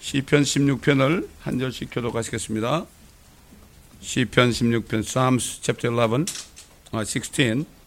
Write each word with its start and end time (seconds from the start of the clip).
시편 0.00 0.42
16편을 0.42 1.28
한 1.40 1.58
절씩 1.58 1.90
교독하시겠습니다. 1.92 2.86
시편 4.00 4.50
16편 4.50 5.02
Psalms 5.02 5.60
chapter 5.60 5.94
11, 5.94 6.26
uh, 6.94 7.04
16. 7.04 7.77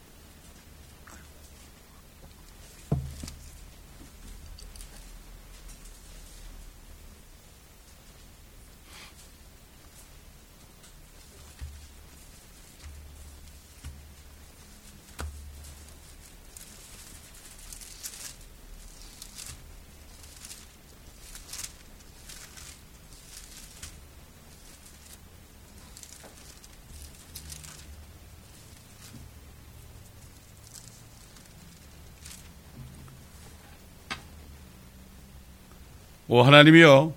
오 36.34 36.44
하나님이여 36.44 37.14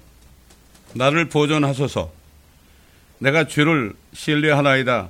나를 0.95 1.29
보존하소서. 1.29 2.11
내가 3.21 3.47
주를 3.47 3.93
신뢰하나이다. 4.13 5.09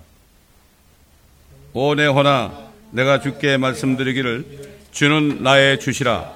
오 1.73 1.95
내 1.95 2.05
허나 2.05 2.53
내가 2.91 3.23
주께 3.23 3.57
말씀드리기를 3.57 4.45
주는 4.93 5.43
나의 5.43 5.81
주시라. 5.81 6.31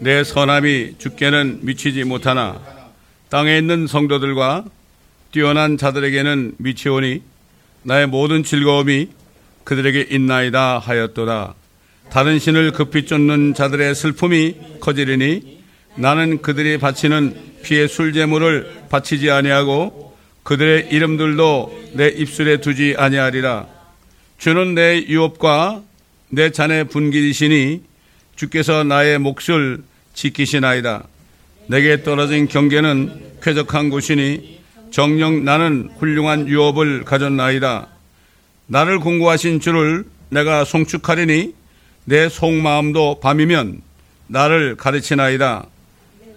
내 0.00 0.22
선함이 0.22 0.96
주께는 0.98 1.60
미치지 1.62 2.04
못하나. 2.04 2.60
땅에 3.30 3.56
있는 3.56 3.86
성도들과 3.86 4.66
뛰어난 5.32 5.78
자들에게는 5.78 6.56
미치오니 6.58 7.22
나의 7.84 8.06
모든 8.06 8.44
즐거움이 8.44 9.08
그들에게 9.64 10.08
있나이다 10.10 10.78
하였도다. 10.78 11.54
다른 12.10 12.38
신을 12.38 12.72
급히 12.72 13.06
쫓는 13.06 13.54
자들의 13.54 13.94
슬픔이 13.94 14.56
커지리니 14.80 15.53
나는 15.96 16.42
그들이 16.42 16.78
바치는 16.78 17.34
피의 17.62 17.88
술제물을 17.88 18.84
바치지 18.90 19.30
아니하고 19.30 20.14
그들의 20.42 20.88
이름들도 20.90 21.84
내 21.94 22.08
입술에 22.08 22.60
두지 22.60 22.96
아니하리라. 22.98 23.66
주는 24.38 24.74
내 24.74 25.04
유업과 25.08 25.82
내 26.28 26.50
잔의 26.50 26.84
분기이시니 26.88 27.82
주께서 28.36 28.84
나의 28.84 29.18
몫을 29.18 29.82
지키시나이다. 30.12 31.04
내게 31.68 32.02
떨어진 32.02 32.48
경계는 32.48 33.38
쾌적한 33.42 33.88
곳이니 33.88 34.60
정녕 34.90 35.44
나는 35.44 35.90
훌륭한 35.98 36.48
유업을 36.48 37.04
가졌나이다. 37.04 37.88
나를 38.66 38.98
공고하신 38.98 39.60
주를 39.60 40.04
내가 40.28 40.64
송축하리니 40.64 41.54
내 42.04 42.28
속마음도 42.28 43.20
밤이면 43.20 43.80
나를 44.26 44.76
가르치나이다. 44.76 45.66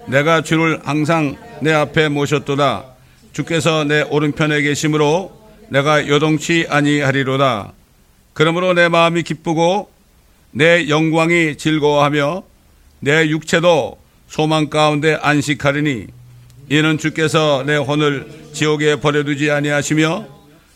내가 0.07 0.41
주를 0.41 0.79
항상 0.83 1.35
내 1.61 1.71
앞에 1.73 2.09
모셨도다. 2.09 2.85
주께서 3.33 3.83
내 3.83 4.01
오른편에 4.01 4.61
계심으로 4.61 5.31
내가 5.69 6.07
요동치 6.07 6.65
아니하리로다. 6.69 7.73
그러므로 8.33 8.73
내 8.73 8.87
마음이 8.87 9.23
기쁘고 9.23 9.89
내 10.51 10.87
영광이 10.89 11.57
즐거워하며 11.57 12.43
내 12.99 13.27
육체도 13.27 13.97
소망 14.27 14.69
가운데 14.69 15.17
안식하리니 15.21 16.07
이는 16.69 16.97
주께서 16.97 17.63
내 17.65 17.75
혼을 17.75 18.27
지옥에 18.53 18.97
버려두지 18.97 19.51
아니하시며 19.51 20.25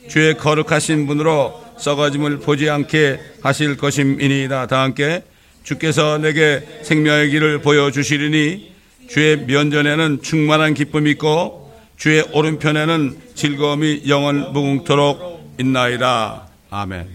주의 0.10 0.38
거룩하신 0.38 1.08
분으로 1.08 1.62
썩어짐을 1.78 2.40
보지 2.40 2.70
않게 2.70 3.20
하실 3.42 3.78
것임이니이다. 3.78 4.68
다 4.68 4.82
함께 4.82 5.24
주께서 5.64 6.18
내게 6.18 6.62
생명의 6.84 7.30
길을 7.32 7.62
보여주시리니 7.62 8.71
주의 9.12 9.36
면전에는 9.46 10.22
충만한 10.22 10.74
기쁨이 10.74 11.12
있고 11.12 11.70
주의 11.98 12.22
오른편에는 12.32 13.34
즐거움이 13.36 14.04
영원 14.08 14.54
무궁토록 14.54 15.58
있나이다. 15.60 16.48
아멘. 16.70 17.10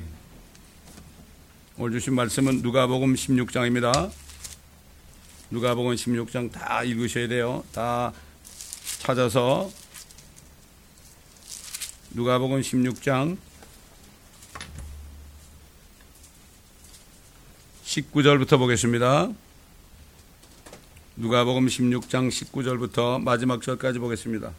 오늘 1.79 1.93
주신 1.93 2.15
말씀은 2.15 2.61
누가복음 2.61 3.15
16장입니다. 3.15 4.11
누가복음 5.51 5.95
16장 5.95 6.53
다 6.53 6.83
읽으셔야 6.83 7.29
돼요. 7.29 7.65
다 7.73 8.13
찾아서 8.99 9.71
누가복음 12.11 12.61
16장 12.61 13.39
19절부터 17.87 18.59
보겠습니다. 18.59 19.31
누가복음 21.19 21.67
16장 21.67 22.29
19절부터 22.29 23.23
마지막 23.23 23.63
절까지 23.63 23.99
보겠습니다. 23.99 24.53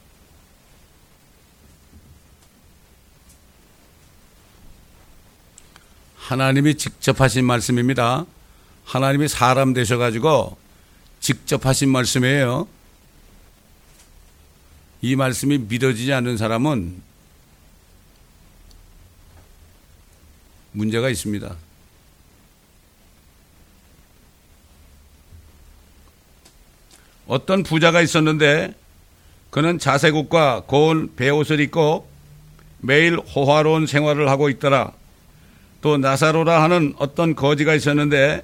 하나님이 6.15 6.75
직접 6.75 7.21
하신 7.21 7.45
말씀입니다. 7.45 8.25
하나님이 8.85 9.27
사람 9.27 9.73
되셔 9.73 9.97
가지고 9.99 10.57
직접 11.19 11.63
하신 11.63 11.89
말씀이에요. 11.89 12.67
이 15.03 15.15
말씀이 15.15 15.59
믿어지지 15.59 16.11
않는 16.11 16.37
사람은 16.37 17.03
문제가 20.71 21.11
있습니다. 21.11 21.66
어떤 27.27 27.63
부자가 27.63 28.01
있었는데 28.01 28.73
그는 29.49 29.79
자세국과 29.79 30.63
고운 30.67 31.13
배옷을 31.15 31.59
입고 31.59 32.07
매일 32.79 33.17
호화로운 33.17 33.87
생활을 33.87 34.29
하고 34.29 34.49
있더라. 34.49 34.91
또 35.81 35.97
나사로라 35.97 36.63
하는 36.63 36.93
어떤 36.97 37.35
거지가 37.35 37.75
있었는데 37.75 38.43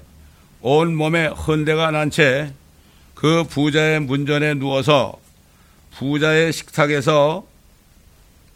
온 0.61 0.95
몸에 0.95 1.27
헌대가 1.27 1.91
난 1.91 2.09
채 2.09 2.53
그 3.23 3.45
부자의 3.45 4.01
문전에 4.01 4.55
누워서 4.55 5.13
부자의 5.97 6.51
식탁에서 6.51 7.45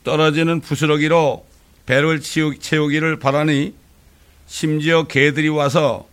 떨어지는 0.04 0.60
부스러기로 0.60 1.46
배를 1.86 2.20
채우기를 2.20 3.18
바라니 3.18 3.74
심지어 4.46 5.04
개들이 5.04 5.48
와서 5.48 6.06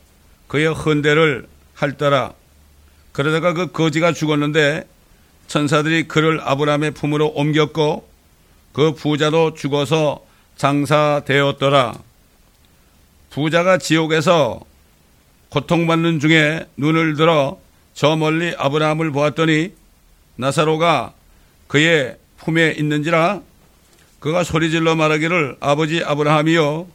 그의 0.46 0.72
헌대를 0.72 1.48
핥더라. 1.74 2.34
그러다가 3.14 3.52
그 3.52 3.70
거지가 3.70 4.12
죽었는데 4.12 4.88
천사들이 5.46 6.08
그를 6.08 6.40
아브라함의 6.42 6.90
품으로 6.90 7.28
옮겼고 7.28 8.08
그 8.72 8.92
부자도 8.92 9.54
죽어서 9.54 10.24
장사되었더라. 10.56 11.94
부자가 13.30 13.78
지옥에서 13.78 14.60
고통받는 15.50 16.18
중에 16.18 16.66
눈을 16.76 17.14
들어 17.14 17.60
저 17.94 18.16
멀리 18.16 18.52
아브라함을 18.58 19.12
보았더니 19.12 19.72
나사로가 20.34 21.12
그의 21.68 22.16
품에 22.38 22.72
있는지라 22.72 23.40
그가 24.18 24.42
소리질러 24.42 24.96
말하기를 24.96 25.58
아버지 25.60 26.02
아브라함이여 26.02 26.88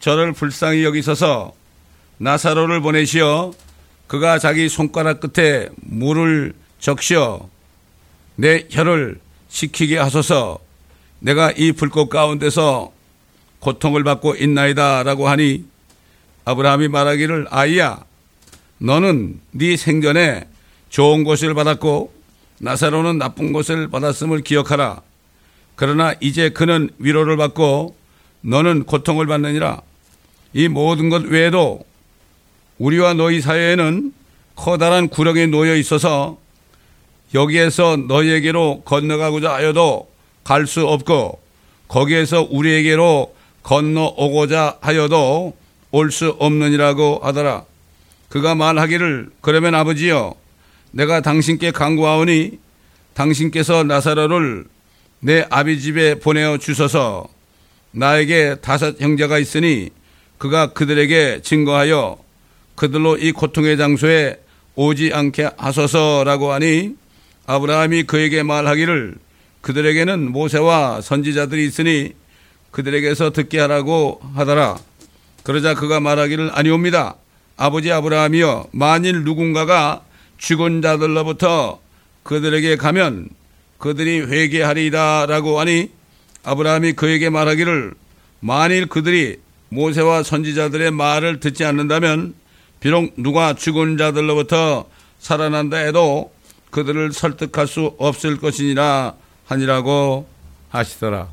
저를 0.00 0.32
불쌍히 0.32 0.82
여기서서 0.82 1.52
나사로를 2.16 2.80
보내시어 2.80 3.52
그가 4.08 4.38
자기 4.38 4.68
손가락 4.68 5.20
끝에 5.20 5.68
물을 5.76 6.52
적셔 6.80 7.48
내 8.34 8.66
혀를 8.70 9.20
식히게 9.48 9.98
하소서 9.98 10.58
내가 11.20 11.52
이 11.52 11.72
불꽃 11.72 12.08
가운데서 12.08 12.92
고통을 13.60 14.04
받고 14.04 14.36
있나이다 14.36 15.02
라고 15.02 15.28
하니 15.28 15.64
아브라함이 16.44 16.88
말하기를 16.88 17.46
아이야 17.50 18.04
너는 18.78 19.40
네 19.50 19.76
생전에 19.76 20.48
좋은 20.88 21.24
것을 21.24 21.54
받았고 21.54 22.12
나사로는 22.60 23.18
나쁜 23.18 23.52
것을 23.52 23.88
받았음을 23.88 24.42
기억하라. 24.42 25.00
그러나 25.76 26.14
이제 26.20 26.48
그는 26.48 26.90
위로를 26.98 27.36
받고 27.36 27.96
너는 28.40 28.84
고통을 28.84 29.26
받느니라. 29.26 29.80
이 30.54 30.68
모든 30.68 31.08
것 31.08 31.24
외에도 31.24 31.84
우리와 32.78 33.14
너희 33.14 33.40
사이에는 33.40 34.12
커다란 34.56 35.08
구렁이 35.08 35.48
놓여 35.48 35.74
있어서 35.76 36.38
여기에서 37.34 37.96
너희에게로 37.96 38.82
건너가고자 38.84 39.52
하여도 39.52 40.08
갈 40.44 40.66
수 40.66 40.86
없고 40.86 41.40
거기에서 41.88 42.46
우리에게로 42.50 43.34
건너오고자 43.62 44.78
하여도 44.80 45.54
올 45.90 46.10
수 46.10 46.36
없느니라고 46.38 47.20
하더라. 47.22 47.64
그가 48.28 48.54
말하기를 48.54 49.30
그러면 49.40 49.74
아버지여 49.74 50.34
내가 50.90 51.20
당신께 51.20 51.70
강구하오니 51.70 52.58
당신께서 53.14 53.84
나사로를 53.84 54.64
내 55.20 55.46
아비 55.50 55.80
집에 55.80 56.14
보내어 56.16 56.58
주소서 56.58 57.26
나에게 57.90 58.56
다섯 58.60 59.00
형제가 59.00 59.38
있으니 59.38 59.90
그가 60.38 60.72
그들에게 60.72 61.40
증거하여 61.42 62.18
그들로 62.78 63.16
이 63.16 63.32
고통의 63.32 63.76
장소에 63.76 64.40
오지 64.76 65.12
않게 65.12 65.50
하소서라고 65.56 66.52
하니 66.52 66.94
아브라함이 67.46 68.04
그에게 68.04 68.44
말하기를 68.44 69.16
그들에게는 69.62 70.30
모세와 70.30 71.00
선지자들이 71.00 71.66
있으니 71.66 72.12
그들에게서 72.70 73.30
듣게 73.32 73.58
하라고 73.58 74.20
하더라. 74.34 74.78
그러자 75.42 75.74
그가 75.74 75.98
말하기를 75.98 76.50
아니옵니다. 76.52 77.16
아버지 77.56 77.90
아브라함이여 77.90 78.68
만일 78.70 79.24
누군가가 79.24 80.02
죽은 80.36 80.80
자들로부터 80.80 81.80
그들에게 82.22 82.76
가면 82.76 83.28
그들이 83.78 84.20
회개하리이다라고 84.20 85.58
하니 85.58 85.90
아브라함이 86.44 86.92
그에게 86.92 87.28
말하기를 87.28 87.94
만일 88.38 88.86
그들이 88.86 89.38
모세와 89.70 90.22
선지자들의 90.22 90.92
말을 90.92 91.40
듣지 91.40 91.64
않는다면 91.64 92.34
비록 92.80 93.12
누가 93.16 93.54
죽은 93.54 93.96
자들로부터 93.96 94.88
살아난다 95.18 95.78
해도 95.78 96.32
그들을 96.70 97.12
설득할 97.12 97.66
수 97.66 97.94
없을 97.98 98.36
것이니라 98.36 99.14
하니라고 99.46 100.28
하시더라. 100.70 101.30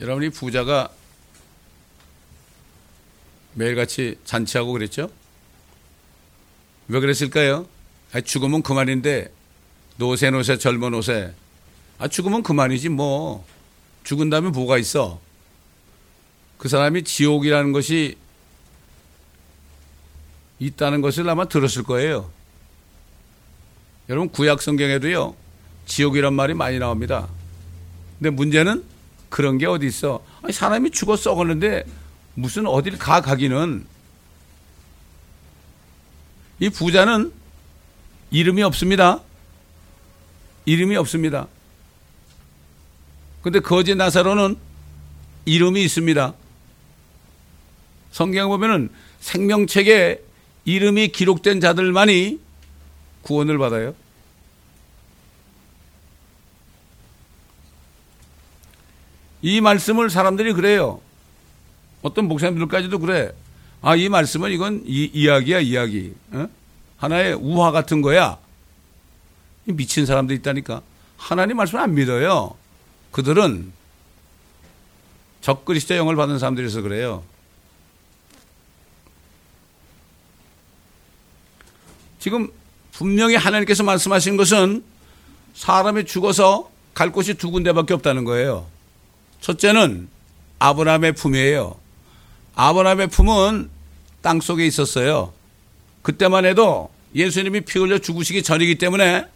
여러분 0.00 0.22
이 0.22 0.30
부자가 0.30 0.90
매일같이 3.54 4.16
잔치하고 4.24 4.72
그랬죠? 4.72 5.10
왜 6.86 7.00
그랬을까요? 7.00 7.66
아, 8.12 8.20
죽으면 8.20 8.62
그만인데 8.62 9.32
노세 9.96 10.30
노세 10.30 10.56
젊은 10.56 10.92
노세 10.92 11.34
아 11.98 12.06
죽으면 12.06 12.44
그만이지 12.44 12.88
뭐 12.88 13.44
죽은 14.04 14.30
다음에 14.30 14.50
뭐가 14.50 14.78
있어 14.78 15.20
그 16.58 16.68
사람이 16.68 17.04
지옥이라는 17.04 17.72
것이 17.72 18.16
있다는 20.58 21.00
것을 21.00 21.28
아마 21.28 21.44
들었을 21.46 21.84
거예요. 21.84 22.30
여러분 24.08 24.28
구약 24.28 24.60
성경에도요 24.60 25.36
지옥이란 25.86 26.34
말이 26.34 26.54
많이 26.54 26.78
나옵니다. 26.78 27.28
근데 28.18 28.30
문제는 28.30 28.84
그런 29.28 29.58
게 29.58 29.66
어디 29.66 29.86
있어? 29.86 30.24
아니, 30.42 30.52
사람이 30.52 30.90
죽어 30.90 31.16
썩었는데 31.16 31.84
무슨 32.34 32.66
어딜 32.66 32.98
가 32.98 33.20
가기는 33.20 33.86
이 36.60 36.68
부자는 36.70 37.32
이름이 38.30 38.62
없습니다. 38.64 39.20
이름이 40.64 40.96
없습니다. 40.96 41.46
근데 43.42 43.60
거지 43.60 43.94
나사로는 43.94 44.56
이름이 45.44 45.82
있습니다. 45.84 46.34
성경 48.10 48.48
보면은 48.48 48.90
생명책에 49.20 50.22
이름이 50.64 51.08
기록된 51.08 51.60
자들만이 51.60 52.40
구원을 53.22 53.58
받아요. 53.58 53.94
이 59.40 59.60
말씀을 59.60 60.10
사람들이 60.10 60.52
그래요. 60.52 61.00
어떤 62.02 62.26
목사님들까지도 62.26 62.98
그래. 62.98 63.32
아, 63.80 63.94
이 63.94 64.08
말씀은 64.08 64.50
이건 64.50 64.82
이, 64.84 65.10
이야기야, 65.12 65.60
이야기. 65.60 66.12
어? 66.32 66.48
하나의 66.96 67.34
우화 67.34 67.70
같은 67.70 68.02
거야. 68.02 68.38
미친 69.64 70.06
사람도 70.06 70.34
있다니까. 70.34 70.82
하나님 71.16 71.56
말씀을 71.56 71.82
안 71.82 71.94
믿어요. 71.94 72.56
그들은 73.12 73.72
적그리스도 75.40 75.96
영을 75.96 76.16
받은 76.16 76.38
사람들이서 76.38 76.82
그래요. 76.82 77.22
지금 82.18 82.48
분명히 82.92 83.36
하나님께서 83.36 83.82
말씀하신 83.84 84.36
것은 84.36 84.84
사람이 85.54 86.04
죽어서 86.04 86.70
갈 86.94 87.12
곳이 87.12 87.34
두 87.34 87.50
군데밖에 87.50 87.94
없다는 87.94 88.24
거예요. 88.24 88.66
첫째는 89.40 90.08
아브라함의 90.58 91.12
품이에요. 91.12 91.76
아브라함의 92.54 93.08
품은 93.08 93.70
땅 94.20 94.40
속에 94.40 94.66
있었어요. 94.66 95.32
그때만 96.02 96.44
해도 96.44 96.90
예수님이 97.14 97.60
피 97.62 97.78
흘려 97.78 97.98
죽으시기 97.98 98.42
전이기 98.42 98.76
때문에 98.78 99.26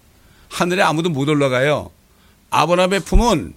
하늘에 0.48 0.82
아무도 0.82 1.08
못 1.08 1.28
올라가요. 1.28 1.90
아브라함의 2.50 3.00
품은 3.00 3.54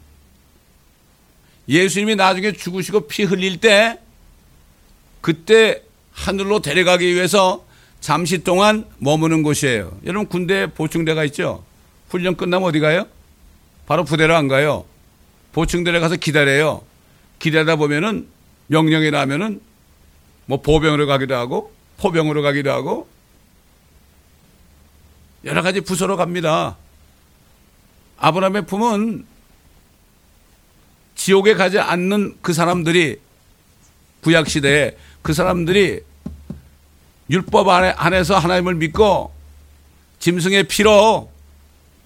예수님이 1.67 2.15
나중에 2.15 2.51
죽으시고 2.51 3.07
피 3.07 3.23
흘릴 3.23 3.59
때 3.59 3.99
그때 5.21 5.81
하늘로 6.13 6.59
데려가기 6.59 7.13
위해서 7.13 7.65
잠시 8.05 8.43
동안 8.43 8.85
머무는 8.99 9.41
곳이에요. 9.41 9.97
여러분 10.05 10.27
군대 10.27 10.67
보충대가 10.67 11.23
있죠? 11.23 11.63
훈련 12.09 12.35
끝나면 12.35 12.69
어디 12.69 12.79
가요? 12.79 13.07
바로 13.87 14.03
부대로 14.03 14.35
안 14.35 14.47
가요. 14.47 14.85
보충대에 15.53 15.99
가서 15.99 16.15
기다려요. 16.15 16.83
기다리다 17.39 17.77
보면은 17.77 18.27
명령이 18.67 19.09
나면은 19.09 19.59
뭐 20.45 20.61
보병으로 20.61 21.07
가기도 21.07 21.33
하고 21.33 21.73
포병으로 21.97 22.43
가기도 22.43 22.69
하고 22.69 23.07
여러 25.43 25.63
가지 25.63 25.81
부서로 25.81 26.15
갑니다. 26.15 26.77
아브라함의 28.17 28.67
품은 28.67 29.25
지옥에 31.15 31.55
가지 31.55 31.79
않는 31.79 32.37
그 32.43 32.53
사람들이 32.53 33.19
구약 34.21 34.47
시대에 34.47 34.95
그 35.23 35.33
사람들이 35.33 36.01
율법 37.29 37.67
안에서 37.67 38.37
하나님을 38.37 38.75
믿고 38.75 39.33
짐승의 40.19 40.63
피로 40.63 41.31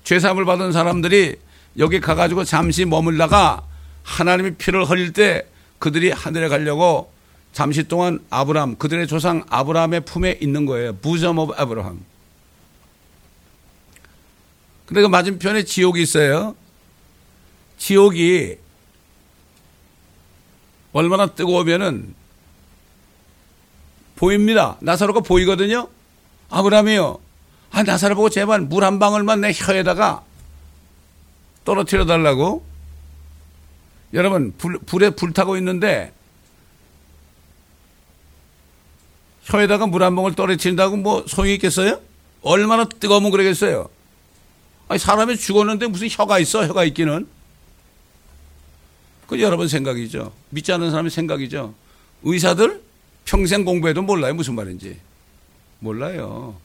죄사함을 0.03 0.45
받은 0.45 0.71
사람들이 0.71 1.35
여기 1.77 1.99
가가지고 1.99 2.43
잠시 2.43 2.85
머물다가 2.85 3.63
하나님의 4.03 4.55
피를 4.55 4.85
흘릴 4.85 5.13
때 5.13 5.45
그들이 5.77 6.11
하늘에 6.11 6.47
가려고 6.47 7.11
잠시 7.53 7.83
동안 7.83 8.19
아브라함 8.29 8.77
그들의 8.77 9.07
조상 9.07 9.43
아브라함의 9.49 10.01
품에 10.01 10.39
있는 10.41 10.65
거예요. 10.65 10.95
Bosom 10.97 11.37
of 11.37 11.53
Abraham. 11.57 11.99
근데 14.85 15.01
그 15.01 15.07
맞은편에 15.07 15.63
지옥이 15.63 16.01
있어요. 16.01 16.55
지옥이 17.77 18.57
얼마나 20.91 21.27
뜨거우면은 21.27 22.15
보입니다. 24.19 24.75
나사로가 24.81 25.21
보이거든요. 25.21 25.87
아브라함이요. 26.49 27.19
아, 27.71 27.83
나사로 27.83 28.15
보고 28.15 28.29
제발 28.29 28.59
물 28.59 28.83
한 28.83 28.99
방울만 28.99 29.39
내 29.39 29.53
혀에다가 29.55 30.23
떨어뜨려 31.63 32.05
달라고. 32.05 32.65
여러분, 34.13 34.53
불, 34.57 34.77
불에 34.79 35.11
불타고 35.11 35.55
있는데 35.57 36.11
혀에다가 39.43 39.87
물 39.87 40.03
한 40.03 40.15
방울 40.15 40.35
떨어뜨린다고 40.35 40.97
뭐 40.97 41.23
소용이 41.25 41.53
있겠어요? 41.55 42.01
얼마나 42.41 42.83
뜨거우면 42.83 43.31
그러겠어요? 43.31 43.87
아니, 44.89 44.99
사람이 44.99 45.37
죽었는데 45.37 45.87
무슨 45.87 46.09
혀가 46.09 46.39
있어? 46.39 46.67
혀가 46.67 46.83
있기는. 46.85 47.25
그 49.27 49.39
여러분 49.39 49.69
생각이죠. 49.69 50.33
믿지 50.49 50.73
않는 50.73 50.89
사람의 50.91 51.09
생각이죠. 51.09 51.73
의사들 52.23 52.88
평생 53.29 53.63
공부해도 53.63 54.01
몰라요. 54.01 54.33
무슨 54.33 54.55
말인지. 54.55 54.99
몰라요. 55.77 56.55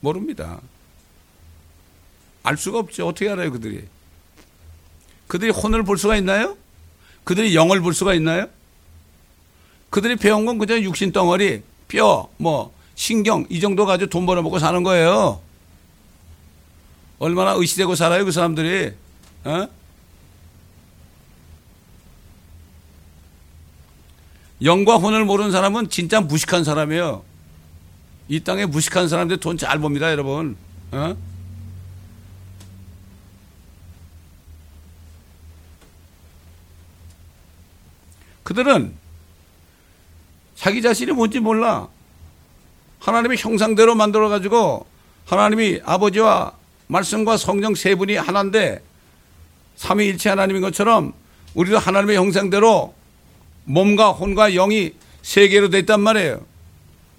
모릅니다. 0.00 0.60
알 2.42 2.58
수가 2.58 2.80
없죠. 2.80 3.08
어떻게 3.08 3.30
알아요, 3.30 3.50
그들이? 3.52 3.84
그들이 5.28 5.50
혼을 5.50 5.82
볼 5.82 5.96
수가 5.96 6.16
있나요? 6.16 6.58
그들이 7.24 7.56
영을 7.56 7.80
볼 7.80 7.94
수가 7.94 8.12
있나요? 8.12 8.48
그들이 9.88 10.16
배운 10.16 10.44
건 10.44 10.58
그저 10.58 10.78
육신 10.78 11.12
덩어리, 11.12 11.62
뼈, 11.88 12.28
뭐, 12.36 12.74
신경, 12.94 13.46
이 13.48 13.60
정도 13.60 13.86
가지고 13.86 14.10
돈 14.10 14.26
벌어먹고 14.26 14.58
사는 14.58 14.82
거예요. 14.82 15.40
얼마나 17.18 17.52
의시되고 17.52 17.94
살아요, 17.94 18.26
그 18.26 18.30
사람들이. 18.30 18.92
어? 19.44 19.68
영과 24.64 24.96
혼을 24.96 25.24
모르는 25.24 25.50
사람은 25.50 25.88
진짜 25.90 26.20
무식한 26.20 26.64
사람이에요. 26.64 27.22
이 28.28 28.40
땅에 28.40 28.66
무식한 28.66 29.08
사람들 29.08 29.38
돈 29.38 29.56
잘 29.56 29.78
봅니다, 29.78 30.10
여러분. 30.10 30.56
어? 30.92 31.16
그들은 38.42 38.94
자기 40.56 40.82
자신이 40.82 41.12
뭔지 41.12 41.40
몰라. 41.40 41.88
하나님의 43.00 43.38
형상대로 43.38 43.94
만들어 43.94 44.28
가지고 44.28 44.86
하나님이 45.26 45.80
아버지와 45.84 46.52
말씀과 46.86 47.36
성령 47.36 47.74
세 47.74 47.94
분이 47.94 48.16
하나인데 48.16 48.82
삼위일체 49.76 50.28
하나님인 50.30 50.62
것처럼 50.62 51.12
우리도 51.54 51.78
하나님의 51.78 52.16
형상대로 52.16 52.94
몸과 53.64 54.10
혼과 54.10 54.50
영이 54.50 54.92
세 55.22 55.48
개로 55.48 55.70
됐단 55.70 56.00
말이에요. 56.00 56.44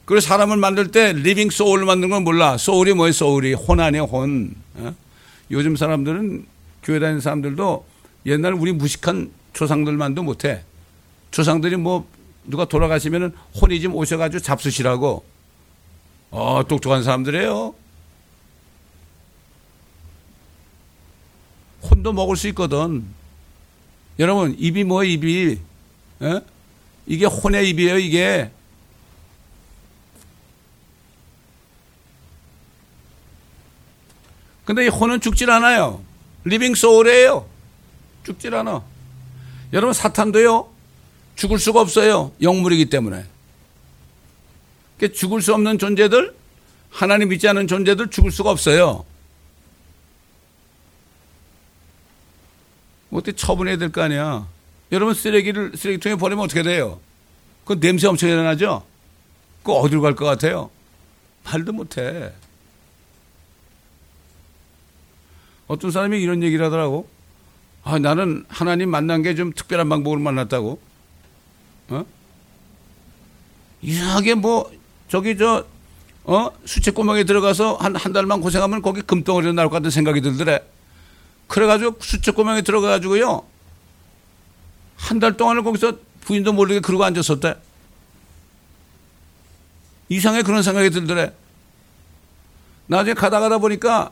그래서 0.05 0.27
사람을 0.27 0.57
만들 0.57 0.91
때 0.91 1.13
living 1.13 1.50
soul을 1.50 1.85
만드는 1.85 2.09
건 2.09 2.23
몰라. 2.23 2.57
soul이 2.57 2.93
뭐예요? 2.93 3.13
soul이 3.13 3.53
혼 3.53 3.79
아니에요, 3.79 4.03
혼. 4.03 4.53
어? 4.75 4.93
요즘 5.51 5.75
사람들은 5.75 6.45
교회 6.83 7.00
다니는 7.00 7.21
사람들도 7.21 7.85
옛날 8.25 8.53
우리 8.53 8.73
무식한 8.73 9.31
조상들만도 9.53 10.23
못해. 10.23 10.63
조상들이 11.31 11.77
뭐 11.77 12.07
누가 12.45 12.65
돌아가시면은 12.65 13.33
혼이 13.62 13.79
좀 13.81 13.95
오셔가지고 13.95 14.41
잡수시라고. 14.41 15.23
어, 16.31 16.63
똑똑한 16.67 17.03
사람들이에요. 17.03 17.73
혼도 21.83 22.13
먹을 22.13 22.35
수 22.35 22.47
있거든. 22.50 23.05
여러분, 24.19 24.55
입이 24.57 24.83
뭐 24.83 25.03
입이? 25.03 25.59
에? 26.23 26.39
이게 27.05 27.25
혼의 27.25 27.69
입이에요, 27.69 27.97
이게. 27.97 28.49
근데 34.65 34.85
이 34.85 34.87
혼은 34.87 35.19
죽질 35.19 35.49
않아요. 35.51 36.01
living 36.45 36.73
soul이에요. 36.75 37.47
죽질 38.25 38.55
않아. 38.55 38.83
여러분, 39.73 39.93
사탄도요, 39.93 40.69
죽을 41.35 41.59
수가 41.59 41.81
없어요. 41.81 42.31
영물이기 42.41 42.85
때문에. 42.85 43.25
그러니까 44.97 45.17
죽을 45.17 45.41
수 45.41 45.53
없는 45.53 45.79
존재들, 45.79 46.33
하나님 46.89 47.29
믿지 47.29 47.47
않는 47.47 47.67
존재들 47.67 48.09
죽을 48.09 48.31
수가 48.31 48.51
없어요. 48.51 49.05
뭐 53.09 53.19
어떻게 53.19 53.35
처분해야 53.35 53.77
될 53.77 53.91
거 53.91 54.01
아니야. 54.01 54.47
여러분 54.93 55.13
쓰레기를 55.13 55.73
쓰레기통에 55.75 56.15
버리면 56.15 56.45
어떻게 56.45 56.63
돼요? 56.63 57.00
그 57.65 57.79
냄새 57.79 58.07
엄청 58.07 58.29
일어나죠? 58.29 58.85
그 59.63 59.73
어디로 59.73 60.01
갈 60.01 60.15
것 60.15 60.23
같아요? 60.25 60.69
말도 61.43 61.73
못해. 61.73 62.31
어떤 65.67 65.91
사람이 65.91 66.21
이런 66.21 66.43
얘기를 66.43 66.65
하더라고. 66.65 67.07
아, 67.83 68.00
나는 68.00 68.45
하나님 68.47 68.89
만난 68.89 69.23
게 69.23 69.35
좀 69.35 69.51
특별한 69.51 69.89
방법으로 69.89 70.21
만났다고. 70.21 70.79
어? 71.89 72.05
이상하게 73.81 74.35
뭐, 74.35 74.71
저기 75.09 75.38
저, 75.38 75.65
어? 76.25 76.50
수채구멍에 76.65 77.23
들어가서 77.25 77.75
한, 77.75 77.95
한 77.95 78.13
달만 78.13 78.39
고생하면 78.41 78.81
거기 78.81 79.01
금덩어리로 79.01 79.53
나올 79.53 79.69
것 79.69 79.77
같은 79.77 79.89
생각이 79.89 80.21
들더래. 80.21 80.62
그래가지고 81.47 81.97
수채구멍에 82.00 82.62
들어가가지고요. 82.62 83.43
한 84.97 85.19
달 85.19 85.35
동안을 85.38 85.63
거기서 85.63 85.97
부인도 86.21 86.53
모르게 86.53 86.79
그러고 86.79 87.03
앉았었대. 87.03 87.55
이상해 90.09 90.41
그런 90.43 90.63
생각이 90.63 90.89
들더래. 90.89 91.33
나중에 92.88 93.13
가다 93.13 93.39
가다 93.39 93.57
보니까 93.57 94.12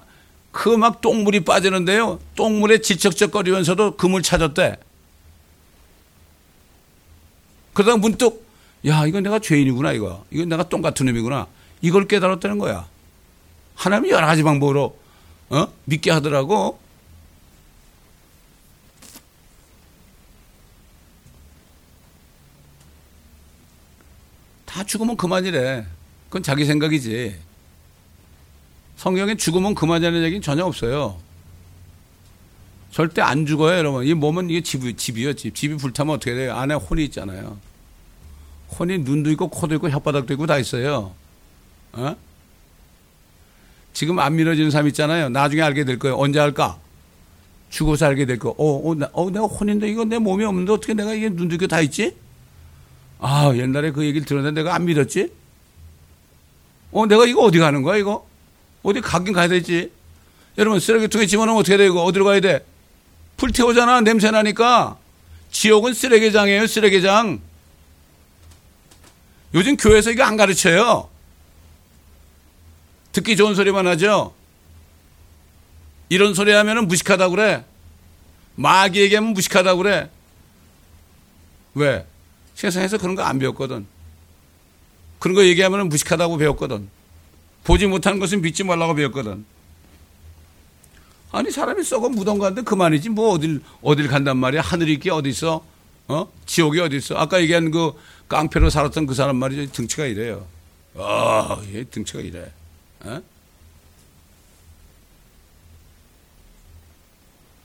그 0.51 0.75
막 0.77 0.99
똥물이 1.01 1.41
빠지는데요. 1.45 2.19
똥물에 2.35 2.81
지척적거리면서도 2.81 3.95
금을 3.97 4.21
찾았대. 4.21 4.77
그러다가 7.73 7.97
문득 7.97 8.45
야 8.85 9.05
이건 9.05 9.23
내가 9.23 9.39
죄인이구나 9.39 9.93
이거. 9.93 10.25
이건 10.31 10.49
내가 10.49 10.67
똥 10.67 10.81
같은 10.81 11.05
놈이구나. 11.05 11.47
이걸 11.81 12.07
깨달았다는 12.07 12.57
거야. 12.57 12.85
하나님이 13.75 14.11
여러 14.11 14.25
가지 14.27 14.43
방법으로 14.43 14.97
어? 15.49 15.67
믿게 15.85 16.11
하더라고. 16.11 16.79
다 24.71 24.85
죽으면 24.85 25.17
그만이래. 25.17 25.85
그건 26.29 26.43
자기 26.43 26.63
생각이지. 26.63 27.35
성경에 28.95 29.35
죽으면 29.35 29.75
그만이라는 29.75 30.23
얘기는 30.23 30.41
전혀 30.41 30.63
없어요. 30.63 31.19
절대 32.89 33.21
안 33.21 33.45
죽어요, 33.45 33.77
여러분. 33.77 34.05
이 34.05 34.13
몸은 34.13 34.49
이게 34.49 34.61
집, 34.61 34.97
집이요, 34.97 35.33
집. 35.33 35.55
집이 35.55 35.75
불타면 35.75 36.15
어떻게 36.15 36.33
돼요? 36.33 36.55
안에 36.55 36.75
혼이 36.75 37.03
있잖아요. 37.05 37.57
혼이 38.79 38.99
눈도 38.99 39.29
있고, 39.31 39.49
코도 39.49 39.75
있고, 39.75 39.89
혓바닥도 39.89 40.31
있고 40.31 40.45
다 40.45 40.57
있어요. 40.57 41.13
어? 41.91 42.15
지금 43.91 44.19
안 44.19 44.37
믿어지는 44.37 44.71
사람 44.71 44.87
있잖아요. 44.87 45.27
나중에 45.27 45.61
알게 45.61 45.83
될 45.83 45.99
거예요. 45.99 46.15
언제 46.17 46.39
알까? 46.39 46.79
죽어서 47.69 48.05
알게 48.05 48.25
될 48.25 48.39
거. 48.39 48.55
어, 48.57 48.89
어, 48.89 48.95
나, 48.95 49.09
어, 49.11 49.29
내가 49.29 49.45
혼인데 49.45 49.89
이거 49.89 50.05
내 50.05 50.17
몸이 50.17 50.45
없는데 50.45 50.71
어떻게 50.71 50.93
내가 50.93 51.13
이게 51.13 51.27
눈도 51.27 51.55
있고 51.55 51.67
다 51.67 51.81
있지? 51.81 52.15
아, 53.21 53.51
옛날에 53.55 53.91
그 53.91 54.03
얘기를 54.03 54.25
들었는데 54.25 54.61
내가 54.61 54.75
안 54.75 54.85
믿었지? 54.85 55.31
어, 56.91 57.05
내가 57.05 57.25
이거 57.25 57.43
어디 57.43 57.59
가는 57.59 57.83
거야, 57.83 57.97
이거? 57.97 58.27
어디 58.81 58.99
가긴 58.99 59.33
가야 59.33 59.47
되지? 59.47 59.91
여러분, 60.57 60.79
쓰레기통에 60.79 61.27
집어넣으면 61.27 61.59
어떻게 61.59 61.77
돼, 61.77 61.85
이거? 61.85 62.03
어디로 62.03 62.25
가야 62.25 62.39
돼? 62.39 62.65
불태우잖아, 63.37 64.01
냄새 64.01 64.31
나니까. 64.31 64.97
지옥은 65.51 65.93
쓰레기장이에요, 65.93 66.65
쓰레기장. 66.65 67.39
요즘 69.53 69.77
교회에서 69.77 70.11
이거 70.11 70.23
안 70.23 70.35
가르쳐요. 70.35 71.07
듣기 73.11 73.35
좋은 73.35 73.53
소리만 73.53 73.85
하죠? 73.85 74.33
이런 76.09 76.33
소리 76.33 76.51
하면은 76.51 76.87
무식하다고 76.87 77.35
그래. 77.35 77.65
마귀 78.55 78.99
얘기하면 78.99 79.33
무식하다고 79.33 79.83
그래. 79.83 80.09
왜? 81.75 82.05
세상에서 82.61 82.97
그런 82.99 83.15
거 83.15 83.23
안 83.23 83.39
배웠거든. 83.39 83.87
그런 85.17 85.35
거 85.35 85.43
얘기하면 85.45 85.89
무식하다고 85.89 86.37
배웠거든. 86.37 86.89
보지 87.63 87.87
못한 87.87 88.19
것은 88.19 88.41
믿지 88.41 88.63
말라고 88.63 88.93
배웠거든. 88.95 89.45
아니 91.31 91.49
사람이 91.49 91.83
썩어 91.83 92.09
무덤 92.09 92.37
가는데 92.39 92.61
그만이지 92.63 93.09
뭐 93.09 93.29
어딜 93.31 93.61
어딜 93.81 94.07
간단 94.07 94.37
말이야? 94.37 94.61
하늘이 94.61 94.93
있게 94.93 95.09
어디 95.11 95.29
있어? 95.29 95.65
어 96.07 96.31
지옥이 96.45 96.79
어디 96.81 96.97
있어 96.97 97.15
아까 97.15 97.39
얘기한 97.41 97.71
그 97.71 97.93
깡패로 98.27 98.69
살았던 98.69 99.05
그 99.07 99.13
사람 99.13 99.37
말이죠. 99.37 99.71
등치가 99.71 100.05
이래요. 100.05 100.45
아얘 100.97 101.83
등치가 101.85 102.19
이래. 102.19 102.51
어? 103.05 103.21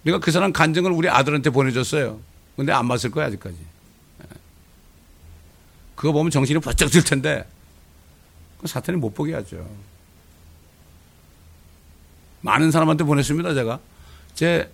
내가 0.04 0.20
그 0.20 0.30
사람 0.30 0.52
간증을 0.52 0.90
우리 0.92 1.08
아들한테 1.08 1.50
보내줬어요. 1.50 2.20
근데 2.54 2.72
안 2.72 2.86
봤을 2.86 3.10
거야 3.10 3.26
아직까지 3.26 3.56
그거 5.96 6.12
보면 6.12 6.30
정신이 6.30 6.60
번쩍 6.60 6.90
들 6.90 7.02
텐데 7.02 7.44
그 8.60 8.68
사탄이 8.68 8.98
못 8.98 9.12
보게 9.12 9.34
하죠. 9.34 9.68
많은 12.42 12.70
사람한테 12.70 13.02
보냈습니다, 13.02 13.54
제가. 13.54 13.80
제 14.34 14.70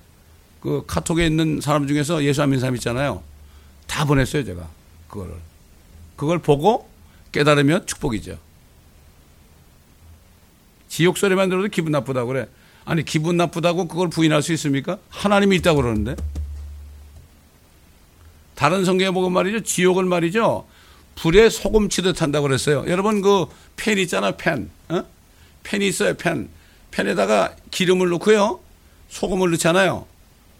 그 0.63 0.85
카톡에 0.87 1.27
있는 1.27 1.61
사람 1.61 1.89
중에서 1.89 2.23
예수 2.23 2.41
안 2.41 2.51
믿는 2.51 2.61
사람 2.61 2.77
있잖아요. 2.77 3.23
다 3.89 4.05
보냈어요, 4.05 4.45
제가. 4.45 4.69
그거를. 5.09 5.35
그걸 6.15 6.39
보고 6.39 6.89
깨달으면 7.33 7.85
축복이죠. 7.87 8.39
지옥 10.89 11.19
소리만 11.19 11.49
들어도 11.49 11.67
기분 11.67 11.91
나쁘다고 11.91 12.29
그래. 12.29 12.49
아니, 12.85 13.05
기분 13.05 13.37
나쁘다고 13.37 13.89
그걸 13.89 14.09
부인할 14.09 14.41
수 14.43 14.53
있습니까? 14.53 14.99
하나님이 15.09 15.57
있다고 15.57 15.83
그러는데. 15.83 16.15
다른 18.55 18.85
성경에 18.85 19.11
보면 19.11 19.33
말이죠. 19.33 19.65
지옥은 19.65 20.07
말이죠. 20.07 20.65
불에 21.17 21.51
소금 21.51 21.89
치듯 21.89 22.21
한다고 22.23 22.47
그랬어요. 22.49 22.85
여러분 22.89 23.21
그 23.23 23.47
팬 23.77 23.99
있잖아, 23.99 24.31
팬. 24.33 24.71
어? 24.91 25.03
팬이 25.65 25.89
있어요, 25.89 26.15
팬. 26.15 26.49
팬에다가 26.93 27.57
기름을 27.73 28.11
넣고요. 28.11 28.61
소금을 29.09 29.51
넣잖아요. 29.53 30.07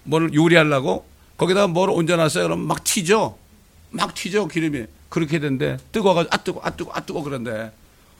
뭘 0.05 0.35
요리하려고. 0.35 1.05
거기다가 1.37 1.69
뭘 1.69 1.91
얹어놨어요. 1.91 2.45
그럼 2.45 2.67
막 2.67 2.83
튀죠? 2.83 3.39
막 3.91 4.15
튀죠, 4.15 4.49
기름이. 4.49 4.87
그렇게 5.09 5.39
된대. 5.39 5.77
뜨거워가지고, 5.93 6.35
아, 6.35 6.39
뜨거, 6.43 6.61
아, 6.65 6.71
뜨거, 6.71 6.91
아, 6.95 7.01
뜨거, 7.01 7.23
그런데. 7.23 7.71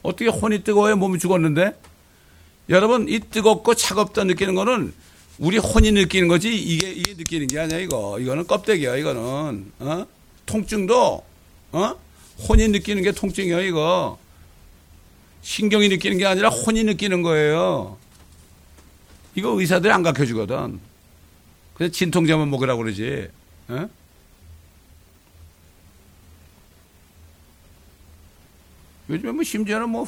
어떻게 0.03 0.29
혼이 0.29 0.63
뜨거워요? 0.63 0.95
몸이 0.95 1.19
죽었는데? 1.19 1.73
여러분, 2.69 3.09
이 3.09 3.19
뜨겁고 3.19 3.73
차갑다 3.75 4.23
느끼는 4.25 4.55
거는 4.55 4.93
우리 5.39 5.57
혼이 5.57 5.91
느끼는 5.91 6.27
거지, 6.27 6.55
이게, 6.55 6.91
이게 6.91 7.13
느끼는 7.15 7.47
게 7.47 7.59
아니야, 7.59 7.79
이거. 7.79 8.19
이거는 8.19 8.45
껍데기야, 8.47 8.95
이거는. 8.97 9.71
어? 9.79 10.05
통증도, 10.45 11.23
어? 11.71 11.95
혼이 12.47 12.67
느끼는 12.69 13.03
게 13.03 13.11
통증이에요, 13.11 13.61
이거. 13.61 14.17
신경이 15.41 15.89
느끼는 15.89 16.17
게 16.17 16.25
아니라 16.25 16.49
혼이 16.49 16.83
느끼는 16.83 17.21
거예요. 17.21 17.97
이거 19.35 19.59
의사들이 19.59 19.91
안 19.91 20.03
가르쳐 20.03 20.25
주거든. 20.25 20.79
그래서 21.73 21.91
진통제만 21.91 22.49
먹으라고 22.49 22.83
그러지. 22.83 23.27
어? 23.69 23.89
요즘에 29.09 29.31
뭐 29.31 29.43
심지어는 29.43 29.89
뭐 29.89 30.05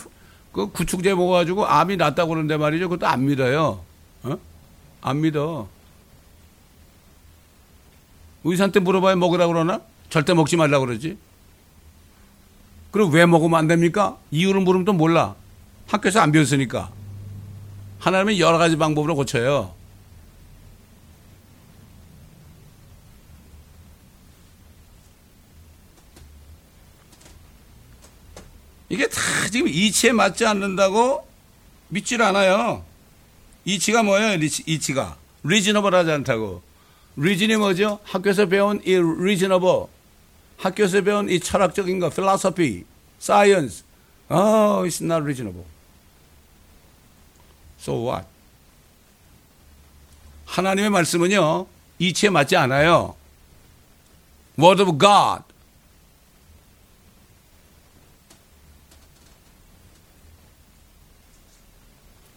그 0.56 0.72
구축제 0.72 1.14
먹어가지고 1.14 1.68
암이 1.68 1.98
낫다고 1.98 2.30
그러는데 2.30 2.56
말이죠. 2.56 2.88
그것도 2.88 3.06
안 3.08 3.26
믿어요. 3.26 3.84
어? 4.24 4.38
안 5.02 5.20
믿어. 5.20 5.68
의사한테 8.46 8.80
물어봐야 8.80 9.18
먹으라 9.18 9.48
그러나? 9.48 9.82
절대 10.10 10.34
먹지 10.34 10.56
말라 10.56 10.80
그러지. 10.80 11.18
그럼 12.96 13.12
왜 13.12 13.26
먹으면 13.26 13.60
안 13.60 13.68
됩니까? 13.68 14.18
이유를 14.32 14.62
물으면 14.62 14.86
또 14.86 14.94
몰라. 14.94 15.36
학교에서 15.86 16.22
안 16.22 16.32
배웠으니까. 16.32 16.94
하나님은 18.00 18.40
여러 18.40 18.58
가지 18.58 18.78
방법으로 18.78 19.16
고쳐요. 19.16 19.74
이게 28.88 29.10
다 29.10 29.20
지금 29.52 29.68
이치에 29.68 30.14
맞지 30.14 30.46
않는다고 30.46 31.28
믿질 31.90 32.22
않아요. 32.22 32.86
이치가 33.66 34.04
뭐예요? 34.04 34.40
이치 34.42 34.94
가. 34.94 35.18
reasonable 35.44 35.94
하지 35.94 36.12
않다고. 36.12 36.62
reason이 37.18 37.58
뭐죠? 37.58 38.00
학교에서 38.06 38.46
배운 38.46 38.82
이 38.86 38.96
reasonable. 38.96 39.95
학교에서 40.58 41.02
배운 41.02 41.30
이 41.30 41.40
철학적인 41.40 42.00
거, 42.00 42.10
philosophy, 42.10 42.86
science. 43.20 43.84
Oh, 44.30 44.86
it's 44.86 45.02
not 45.02 45.24
reasonable. 45.24 45.66
So 47.80 47.94
what? 48.08 48.28
하나님의 50.46 50.90
말씀은요, 50.90 51.68
이치에 52.00 52.30
맞지 52.30 52.56
않아요. 52.56 53.16
Word 54.58 54.82
of 54.82 54.98
God. 54.98 55.44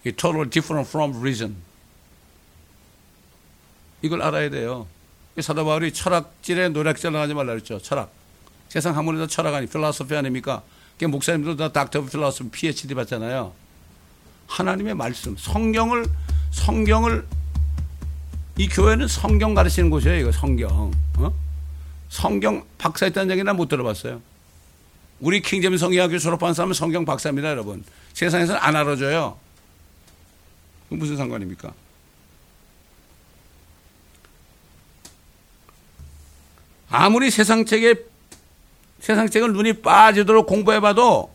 It's 0.05 0.17
totally 0.17 0.49
different 0.49 0.89
from 0.89 1.21
reason. 1.21 1.57
이걸 4.03 4.23
알아야 4.23 4.49
돼요. 4.49 4.87
사도 5.43 5.65
바울이 5.65 5.93
철학질에 5.93 6.71
노력자를 6.71 7.19
하지 7.19 7.35
말라 7.35 7.53
그랬죠. 7.53 7.81
철학. 7.81 8.11
세상 8.69 8.97
학문에도 8.97 9.27
철학 9.27 9.55
아니 9.55 9.67
필라소피 9.67 10.15
아닙니까? 10.15 10.63
목사님들도 11.01 11.57
다 11.57 11.73
닥터 11.73 12.05
필라소피 12.05 12.51
PhD 12.51 12.95
받잖아요. 12.95 13.53
하나님의 14.49 14.95
말씀, 14.95 15.37
성경을 15.37 16.07
성경을 16.51 17.27
이 18.57 18.69
교회는 18.69 19.07
성경 19.07 19.55
가르치는 19.55 19.91
곳이에요. 19.91 20.19
이거 20.19 20.33
성경. 20.33 20.91
어? 21.19 21.33
성경 22.09 22.65
박사 22.79 23.07
했다는 23.07 23.31
얘기 23.31 23.45
난못 23.45 23.69
들어봤어요. 23.69 24.21
우리 25.21 25.41
킹제미 25.43 25.79
성경학교 25.79 26.19
졸업한 26.19 26.55
사람은 26.55 26.75
성경 26.75 27.05
박사입니다, 27.05 27.51
여러분. 27.51 27.85
세상에서는 28.15 28.61
안 28.61 28.75
알아줘요. 28.75 29.37
무슨 30.89 31.17
상관입니까? 31.17 31.73
아무리 36.91 37.31
세상 37.31 37.65
책에 37.65 37.95
세상 39.01 39.29
책을 39.29 39.53
눈이 39.53 39.75
빠지도록 39.75 40.47
공부해봐도 40.47 41.31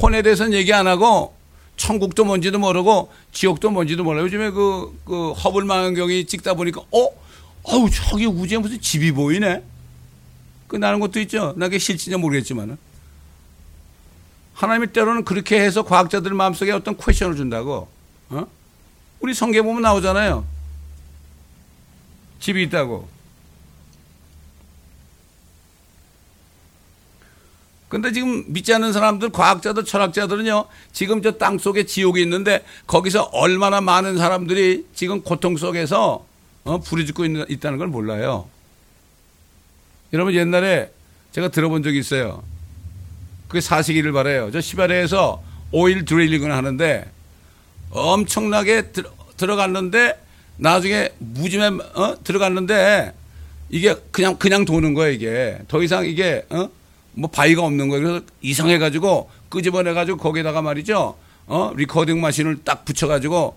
혼에 0.00 0.22
대해서는 0.22 0.52
얘기 0.52 0.72
안 0.72 0.86
하고 0.86 1.34
천국도 1.76 2.24
뭔지도 2.24 2.58
모르고 2.58 3.12
지옥도 3.32 3.70
뭔지도 3.70 4.04
몰라요. 4.04 4.24
요즘에 4.24 4.50
그, 4.50 4.96
그 5.04 5.32
허블 5.32 5.64
망원경이 5.64 6.26
찍다 6.26 6.54
보니까 6.54 6.82
어? 6.92 7.08
어우 7.64 7.90
저기 7.90 8.26
우주에 8.26 8.58
무슨 8.58 8.80
집이 8.80 9.12
보이네. 9.12 9.62
그 10.68 10.76
나는 10.76 11.00
것도 11.00 11.20
있죠. 11.20 11.54
나게 11.56 11.78
실진지 11.78 12.16
모르겠지만은. 12.16 12.76
하나님이 14.54 14.88
때로는 14.88 15.24
그렇게 15.24 15.60
해서 15.60 15.82
과학자들 15.82 16.32
마음속에 16.32 16.70
어떤 16.70 16.96
퀘션을 16.96 17.36
준다고. 17.36 17.88
어? 18.30 18.46
우리 19.20 19.34
성경 19.34 19.64
에 19.64 19.66
보면 19.66 19.82
나오잖아요. 19.82 20.44
집이 22.40 22.62
있다고. 22.64 23.13
근데 27.94 28.10
지금 28.10 28.42
믿지 28.48 28.74
않는 28.74 28.92
사람들, 28.92 29.28
과학자들, 29.28 29.84
철학자들은요, 29.84 30.64
지금 30.92 31.22
저 31.22 31.38
땅 31.38 31.58
속에 31.58 31.86
지옥이 31.86 32.20
있는데 32.22 32.64
거기서 32.88 33.30
얼마나 33.32 33.80
많은 33.80 34.18
사람들이 34.18 34.84
지금 34.96 35.22
고통 35.22 35.56
속에서 35.56 36.26
어, 36.64 36.78
부르짖고 36.80 37.24
있다는 37.48 37.78
걸 37.78 37.86
몰라요. 37.86 38.48
여러분 40.12 40.34
옛날에 40.34 40.90
제가 41.30 41.50
들어본 41.50 41.84
적이 41.84 42.00
있어요. 42.00 42.42
그게 43.46 43.60
사시기를 43.60 44.10
바래요. 44.10 44.50
저 44.50 44.60
시바레에서 44.60 45.40
오일 45.70 46.04
드레일링을 46.04 46.50
하는데 46.50 47.08
엄청나게 47.90 48.90
들, 48.90 49.04
들어갔는데 49.36 50.20
나중에 50.56 51.10
무짐에 51.18 51.66
어? 51.94 52.16
들어갔는데 52.24 53.12
이게 53.70 53.94
그냥 54.10 54.36
그냥 54.36 54.64
도는 54.64 54.94
거예요 54.94 55.12
이게 55.12 55.58
더 55.68 55.80
이상 55.80 56.04
이게 56.06 56.44
어? 56.50 56.68
뭐 57.14 57.30
바위가 57.30 57.62
없는 57.62 57.88
거예요. 57.88 58.02
그래서 58.02 58.24
이상해가지고 58.42 59.30
끄집어내가지고 59.48 60.18
거기다가 60.18 60.62
말이죠. 60.62 61.16
어? 61.46 61.72
recording 61.76 62.20
machine을 62.20 62.64
딱 62.64 62.84
붙여가지고 62.84 63.56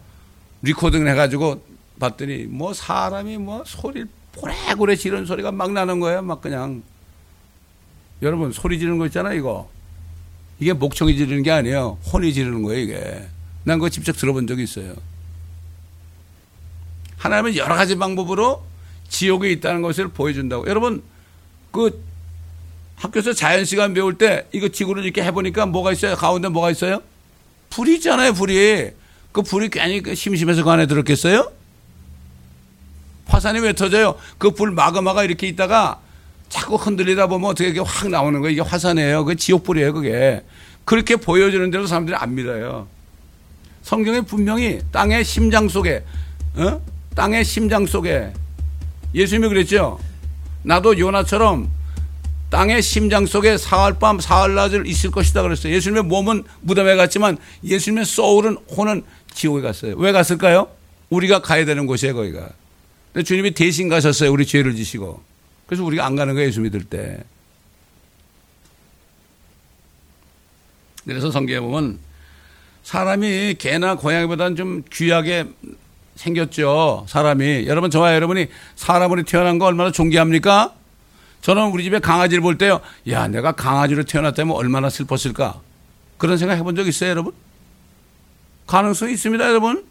recording을 0.62 1.10
해가지고 1.12 1.62
봤더니 2.00 2.46
뭐 2.46 2.74
사람이 2.74 3.38
뭐 3.38 3.63
소리를 3.65 4.08
고래고래 4.36 4.96
지르는 4.96 5.26
소리가 5.26 5.52
막 5.52 5.72
나는 5.72 6.00
거예요. 6.00 6.22
막 6.22 6.41
그냥. 6.41 6.84
여러분 8.22 8.52
소리 8.52 8.80
지르는 8.80 8.98
거 8.98 9.06
있잖아요. 9.08 9.38
이거. 9.38 9.70
이게 10.60 10.74
목청이 10.74 11.15
지르는 11.15 11.43
게 11.43 11.52
아니에요. 11.52 11.98
혼이 12.12 12.34
지르는 12.34 12.63
거예요. 12.63 12.82
이게. 12.82 13.28
난 13.63 13.80
그거 13.80 13.89
직접 13.89 14.13
들어본 14.13 14.48
적이 14.48 14.63
있어요. 14.63 14.93
하나님은 17.17 17.56
여러 17.58 17.76
가지 17.76 17.96
방법으로 17.96 18.63
지옥에 19.10 19.52
있다는 19.52 19.82
것을 19.82 20.10
보여준다고. 20.10 20.67
여러분 20.67 21.04
그 21.72 22.04
학교에서 22.98 23.32
자연 23.34 23.64
시간 23.64 23.94
배울 23.94 24.18
때 24.18 24.48
이거 24.52 24.68
지구를 24.68 25.04
이렇게 25.06 25.24
해보니까 25.24 25.68
뭐가 25.68 25.92
있어요? 25.92 26.16
가운데 26.16 26.50
뭐가 26.50 26.72
있어요? 26.72 27.02
불이 27.70 27.96
있잖아요, 27.96 28.34
불이. 28.34 28.92
그 29.32 29.42
불이 29.44 29.70
괜히 29.70 30.02
그 30.02 30.16
심심해서 30.16 30.64
그 30.64 30.72
안에 30.72 30.88
들었겠어요? 30.88 31.52
화산이 33.28 33.60
왜 33.60 33.74
터져요? 33.74 34.16
그 34.38 34.52
불 34.52 34.72
마그마가 34.72 35.24
이렇게 35.24 35.48
있다가 35.48 36.00
자꾸 36.50 36.76
흔들리다 36.76 37.28
보면 37.28 37.52
어떻게 37.52 37.70
이게 37.70 37.82
확 37.82 38.10
나오는 38.10 38.40
거예요. 38.42 38.52
이게 38.54 38.62
화산이에요. 38.62 39.26
그게 39.26 39.36
지옥불이에요, 39.36 39.94
그게. 39.94 40.44
그렇게 40.86 41.18
보여주는 41.18 41.70
대로 41.70 41.86
사람들이 41.86 42.16
안 42.16 42.34
믿어요. 42.34 42.88
성경에 43.84 44.22
분명히 44.22 44.80
땅의 44.92 45.24
심장 45.24 45.68
속에, 45.70 46.04
어? 46.56 46.82
땅의 47.16 47.44
심장 47.46 47.86
속에 47.86 48.32
예수님이 49.14 49.50
그랬죠. 49.50 50.00
나도 50.64 50.98
요나처럼 50.98 51.70
땅의 52.50 52.82
심장 52.82 53.26
속에 53.26 53.58
사흘 53.58 54.00
밤 54.00 54.20
사흘 54.20 54.56
낮을 54.56 54.88
있을 54.88 55.12
것이다 55.12 55.42
그랬어요. 55.42 55.74
예수님의 55.74 56.04
몸은 56.04 56.44
무덤에 56.62 56.96
갔지만 56.96 57.38
예수님의 57.64 58.06
소울은 58.06 58.58
혼은 58.76 59.04
지옥에 59.34 59.62
갔어요. 59.62 59.96
왜 59.98 60.12
갔을까요? 60.12 60.70
우리가 61.10 61.42
가야 61.42 61.66
되는 61.66 61.86
곳이에요, 61.86 62.16
거기가. 62.16 62.50
근데 63.14 63.24
주님이 63.24 63.52
대신 63.52 63.90
가셨어요. 63.90 64.32
우리 64.32 64.46
죄를 64.46 64.76
지시고. 64.76 65.22
그래서 65.66 65.84
우리가 65.84 66.06
안 66.06 66.16
가는 66.16 66.34
거예요, 66.34 66.48
예수 66.48 66.62
믿을 66.62 66.84
때. 66.84 67.20
그래서 71.06 71.32
성경에 71.32 71.60
보면 71.60 72.00
사람이 72.84 73.56
개나 73.60 73.96
고양이보다는 73.96 74.56
좀 74.56 74.84
귀하게 74.92 75.46
생겼죠. 76.16 77.06
사람이. 77.08 77.68
여러분, 77.68 77.90
저와 77.90 78.16
여러분이 78.16 78.48
사람으로 78.76 79.24
태어난 79.24 79.60
거 79.60 79.66
얼마나 79.66 79.92
존귀합니까? 79.92 80.74
저는 81.41 81.67
우리 81.67 81.84
집에 81.84 82.00
강아지를 82.00 82.41
볼 82.41 82.58
때요. 82.58 82.82
야, 83.10 83.28
내가 83.28 83.52
강아지로 83.54 84.04
태어났다면 84.04 84.56
얼마나 84.56 84.89
슬펐을까? 84.89 85.62
그런 86.17 86.38
생각 86.38 86.56
해본 86.56 86.76
적 86.76 86.88
있어요, 86.88 87.12
여러분? 87.12 87.34
가능성이 88.65 89.13
있습니다, 89.13 89.47
여러분. 89.47 89.86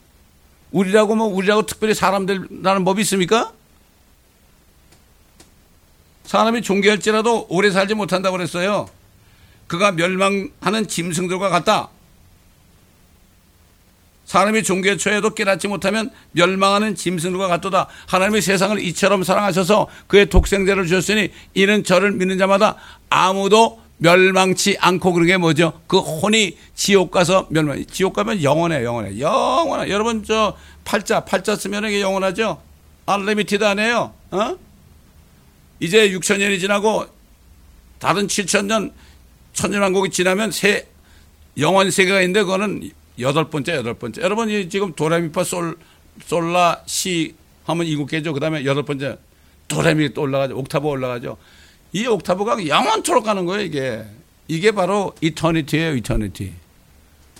우리라고 0.70 1.14
뭐, 1.14 1.26
우리라고 1.26 1.64
특별히 1.64 1.94
사람들 1.94 2.48
나는 2.50 2.84
법이 2.84 3.00
있습니까? 3.02 3.52
사람이 6.24 6.62
존귀할지라도 6.62 7.46
오래 7.48 7.70
살지 7.70 7.94
못한다고 7.94 8.36
그랬어요. 8.36 8.88
그가 9.68 9.92
멸망하는 9.92 10.88
짐승들과 10.88 11.48
같다. 11.48 11.88
사람이 14.26 14.64
종교에 14.64 14.96
처해도 14.96 15.30
깨닫지 15.30 15.68
못하면 15.68 16.10
멸망하는 16.32 16.96
짐승들과 16.96 17.46
같도다. 17.48 17.86
하나님이 18.06 18.42
세상을 18.42 18.78
이처럼 18.82 19.22
사랑하셔서 19.22 19.86
그의 20.08 20.26
독생자를 20.26 20.86
주셨으니 20.86 21.30
이는 21.54 21.84
저를 21.84 22.12
믿는 22.12 22.36
자마다 22.36 22.76
아무도 23.08 23.80
멸망치 23.98 24.76
않고 24.78 25.12
그런 25.12 25.26
게 25.26 25.36
뭐죠? 25.36 25.80
그 25.86 25.98
혼이 25.98 26.58
지옥 26.74 27.12
가서 27.12 27.46
멸망. 27.50 27.82
지옥 27.86 28.14
가면 28.14 28.42
영원해, 28.42 28.84
영원해, 28.84 29.18
영원해. 29.18 29.90
여러분 29.90 30.22
저 30.24 30.56
팔자, 30.84 31.24
팔자 31.24 31.56
쓰면 31.56 31.84
이게 31.86 32.00
영원하죠? 32.00 32.60
unlimited 33.06 33.64
아니에요? 33.64 34.12
어? 34.32 34.56
이제 35.78 36.10
6천 36.10 36.38
년이 36.38 36.58
지나고 36.58 37.06
다른 38.00 38.26
7천 38.26 38.66
년 38.66 38.92
천년왕국이 39.52 40.10
지나면 40.10 40.50
새 40.50 40.86
영원 41.58 41.90
세계가 41.90 42.20
있는데 42.22 42.42
그거는 42.42 42.90
여덟 43.18 43.48
번째, 43.50 43.74
여덟 43.76 43.94
번째. 43.94 44.22
여러분 44.22 44.48
지금 44.68 44.92
도레미파 44.92 45.44
솔 45.44 45.76
솔라 46.24 46.82
시 46.86 47.34
하면 47.64 47.86
일곱 47.86 48.06
개죠. 48.06 48.32
그 48.32 48.40
다음에 48.40 48.64
여덟 48.64 48.84
번째 48.84 49.18
도레미 49.68 50.14
또 50.14 50.22
올라가죠. 50.22 50.56
옥타브 50.56 50.86
올라가죠. 50.86 51.36
이 51.92 52.06
옥타브가 52.06 52.66
영원토록 52.66 53.24
가는 53.24 53.44
거예요, 53.46 53.64
이게. 53.64 54.04
이게 54.48 54.70
바로 54.72 55.14
eternity예요, 55.20 55.96
eternity. 55.96 56.52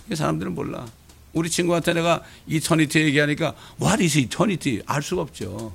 이게 0.05 0.15
사람들은 0.15 0.55
몰라. 0.55 0.85
우리 1.33 1.49
친구한테 1.49 1.93
내가 1.93 2.23
이터니티 2.47 2.99
얘기하니까 2.99 3.53
what 3.81 4.01
is 4.01 4.17
eternity? 4.17 4.81
알 4.85 5.01
수가 5.01 5.21
없죠. 5.21 5.73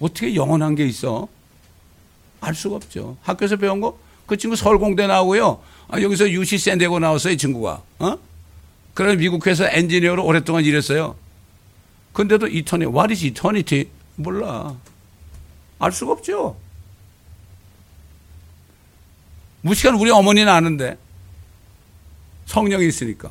어떻게 0.00 0.34
영원한 0.34 0.74
게 0.74 0.86
있어? 0.86 1.28
알 2.40 2.54
수가 2.54 2.76
없죠. 2.76 3.16
학교에서 3.22 3.56
배운 3.56 3.80
거? 3.80 3.98
그 4.26 4.36
친구 4.36 4.56
서울공대 4.56 5.06
나오고요. 5.06 5.62
아, 5.88 6.00
여기서 6.00 6.30
UC 6.30 6.58
샌디에고 6.58 6.98
나왔어요, 6.98 7.34
이 7.34 7.36
친구가. 7.36 7.82
어? 7.98 8.18
그래 8.94 9.16
미국 9.16 9.46
회사 9.46 9.68
엔지니어로 9.68 10.24
오랫동안 10.24 10.64
일했어요. 10.64 11.16
근데도 12.12 12.46
이터니, 12.46 12.86
what 12.86 13.12
is 13.12 13.24
eternity? 13.24 13.88
몰라. 14.14 14.76
알 15.80 15.90
수가 15.90 16.12
없죠. 16.12 16.56
무식한 19.62 19.96
우리 19.96 20.10
어머니는 20.10 20.50
아는데. 20.50 20.96
성령이 22.46 22.86
있으니까. 22.86 23.30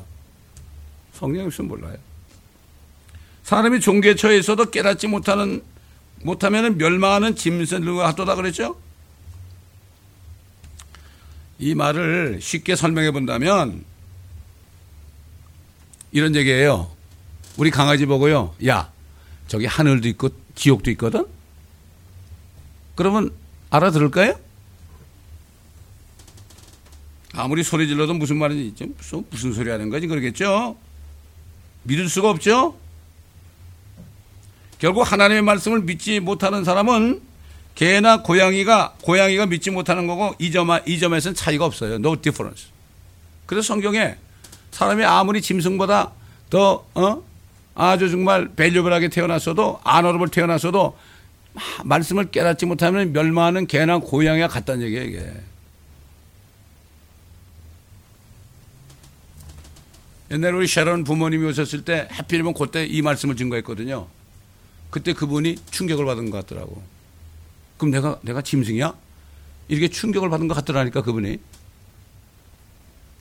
성령이 1.14 1.48
없으면 1.48 1.70
몰라요. 1.70 1.98
사람이 3.44 3.80
있어도 4.34 4.70
깨닫지 4.70 5.08
못하는, 5.08 5.64
못하면 6.24 6.78
멸망하는 6.78 7.36
짐승들과 7.36 8.04
같도다 8.04 8.36
그랬죠? 8.36 8.78
이 11.60 11.76
말을 11.76 12.40
쉽게 12.42 12.76
설명해 12.76 13.12
본다면 13.12 13.86
이런 16.14 16.36
얘기예요. 16.36 16.90
우리 17.58 17.72
강아지 17.72 18.06
보고요. 18.06 18.56
야, 18.68 18.92
저기 19.48 19.66
하늘도 19.66 20.08
있고 20.10 20.30
지옥도 20.56 20.92
있거든? 20.92 21.26
그러면 22.96 23.32
알아들을까요? 23.72 24.36
아무리 27.34 27.64
소리 27.64 27.88
질러도 27.88 28.14
무슨 28.14 28.38
말인지 28.38 28.94
무슨, 29.32 29.54
소리 29.54 29.72
하는 29.72 29.90
거지 29.90 30.06
그러겠죠? 30.06 30.78
믿을 31.82 32.08
수가 32.08 32.30
없죠? 32.30 32.78
결국 34.78 35.12
하나님의 35.12 35.42
말씀을 35.42 35.82
믿지 35.82 36.20
못하는 36.20 36.64
사람은 36.64 37.22
개나 37.74 38.22
고양이가 38.22 38.98
고양이가 39.02 39.48
믿지 39.48 39.72
못하는 39.72 40.06
거고 40.06 40.36
이 40.38 40.52
점, 40.52 40.68
이 40.86 41.00
점에서는 41.00 41.34
차이가 41.34 41.66
없어요. 41.66 41.96
No 41.96 42.22
difference. 42.22 42.68
그래서 43.48 43.66
성경에 43.66 44.18
사람이 44.74 45.06
아무리 45.06 45.42
짐승보다 45.42 46.12
더 46.50 46.86
어? 46.96 47.24
아주 47.76 48.10
정말 48.10 48.50
밸류블하게 48.56 49.10
태어났어도 49.10 49.80
아너러블 49.84 50.30
태어났어도 50.30 50.98
말씀을 51.84 52.32
깨닫지 52.32 52.66
못하면 52.66 53.14
멸망하는 53.14 53.68
개나 53.68 54.00
고양이가 54.00 54.48
같다는 54.48 54.86
얘기예요. 54.86 55.06
이게. 55.06 55.34
옛날에 60.32 60.54
우리 60.54 60.66
sharon 60.66 61.04
부모님이 61.04 61.46
오셨을 61.50 61.86
때 61.86 62.08
하필이면 62.10 62.56
그때 62.56 62.86
이 62.86 63.04
말씀을 63.04 63.36
증거했거든요. 63.36 64.08
그때 64.90 65.14
그분이 65.14 65.58
충격을 65.70 66.06
받은 66.06 66.32
것 66.32 66.38
같더라고. 66.40 66.82
그럼 67.78 67.92
내가 67.92 68.20
내가 68.24 68.42
짐승이야? 68.42 68.96
이렇게 69.68 69.90
충격을 69.90 70.30
받은 70.30 70.48
것 70.48 70.56
같더라니까 70.56 71.04
그분이. 71.04 71.38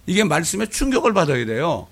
이게 0.06 0.24
말씀에 0.24 0.66
충격을 0.66 1.12
받아야 1.12 1.44
돼요. 1.44 1.86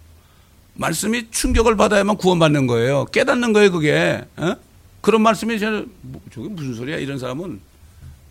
말씀이 0.74 1.30
충격을 1.30 1.76
받아야만 1.76 2.16
구원받는 2.16 2.66
거예요. 2.66 3.04
깨닫는 3.06 3.52
거예요, 3.52 3.70
그게. 3.70 4.24
어? 4.36 4.56
그런 5.00 5.22
말씀이 5.22 5.58
저는 5.58 5.90
뭐, 6.02 6.20
저게 6.32 6.48
무슨 6.48 6.74
소리야? 6.74 6.98
이런 6.98 7.18
사람은 7.18 7.60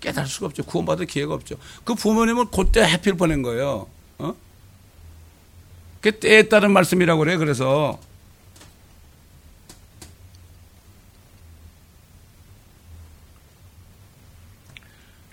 깨달을 0.02 0.28
수가 0.28 0.48
없죠. 0.48 0.64
구원받을 0.64 1.06
기회가 1.06 1.34
없죠. 1.34 1.56
그 1.84 1.96
부모님은 1.96 2.48
그때 2.52 2.84
해피를 2.84 3.18
보낸 3.18 3.42
거예요. 3.42 3.88
어? 4.18 4.36
그 6.02 6.12
때에 6.20 6.44
따른 6.44 6.72
말씀이라고 6.72 7.20
그래. 7.20 7.38
그래서 7.38 8.00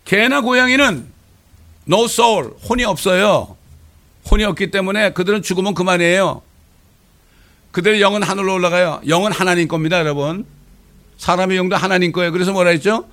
개나 0.05 0.41
고양이는 0.41 1.13
no 1.89 2.05
soul, 2.05 2.55
혼이 2.69 2.85
없어요. 2.85 3.57
혼이 4.31 4.45
없기 4.45 4.71
때문에 4.71 5.13
그들은 5.13 5.43
죽으면 5.43 5.75
그만이에요. 5.75 6.43
그들의 7.71 8.01
영은 8.01 8.23
하늘로 8.23 8.55
올라가요. 8.55 9.01
영은 9.07 9.33
하나님 9.33 9.69
겁니다, 9.69 9.99
여러분. 9.99 10.47
사람의 11.19 11.57
영도 11.57 11.77
하나님 11.77 12.13
거예요. 12.13 12.33
그래서 12.33 12.53
뭐라 12.53 12.71
했죠? 12.71 13.09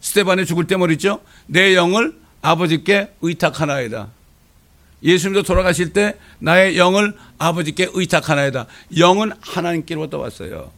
스테반이 0.00 0.46
죽을 0.46 0.66
때 0.66 0.76
뭐랬죠? 0.76 1.20
내 1.46 1.74
영을 1.74 2.16
아버지께 2.40 3.12
의탁하나이다. 3.20 4.08
예수님도 5.02 5.42
돌아가실 5.42 5.92
때 5.92 6.16
나의 6.38 6.76
영을 6.76 7.14
아버지께 7.38 7.88
의탁하나이다. 7.92 8.66
영은 8.96 9.32
하나님께로부터 9.40 10.18
왔어요. 10.18 10.72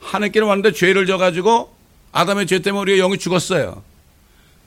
하나님께로 0.00 0.46
왔는데 0.46 0.72
죄를 0.72 1.06
져가지고 1.06 1.74
아담의 2.12 2.46
죄 2.46 2.60
때문에 2.60 2.80
우리의 2.82 2.98
영이 2.98 3.18
죽었어요. 3.18 3.82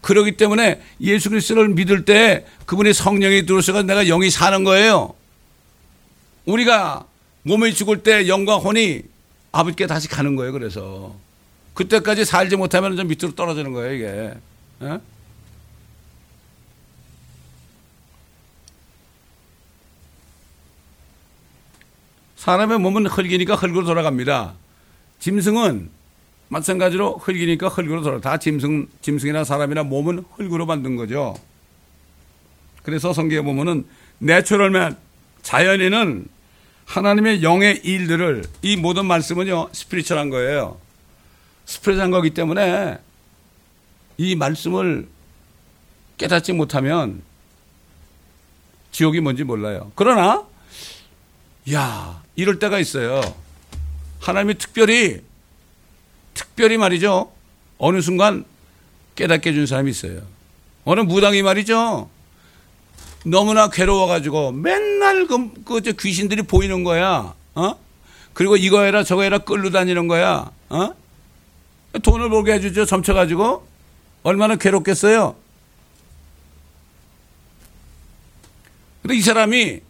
그러기 0.01 0.37
때문에 0.37 0.81
예수 1.01 1.29
그리스도를 1.29 1.69
믿을 1.69 2.05
때 2.05 2.45
그분의 2.65 2.93
성령이 2.93 3.45
들어서가 3.45 3.81
내가 3.81 4.03
영이 4.03 4.29
사는 4.29 4.63
거예요. 4.63 5.13
우리가 6.45 7.05
몸이 7.43 7.73
죽을 7.73 8.03
때 8.03 8.27
영과 8.27 8.57
혼이 8.57 9.01
아버지께 9.51 9.87
다시 9.87 10.07
가는 10.07 10.35
거예요. 10.35 10.51
그래서 10.51 11.15
그때까지 11.73 12.25
살지 12.25 12.55
못하면 12.55 12.95
좀 12.95 13.07
밑으로 13.07 13.35
떨어지는 13.35 13.73
거예요. 13.73 13.93
이게. 13.93 14.05
에? 14.07 14.33
예? 14.83 14.99
사람의 22.35 22.79
몸은 22.79 23.07
흙이니까 23.07 23.55
흙으로 23.55 23.83
돌아갑니다. 23.83 24.53
짐승은 25.19 25.89
마찬가지로 26.49 27.17
흙이니까 27.17 27.67
흙으로 27.67 28.01
돌아. 28.01 28.19
다 28.19 28.37
짐승, 28.37 28.87
짐승이나 29.01 29.43
사람이나 29.43 29.83
몸은 29.83 30.23
흙으로 30.35 30.65
만든 30.65 30.95
거죠. 30.95 31.35
그래서 32.83 33.11
성경에 33.11 33.41
보면은 33.41 33.85
내추럴맨 34.19 34.95
자연인은 35.41 36.27
하나님의 36.85 37.43
영의 37.43 37.81
일들을 37.83 38.45
이 38.61 38.77
모든 38.77 39.05
말씀은요 39.05 39.69
스피리처한 39.73 40.29
거예요. 40.29 40.79
스피리처한 41.65 42.11
거기 42.11 42.29
때문에 42.29 42.97
이 44.17 44.35
말씀을 44.35 45.07
깨닫지 46.17 46.53
못하면 46.53 47.21
지옥이 48.91 49.19
뭔지 49.19 49.43
몰라요. 49.43 49.91
그러나 49.95 50.45
야 51.73 52.23
이럴 52.35 52.57
때가 52.57 52.79
있어요. 52.79 53.21
하나님이 54.21 54.57
특별히 54.57 55.21
특별히 56.37 56.77
말이죠. 56.77 57.31
어느 57.79 57.99
순간 58.01 58.45
깨닫게 59.15 59.49
해준 59.49 59.65
사람이 59.65 59.89
있어요. 59.89 60.21
어느 60.85 61.01
무당이 61.01 61.41
말이죠. 61.41 62.09
너무나 63.25 63.69
괴로워가지고 63.69 64.51
맨날 64.53 65.27
그, 65.27 65.51
그 65.63 65.81
귀신들이 65.81 66.43
보이는 66.43 66.83
거야. 66.83 67.33
어? 67.55 67.75
그리고 68.33 68.55
이거 68.55 68.83
해라 68.83 69.03
저거 69.03 69.23
해라 69.23 69.39
끌고 69.39 69.71
다니는 69.71 70.07
거야. 70.07 70.51
어? 70.69 70.93
돈을 72.03 72.29
벌게 72.29 72.53
해주죠. 72.53 72.85
점쳐가지고. 72.85 73.67
얼마나 74.23 74.55
괴롭겠어요. 74.55 75.35
근데 79.01 79.15
이 79.15 79.21
사람이 79.21 79.81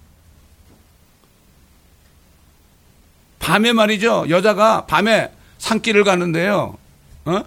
밤에 3.40 3.74
말이죠. 3.74 4.28
여자가 4.30 4.86
밤에 4.86 5.32
산길을 5.60 6.04
가는데요. 6.04 6.78
어? 7.26 7.44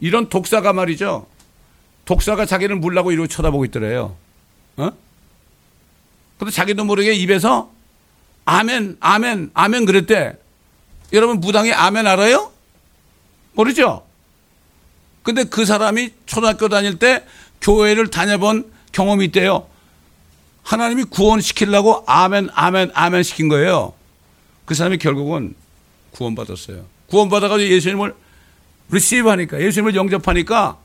이런 0.00 0.28
독사가 0.28 0.72
말이죠. 0.72 1.26
독사가 2.04 2.46
자기를 2.46 2.76
물라고 2.76 3.12
이러고 3.12 3.26
쳐다보고 3.26 3.64
있더래요. 3.66 4.16
어? 4.76 4.90
근데 6.38 6.52
자기도 6.52 6.84
모르게 6.84 7.12
입에서 7.14 7.70
아멘, 8.44 8.96
아멘, 9.00 9.50
아멘 9.54 9.84
그랬대. 9.84 10.36
여러분 11.12 11.40
무당이 11.40 11.72
아멘 11.72 12.06
알아요? 12.06 12.52
모르죠? 13.52 14.06
근데 15.22 15.44
그 15.44 15.66
사람이 15.66 16.12
초등학교 16.26 16.68
다닐 16.68 16.98
때 16.98 17.24
교회를 17.60 18.08
다녀본 18.08 18.72
경험이 18.92 19.26
있대요. 19.26 19.68
하나님이 20.62 21.04
구원시키려고 21.04 22.04
아멘, 22.06 22.50
아멘, 22.54 22.92
아멘 22.94 23.22
시킨 23.22 23.48
거예요. 23.48 23.92
그 24.68 24.74
사람이 24.74 24.98
결국은 24.98 25.54
구원받았어요. 26.10 26.84
구원받아가지고 27.06 27.70
예수님을 27.72 28.14
리시브 28.90 29.26
하니까, 29.26 29.58
예수님을 29.62 29.94
영접하니까 29.94 30.78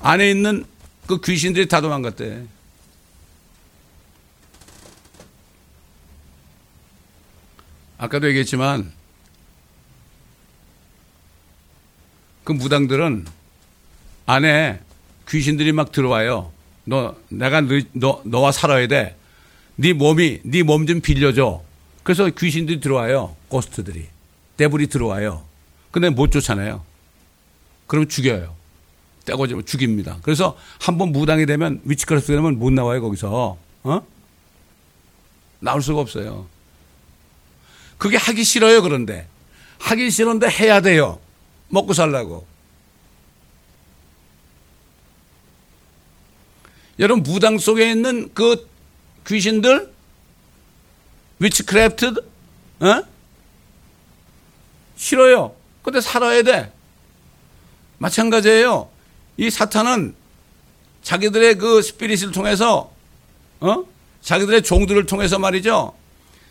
안에 0.00 0.30
있는 0.30 0.64
그그 1.08 1.32
귀신들이 1.32 1.66
다 1.66 1.80
도망갔대. 1.80 2.44
아까도 7.98 8.28
얘기했지만 8.28 8.92
그 12.44 12.52
무당들은 12.52 13.26
안에 14.26 14.78
귀신들이 15.28 15.72
막 15.72 15.90
들어와요. 15.90 16.52
너 16.84 17.16
내가 17.28 17.60
너, 17.60 17.80
너 17.92 18.22
너와 18.24 18.52
살아야 18.52 18.86
돼. 18.86 19.16
네 19.74 19.92
몸이 19.94 20.42
네 20.44 20.62
몸 20.62 20.86
좀 20.86 21.00
빌려줘. 21.00 21.71
그래서 22.02 22.28
귀신들이 22.30 22.80
들어와요. 22.80 23.36
고스트들이 23.48 24.06
데블이 24.56 24.88
들어와요. 24.88 25.44
근데 25.90 26.10
못 26.10 26.30
쫓아내요. 26.30 26.84
그럼 27.86 28.08
죽여요. 28.08 28.54
떼고지면 29.24 29.66
죽입니다. 29.66 30.18
그래서 30.22 30.56
한 30.80 30.98
번 30.98 31.12
무당이 31.12 31.46
되면 31.46 31.80
위치크라스 31.84 32.28
되면 32.28 32.58
못 32.58 32.72
나와요 32.72 33.00
거기서. 33.02 33.56
어? 33.84 34.06
나올 35.60 35.80
수가 35.82 36.00
없어요. 36.00 36.46
그게 37.98 38.16
하기 38.16 38.42
싫어요 38.42 38.82
그런데 38.82 39.28
하기 39.78 40.10
싫은데 40.10 40.48
해야 40.48 40.80
돼요. 40.80 41.20
먹고 41.68 41.92
살라고. 41.92 42.46
여러분 46.98 47.22
무당 47.22 47.58
속에 47.58 47.90
있는 47.90 48.32
그 48.34 48.68
귀신들 49.26 49.91
위치크래프트 51.42 52.14
어? 52.80 53.02
싫어요. 54.96 55.54
근데 55.82 56.00
살아야 56.00 56.42
돼. 56.42 56.72
마찬가지예요. 57.98 58.88
이 59.36 59.50
사탄은 59.50 60.14
자기들의 61.02 61.56
그 61.56 61.82
스피릿을 61.82 62.30
통해서 62.30 62.92
어? 63.60 63.84
자기들의 64.20 64.62
종들을 64.62 65.06
통해서 65.06 65.38
말이죠. 65.38 65.94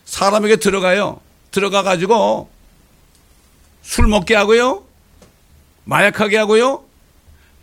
사람에게 0.04 0.58
들어가요. 0.58 1.22
들어가 1.52 1.84
가지고 1.84 2.50
술 3.82 4.08
먹게 4.08 4.36
하고요. 4.36 4.84
마약하게 5.86 6.38
하고요. 6.38 6.84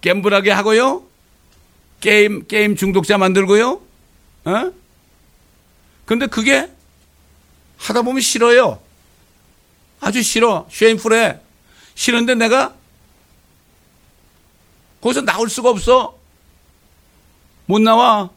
갬블하게 0.00 0.50
하고요. 0.50 1.02
게임 2.00 2.46
게임 2.46 2.76
중독자 2.76 3.18
만들고요. 3.18 3.80
어? 4.44 4.72
근데 6.06 6.26
그게 6.26 6.70
하다 7.78 8.02
보면 8.02 8.20
싫어요. 8.20 8.78
아주 10.00 10.22
싫어. 10.22 10.66
쉐임풀해. 10.70 11.38
싫은데 11.94 12.34
내가 12.34 12.74
거기서 15.00 15.22
나올 15.22 15.48
수가 15.48 15.70
없어. 15.70 16.16
못 17.66 17.80
나와. 17.80 18.30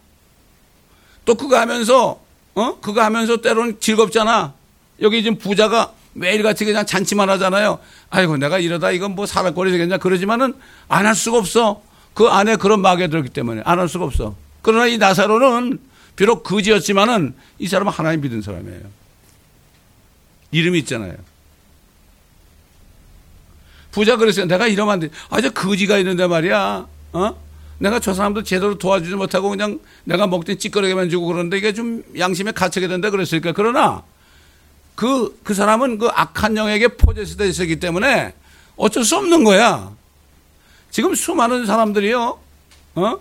또 1.25 1.35
그거 1.35 1.57
하면서, 1.59 2.19
어? 2.55 2.79
그거 2.81 3.01
하면서 3.03 3.37
때로는 3.37 3.79
즐겁잖아. 3.79 4.53
여기 5.01 5.23
지금 5.23 5.37
부자가 5.37 5.93
매일같이 6.13 6.65
그냥 6.65 6.85
잔치만 6.85 7.29
하잖아요. 7.31 7.79
아이고, 8.09 8.37
내가 8.37 8.59
이러다 8.59 8.91
이건 8.91 9.15
뭐 9.15 9.25
살아거리 9.25 9.71
되겠냐. 9.71 9.97
그러지만은 9.97 10.53
안 10.87 11.05
할 11.05 11.15
수가 11.15 11.37
없어. 11.37 11.81
그 12.13 12.27
안에 12.27 12.57
그런 12.57 12.81
마귀가 12.81 13.07
들었기 13.07 13.29
때문에 13.29 13.61
안 13.65 13.79
할 13.79 13.87
수가 13.87 14.05
없어. 14.05 14.35
그러나 14.61 14.87
이 14.87 14.97
나사로는 14.97 15.79
비록 16.15 16.43
거지였지만은 16.43 17.33
이 17.59 17.67
사람은 17.67 17.91
하나님 17.93 18.21
믿은 18.21 18.41
사람이에요. 18.41 18.81
이름이 20.51 20.79
있잖아요. 20.79 21.15
부자 23.91 24.15
그랬어요. 24.15 24.45
내가 24.45 24.67
이러면 24.67 24.93
안 24.93 24.99
돼. 24.99 25.09
아, 25.29 25.41
저 25.41 25.49
거지가 25.49 25.97
있는데 25.99 26.27
말이야. 26.27 26.87
어? 27.13 27.35
내가 27.79 27.99
저 27.99 28.13
사람도 28.13 28.43
제대로 28.43 28.77
도와주지 28.77 29.15
못하고 29.15 29.49
그냥 29.49 29.79
내가 30.03 30.27
먹던 30.27 30.59
찌꺼기만 30.59 31.09
주고 31.09 31.25
그러는데 31.27 31.57
이게 31.57 31.73
좀 31.73 32.03
양심에 32.17 32.51
갇히게 32.51 32.87
된다 32.87 33.09
그랬으니까. 33.09 33.53
그러나 33.53 34.03
그, 34.95 35.39
그 35.43 35.53
사람은 35.53 35.97
그 35.97 36.07
악한 36.07 36.57
영에게 36.57 36.89
포제되어 36.89 37.47
있었기 37.47 37.79
때문에 37.79 38.33
어쩔 38.75 39.03
수 39.03 39.17
없는 39.17 39.43
거야. 39.43 39.91
지금 40.91 41.15
수많은 41.15 41.65
사람들이요, 41.65 42.39
어? 42.95 43.19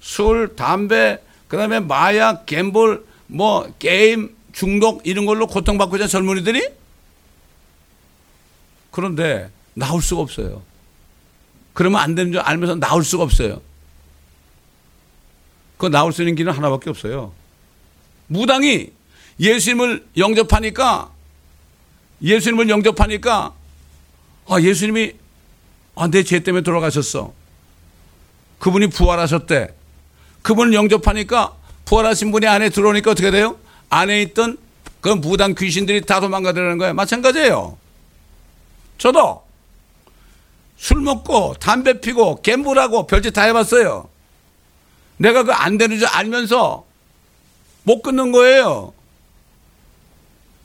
술, 0.00 0.54
담배, 0.54 1.18
그 1.48 1.56
다음에 1.56 1.80
마약, 1.80 2.46
갬블, 2.46 3.04
뭐, 3.26 3.72
게임, 3.78 4.36
중독, 4.52 5.00
이런 5.04 5.26
걸로 5.26 5.46
고통받고 5.46 5.96
있는 5.96 6.08
젊은이들이 6.08 6.68
그런데 8.90 9.50
나올 9.74 10.02
수가 10.02 10.22
없어요. 10.22 10.62
그러면 11.72 12.00
안 12.00 12.14
되는 12.14 12.32
줄 12.32 12.40
알면서 12.40 12.74
나올 12.76 13.02
수가 13.04 13.24
없어요. 13.24 13.62
그 15.78 15.86
나올 15.86 16.12
수 16.12 16.22
있는 16.22 16.34
길은 16.34 16.52
하나밖에 16.52 16.90
없어요. 16.90 17.32
무당이 18.26 18.90
예수님을 19.40 20.06
영접하니까 20.16 21.10
예수님을 22.22 22.68
영접하니까 22.68 23.54
아 24.48 24.60
예수님이 24.60 25.14
아, 25.94 26.08
내 26.08 26.22
죄 26.22 26.40
때문에 26.40 26.62
돌아가셨어. 26.62 27.32
그분이 28.58 28.88
부활하셨대. 28.88 29.74
그분을 30.42 30.72
영접하니까 30.74 31.54
부활하신 31.84 32.30
분이 32.32 32.46
안에 32.46 32.70
들어오니까 32.70 33.10
어떻게 33.10 33.30
돼요? 33.30 33.58
안에 33.92 34.22
있던 34.22 34.56
그 35.02 35.10
무당 35.10 35.54
귀신들이 35.54 36.00
다 36.00 36.18
도망가더라는 36.20 36.78
거예요. 36.78 36.94
마찬가지예요. 36.94 37.76
저도 38.96 39.42
술 40.78 41.00
먹고 41.02 41.54
담배 41.60 42.00
피고 42.00 42.40
갬블하고 42.40 43.06
별짓 43.06 43.34
다 43.34 43.42
해봤어요. 43.42 44.08
내가 45.18 45.42
그 45.44 45.52
안 45.52 45.76
되는 45.76 45.98
줄 45.98 46.08
알면서 46.08 46.84
못 47.82 48.00
끊는 48.02 48.32
거예요. 48.32 48.94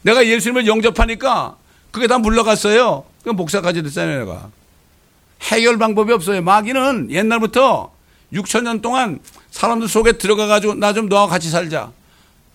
내가 0.03 0.25
예수님을 0.25 0.65
영접하니까 0.65 1.57
그게 1.91 2.07
다 2.07 2.17
물러갔어요. 2.19 3.03
그 3.23 3.29
목사까지 3.31 3.83
됐잖아요, 3.83 4.19
내가. 4.19 4.49
해결 5.41 5.77
방법이 5.77 6.13
없어요. 6.13 6.41
마귀는 6.41 7.11
옛날부터 7.11 7.91
6천 8.31 8.63
년 8.63 8.81
동안 8.81 9.19
사람들 9.51 9.89
속에 9.89 10.13
들어가가지고 10.13 10.75
나 10.75 10.93
좀 10.93 11.09
너와 11.09 11.27
같이 11.27 11.49
살자. 11.49 11.91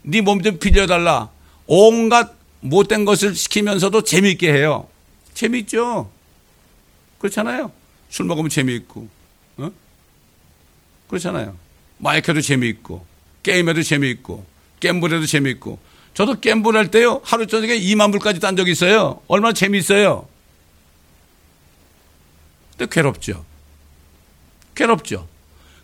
네 0.03 0.21
몸 0.21 0.43
좀 0.43 0.59
빌려달라. 0.59 1.31
온갖 1.67 2.35
못된 2.61 3.05
것을 3.05 3.35
시키면서도 3.35 4.03
재미있게 4.03 4.53
해요. 4.53 4.88
재미있죠. 5.35 6.11
그렇잖아요. 7.19 7.71
술 8.11 8.27
먹으면 8.27 8.51
재미있고, 8.51 9.09
어? 9.59 9.71
그렇잖아요. 11.09 11.57
마이크도 11.99 12.41
재미있고, 12.41 13.07
게임에도 13.43 13.83
재미있고, 13.83 14.45
갬블에도 14.81 15.27
재미있고. 15.27 15.79
저도 16.15 16.41
갬블 16.41 16.77
할 16.77 16.91
때요, 16.91 17.21
하루 17.25 17.47
저녁에 17.47 17.79
2만 17.79 18.11
불까지 18.11 18.41
딴 18.41 18.57
적이 18.57 18.73
있어요. 18.73 19.23
얼마나 19.29 19.53
재미있어요. 19.55 20.29
근데 22.77 22.93
괴롭죠. 22.93 23.45
괴롭죠. 24.75 25.29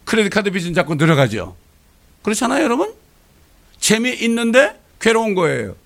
크레딧 0.04 0.32
카드 0.32 0.50
빚은 0.50 0.74
자꾸 0.74 0.96
늘어가죠. 0.96 1.56
그렇잖아요, 2.22 2.62
여러분? 2.64 2.92
재미있는데 3.80 4.78
괴로운 5.00 5.34
거예요. 5.34 5.76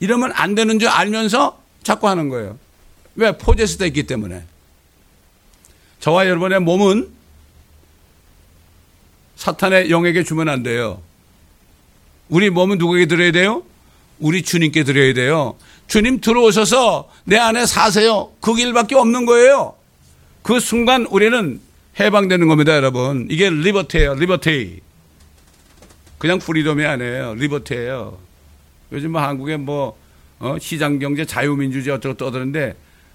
이러면 0.00 0.32
안 0.34 0.54
되는 0.54 0.78
줄 0.78 0.88
알면서 0.88 1.60
자꾸 1.82 2.08
하는 2.08 2.28
거예요. 2.28 2.58
왜? 3.16 3.36
포제스 3.36 3.78
돼 3.78 3.86
있기 3.88 4.04
때문에. 4.04 4.42
저와 6.00 6.26
여러분의 6.26 6.60
몸은 6.60 7.08
사탄의 9.36 9.90
영에게 9.90 10.24
주면 10.24 10.48
안 10.48 10.62
돼요. 10.62 11.02
우리 12.28 12.50
몸은 12.50 12.78
누구에게 12.78 13.06
드려야 13.06 13.32
돼요? 13.32 13.62
우리 14.18 14.42
주님께 14.42 14.84
드려야 14.84 15.12
돼요. 15.14 15.56
주님 15.86 16.20
들어오셔서 16.20 17.10
내 17.24 17.36
안에 17.36 17.66
사세요. 17.66 18.32
그 18.40 18.54
길밖에 18.54 18.94
없는 18.94 19.26
거예요. 19.26 19.74
그 20.42 20.60
순간 20.60 21.06
우리는 21.06 21.60
해방되는 21.98 22.48
겁니다, 22.48 22.74
여러분. 22.76 23.26
이게 23.30 23.50
liberty예요, 23.50 24.14
liberty. 24.14 24.80
그냥 26.24 26.38
freedom이 26.38 26.86
아니에요. 26.86 27.34
liberty예요. 27.34 28.16
요즘 28.92 29.12
뭐 29.12 29.20
한국에 29.20 29.58
뭐 29.58 29.94
어, 30.38 30.56
시장 30.58 30.98
경제 30.98 31.26
자유민주주의 31.26 31.94
어쩌고 31.94 32.16
떠드는데 32.16 32.74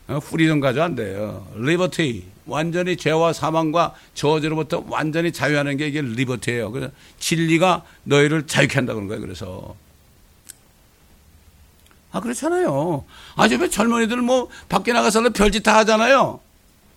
어, 0.09 0.19
freedom 0.19 0.59
가져 0.59 0.83
안 0.83 0.93
돼요. 0.93 1.47
liberty. 1.55 2.27
완전히 2.45 2.97
죄와 2.97 3.33
사망과 3.33 3.95
저주로부터 4.13 4.85
완전히 4.89 5.31
자유하는 5.31 5.77
게 5.77 5.87
이게 5.87 6.03
liberty예요. 6.03 6.69
그래서 6.69 6.93
진리가 7.17 7.83
너희를 8.03 8.45
자유케 8.45 8.75
한다 8.75 8.93
그런 8.93 9.07
거예요. 9.07 9.21
그래서 9.21 9.75
아 12.11 12.19
그렇잖아요. 12.19 13.05
아주 13.35 13.57
왜 13.57 13.71
젊은이들 13.71 14.17
뭐 14.17 14.49
밖에 14.67 14.93
나가서 14.93 15.27
별짓 15.29 15.63
다 15.63 15.77
하잖아요. 15.77 16.39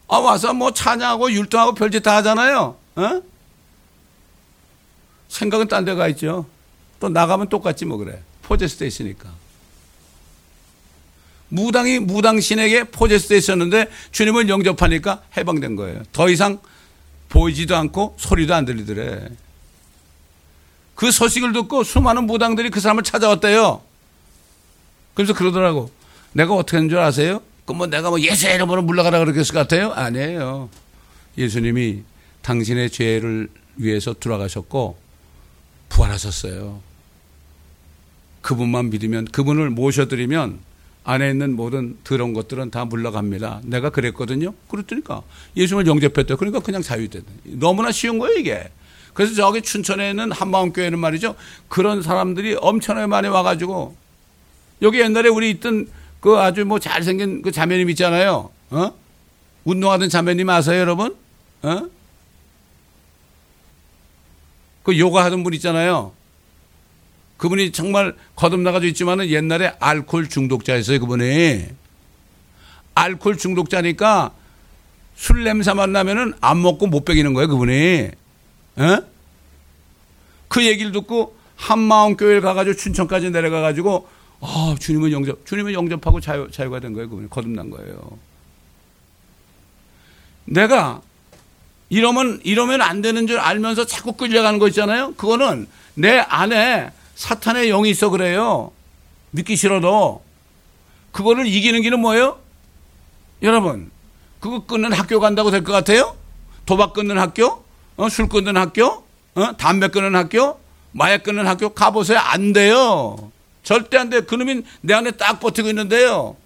아 0.09 0.19
와서 0.19 0.53
뭐 0.53 0.75
찬양하고 0.75 1.33
율동하고 1.33 1.73
별짓 1.73 2.03
다 2.03 2.17
하잖아요. 2.17 2.77
어? 2.97 3.32
생각은 5.33 5.67
딴 5.69 5.85
데 5.85 5.95
가 5.95 6.09
있죠. 6.09 6.47
또 7.01 7.09
나가면 7.09 7.49
똑같지 7.49 7.85
뭐 7.87 7.97
그래. 7.97 8.21
포제스돼 8.43 8.87
있으니까. 8.87 9.31
무당이 11.49 11.99
무당신에게 12.01 12.85
포제스돼 12.85 13.37
있었는데 13.39 13.89
주님을 14.11 14.49
영접하니까 14.49 15.23
해방된 15.37 15.77
거예요. 15.77 16.03
더 16.13 16.29
이상 16.29 16.59
보이지도 17.29 17.75
않고 17.77 18.17
소리도 18.19 18.55
안 18.55 18.65
들리더래. 18.65 19.29
그 20.95 21.11
소식을 21.11 21.53
듣고 21.55 21.83
수많은 21.83 22.25
무당들이 22.27 22.71
그 22.71 22.81
사람을 22.81 23.03
찾아왔대요. 23.03 23.83
그래서 25.15 25.33
그러더라고. 25.35 25.91
내가 26.33 26.55
어떻게 26.55 26.77
하는 26.77 26.89
줄 26.89 26.99
아세요? 26.99 27.43
그뭐 27.65 27.87
내가 27.87 28.11
뭐 28.11 28.21
예수의 28.21 28.55
이름으로 28.57 28.83
물러가라 28.83 29.19
그랬을 29.25 29.53
것 29.55 29.61
같아요? 29.61 29.93
아니에요. 29.93 30.69
예수님이 31.39 32.03
당신의 32.43 32.91
죄를 32.91 33.49
위해서 33.77 34.13
돌아가셨고 34.13 35.02
부활하셨어요. 35.93 36.81
그분만 38.41 38.91
믿으면 38.91 39.27
그분을 39.27 39.71
모셔드리면 39.71 40.59
안에 41.05 41.31
있는 41.31 41.55
모든 41.55 41.97
더러운 42.05 42.33
것들은 42.33 42.71
다 42.71 42.85
물러갑니다. 42.85 43.61
내가 43.65 43.91
그랬거든요. 43.91 44.55
그랬더니까 44.69 45.23
예수님을 45.57 45.87
영접했대. 45.87 46.37
그러니까 46.37 46.61
그냥 46.61 46.83
자유되다. 46.83 47.27
너무나 47.45 47.93
쉬운 47.93 48.19
거예요 48.19 48.39
이게. 48.39 48.71
그래서 49.15 49.35
저기 49.35 49.63
춘천에 49.63 50.11
있는 50.11 50.33
한마음교회는 50.33 50.99
말이죠. 50.99 51.35
그런 51.69 52.03
사람들이 52.03 52.57
엄청나게 52.61 53.07
많이 53.07 53.29
와가지고 53.29 53.95
여기 54.81 55.01
옛날에 55.01 55.29
우리 55.29 55.51
있던 55.51 55.89
그 56.21 56.39
아주 56.39 56.65
뭐 56.65 56.79
잘생긴 56.79 57.43
그 57.43 57.53
자매님 57.53 57.91
있잖아요. 57.91 58.51
어? 58.71 58.93
운동하던 59.65 60.09
자매님 60.09 60.49
아세요, 60.49 60.81
여러분? 60.81 61.15
어? 61.63 61.89
그 64.83 64.99
요가 64.99 65.25
하던 65.25 65.45
분 65.45 65.55
있잖아요. 65.55 66.13
그분이 67.37 67.73
정말 67.73 68.15
거듭나가지고 68.37 68.89
있지만은 68.89 69.29
옛날에 69.29 69.75
알코올 69.81 70.29
중독자였어요, 70.29 71.01
그분이. 71.01 71.67
알코올 72.95 73.37
중독자니까 73.37 74.33
술 75.17 75.45
냄새만 75.45 75.93
나면은 75.93 76.35
안 76.41 76.63
먹고 76.63 76.87
못 76.87 77.05
빼기는 77.05 77.35
거예요, 77.35 77.49
그분이. 77.49 78.11
어? 78.77 78.99
그 80.49 80.67
얘기를 80.67 80.93
듣고 80.93 81.37
한마음 81.57 82.17
교회를 82.17 82.41
가가지고 82.41 82.77
춘천까지 82.77 83.31
내려가가지고 83.31 84.09
아, 84.41 84.75
주님은 84.79 85.13
영접, 85.13 85.47
주님은 85.47 85.73
영접하고 85.73 86.21
자유, 86.21 86.51
자유가 86.51 86.81
된 86.81 86.93
거예요, 86.93 87.09
그분이. 87.09 87.31
거듭난 87.31 87.71
거예요. 87.71 88.19
내가 90.45 91.01
이러면, 91.97 92.41
이러면 92.43 92.81
안 92.81 93.03
되는 93.03 93.27
줄 93.27 93.39
알면서 93.39 93.85
자꾸 93.85 94.15
끌려가는 94.15 94.59
거 94.59 94.67
있잖아요? 94.69 95.13
그거는 95.13 95.67
내 95.93 96.21
안에 96.21 96.91
사탄의 97.17 97.69
영이 97.69 97.91
있어 97.91 98.09
그래요. 98.09 98.73
믿기 99.31 99.57
싫어도. 99.57 100.23
그거를 101.13 101.47
이기는 101.47 101.83
길은 101.83 102.01
뭐예요? 102.01 102.39
여러분, 103.43 103.91
그거 104.41 104.65
끊는 104.65 104.91
학교 104.95 105.21
간다고 105.21 105.51
될 105.51 105.63
것 105.65 105.73
같아요? 105.73 106.17
도박 106.65 106.95
끊는 106.95 107.19
학교? 107.19 107.63
어, 107.99 108.09
술 108.09 108.27
끊는 108.31 108.57
학교? 108.57 109.05
어, 109.35 109.57
담배 109.59 109.89
끊는 109.89 110.15
학교? 110.15 110.59
마약 110.93 111.23
끊는 111.25 111.47
학교? 111.47 111.69
가보세요. 111.69 112.19
안 112.21 112.55
돼요. 112.55 113.31
절대 113.65 113.99
안 113.99 114.09
돼요. 114.09 114.23
그놈이 114.23 114.63
내 114.81 114.95
안에 114.95 115.11
딱 115.11 115.41
버티고 115.41 115.69
있는데요. 115.69 116.37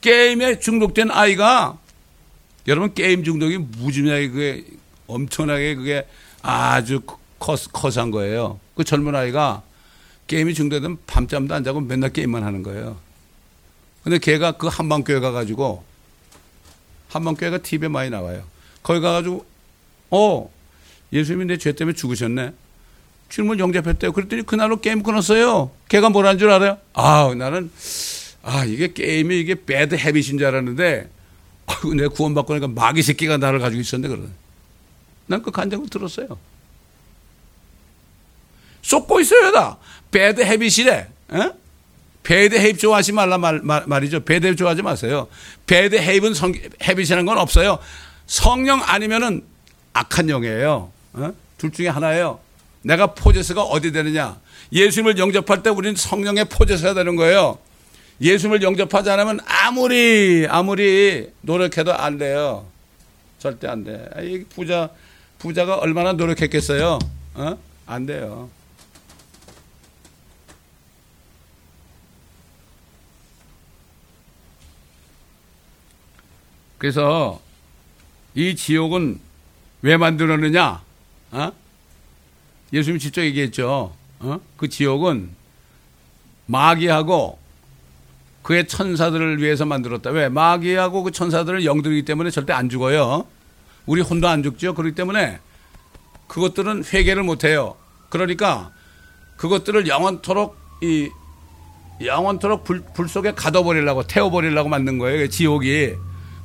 게임에 0.00 0.58
중독된 0.58 1.12
아이가 1.12 1.78
여러분 2.66 2.92
게임 2.92 3.22
중독이 3.22 3.58
무지하게 3.58 4.28
그게 4.30 4.64
엄청나게 5.06 5.74
그게 5.74 6.06
아주 6.42 7.00
커, 7.38 7.56
커한 7.72 8.10
거예요. 8.10 8.58
그 8.74 8.84
젊은 8.84 9.14
아이가 9.14 9.62
게임이 10.26 10.54
중독되면 10.54 10.98
밤잠도 11.06 11.54
안 11.54 11.64
자고 11.64 11.80
맨날 11.80 12.12
게임만 12.12 12.42
하는 12.42 12.62
거예요. 12.62 12.96
근데 14.02 14.18
걔가 14.18 14.52
그 14.52 14.66
한방교회 14.68 15.20
가가지고 15.20 15.84
한방교회가 17.08 17.58
TV에 17.58 17.88
많이 17.88 18.10
나와요. 18.10 18.42
거기 18.82 19.00
가가지고 19.00 19.44
어 20.10 20.50
예수님이 21.12 21.44
내 21.46 21.56
죄 21.58 21.72
때문에 21.72 21.94
죽으셨네. 21.94 22.52
주님을 23.28 23.58
영접했대요. 23.58 24.12
그랬더니 24.12 24.42
그날로 24.42 24.80
게임 24.80 25.02
끊었어요. 25.02 25.70
걔가 25.88 26.10
뭐라는 26.10 26.38
줄 26.38 26.50
알아요? 26.50 26.78
아 26.92 27.32
나는 27.36 27.70
아 28.42 28.64
이게 28.64 28.92
게임이 28.92 29.40
이게 29.40 29.54
배드 29.64 29.96
헤빗인 29.96 30.38
줄 30.38 30.46
알았는데 30.46 31.10
아이고 31.66 31.94
내가 31.94 32.08
구원받고 32.10 32.52
나니까 32.56 32.68
마귀 32.80 33.02
새끼가 33.02 33.36
나를 33.38 33.58
가지고 33.58 33.80
있었는데 33.80 34.14
그러네. 34.14 34.32
난그 35.26 35.50
간증을 35.50 35.88
들었어요. 35.88 36.38
쏟고 38.82 39.20
있어요, 39.20 39.52
다. 39.52 39.78
bad 40.10 40.42
habit이래. 40.42 41.08
에? 41.32 41.52
bad 42.22 42.56
habit 42.56 42.78
좋아하지 42.78 43.12
말라 43.12 43.38
말, 43.38 43.60
말, 43.62 43.84
말 43.86 44.02
이죠. 44.04 44.24
bad 44.24 44.46
habit 44.46 44.56
좋아하지 44.56 44.82
마세요. 44.82 45.28
bad 45.66 45.96
habit은 45.96 46.34
성, 46.34 46.52
habit이라는 46.82 47.24
건 47.26 47.38
없어요. 47.38 47.78
성령 48.26 48.82
아니면은 48.82 49.44
악한 49.92 50.28
영이에요. 50.28 50.90
에? 51.18 51.30
둘 51.58 51.72
중에 51.72 51.88
하나예요. 51.88 52.40
내가 52.82 53.14
possess가 53.14 53.62
어디 53.62 53.92
되느냐. 53.92 54.38
예수님을 54.72 55.18
영접할 55.18 55.62
때 55.62 55.70
우리는 55.70 55.96
성령의 55.96 56.46
possess가 56.46 56.94
되는 56.94 57.16
거예요. 57.16 57.58
예수님을 58.20 58.62
영접하지 58.62 59.10
않으면 59.10 59.40
아무리, 59.46 60.46
아무리 60.48 61.30
노력해도 61.42 61.92
안 61.92 62.18
돼요. 62.18 62.66
절대 63.38 63.68
안 63.68 63.84
돼. 63.84 64.08
이 64.22 64.44
부자, 64.54 64.90
부자가 65.38 65.76
얼마나 65.76 66.12
노력했겠어요? 66.12 66.98
어? 67.34 67.58
안 67.86 68.06
돼요. 68.06 68.50
그래서 76.78 77.40
이 78.34 78.54
지옥은 78.54 79.18
왜 79.82 79.96
만들었느냐? 79.96 80.82
어? 81.32 81.52
예수님이 82.72 83.00
직접 83.00 83.22
얘기했죠. 83.22 83.94
어? 84.20 84.40
그 84.56 84.68
지옥은 84.68 85.30
마귀하고 86.46 87.38
그의 88.42 88.68
천사들을 88.68 89.42
위해서 89.42 89.64
만들었다. 89.64 90.10
왜? 90.10 90.28
마귀하고 90.28 91.02
그 91.02 91.10
천사들은 91.10 91.64
영들이기 91.64 92.04
때문에 92.04 92.30
절대 92.30 92.52
안 92.52 92.68
죽어요. 92.68 93.26
우리 93.86 94.00
혼도 94.02 94.28
안 94.28 94.42
죽죠. 94.42 94.74
그렇기 94.74 94.94
때문에 94.94 95.38
그것들은 96.26 96.84
회개를 96.92 97.22
못 97.22 97.44
해요. 97.44 97.76
그러니까 98.08 98.72
그것들을 99.36 99.86
영원토록 99.86 100.56
이 100.82 101.08
영원토록 102.02 102.64
불, 102.64 102.82
불 102.94 103.08
속에 103.08 103.32
가둬버리려고 103.32 104.02
태워버리려고 104.02 104.68
만든 104.68 104.98
거예요. 104.98 105.28
지옥이. 105.28 105.94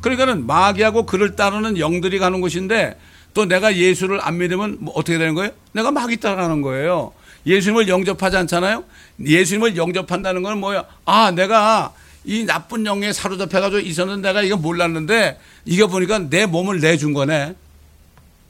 그러니까는 0.01 0.47
마귀하고 0.47 1.05
그를 1.05 1.35
따르는 1.35 1.77
영들이 1.77 2.19
가는 2.19 2.41
곳인데 2.41 2.97
또 3.33 3.45
내가 3.45 3.75
예수를 3.75 4.19
안 4.21 4.37
믿으면 4.37 4.77
뭐 4.79 4.93
어떻게 4.95 5.17
되는 5.17 5.35
거예요? 5.35 5.51
내가 5.73 5.91
마귀 5.91 6.17
따라가는 6.17 6.61
거예요. 6.61 7.13
예수님을 7.45 7.87
영접하지 7.87 8.37
않잖아요? 8.37 8.83
예수님을 9.19 9.77
영접한다는 9.77 10.43
건 10.43 10.59
뭐야? 10.59 10.85
아, 11.05 11.31
내가 11.31 11.93
이 12.23 12.45
나쁜 12.45 12.85
영에 12.85 13.13
사로잡혀가지고 13.13 13.79
있었는데 13.79 14.27
내가 14.27 14.41
이거 14.41 14.57
몰랐는데 14.57 15.39
이거 15.65 15.87
보니까 15.87 16.19
내 16.19 16.45
몸을 16.45 16.79
내준 16.79 17.13
거네. 17.13 17.55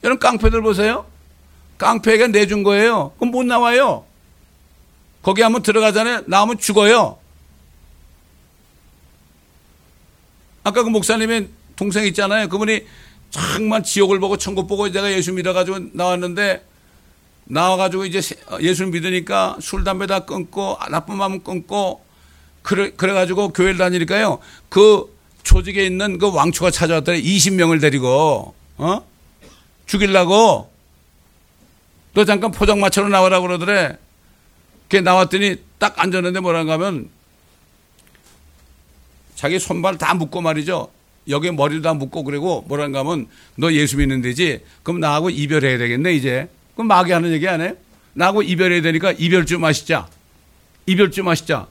여러분 0.04 0.18
깡패들 0.18 0.60
보세요. 0.62 1.06
깡패가 1.78 2.28
내준 2.28 2.62
거예요. 2.62 3.12
그럼 3.18 3.30
못 3.30 3.44
나와요. 3.44 4.04
거기 5.22 5.42
한번 5.42 5.62
들어가잖아요. 5.62 6.24
나오면 6.26 6.58
죽어요. 6.58 7.18
아까 10.64 10.82
그 10.82 10.88
목사님의 10.88 11.48
동생 11.76 12.04
있잖아요. 12.06 12.48
그분이 12.48 12.86
정말 13.30 13.82
지옥을 13.82 14.20
보고 14.20 14.36
천국 14.36 14.68
보고 14.68 14.90
내가 14.90 15.10
예수 15.10 15.32
믿어가지고 15.32 15.78
나왔는데 15.94 16.64
나와가지고 17.44 18.04
이제 18.04 18.20
예수 18.60 18.86
믿으니까 18.86 19.56
술, 19.60 19.84
담배 19.84 20.06
다 20.06 20.20
끊고 20.20 20.78
나쁜 20.90 21.16
마음 21.16 21.42
끊고 21.42 22.04
그래, 22.62 22.90
그래가지고 22.96 23.50
교회를 23.50 23.76
다니니까요. 23.78 24.38
그 24.68 25.12
조직에 25.42 25.84
있는 25.84 26.18
그 26.18 26.32
왕초가 26.32 26.70
찾아왔더니 26.70 27.22
20명을 27.22 27.80
데리고, 27.80 28.54
어? 28.78 29.04
죽일라고. 29.86 30.70
너 32.14 32.24
잠깐 32.24 32.50
포장마차로 32.52 33.08
나와라 33.08 33.40
그러더래. 33.40 33.96
걔 34.88 35.00
나왔더니 35.00 35.56
딱 35.78 35.98
앉았는데 35.98 36.40
뭐라고 36.40 36.70
하면 36.72 37.08
자기 39.34 39.58
손발 39.58 39.98
다 39.98 40.14
묶고 40.14 40.40
말이죠. 40.40 40.88
여기 41.28 41.50
머리도 41.50 41.82
다 41.82 41.94
묶고 41.94 42.24
그리고 42.24 42.64
뭐라고 42.68 42.98
하면 42.98 43.26
너 43.56 43.72
예수 43.72 43.96
믿는 43.96 44.22
데지. 44.22 44.60
그럼 44.82 45.00
나하고 45.00 45.30
이별해야 45.30 45.78
되겠네, 45.78 46.12
이제. 46.14 46.48
그럼 46.74 46.88
마귀 46.88 47.12
하는 47.12 47.32
얘기 47.32 47.48
안 47.48 47.60
해요? 47.60 47.74
나하고 48.12 48.42
이별해야 48.42 48.82
되니까 48.82 49.12
이별 49.12 49.46
좀 49.46 49.64
하시자. 49.64 50.08
이별 50.86 51.10
좀 51.10 51.28
하시자. 51.28 51.66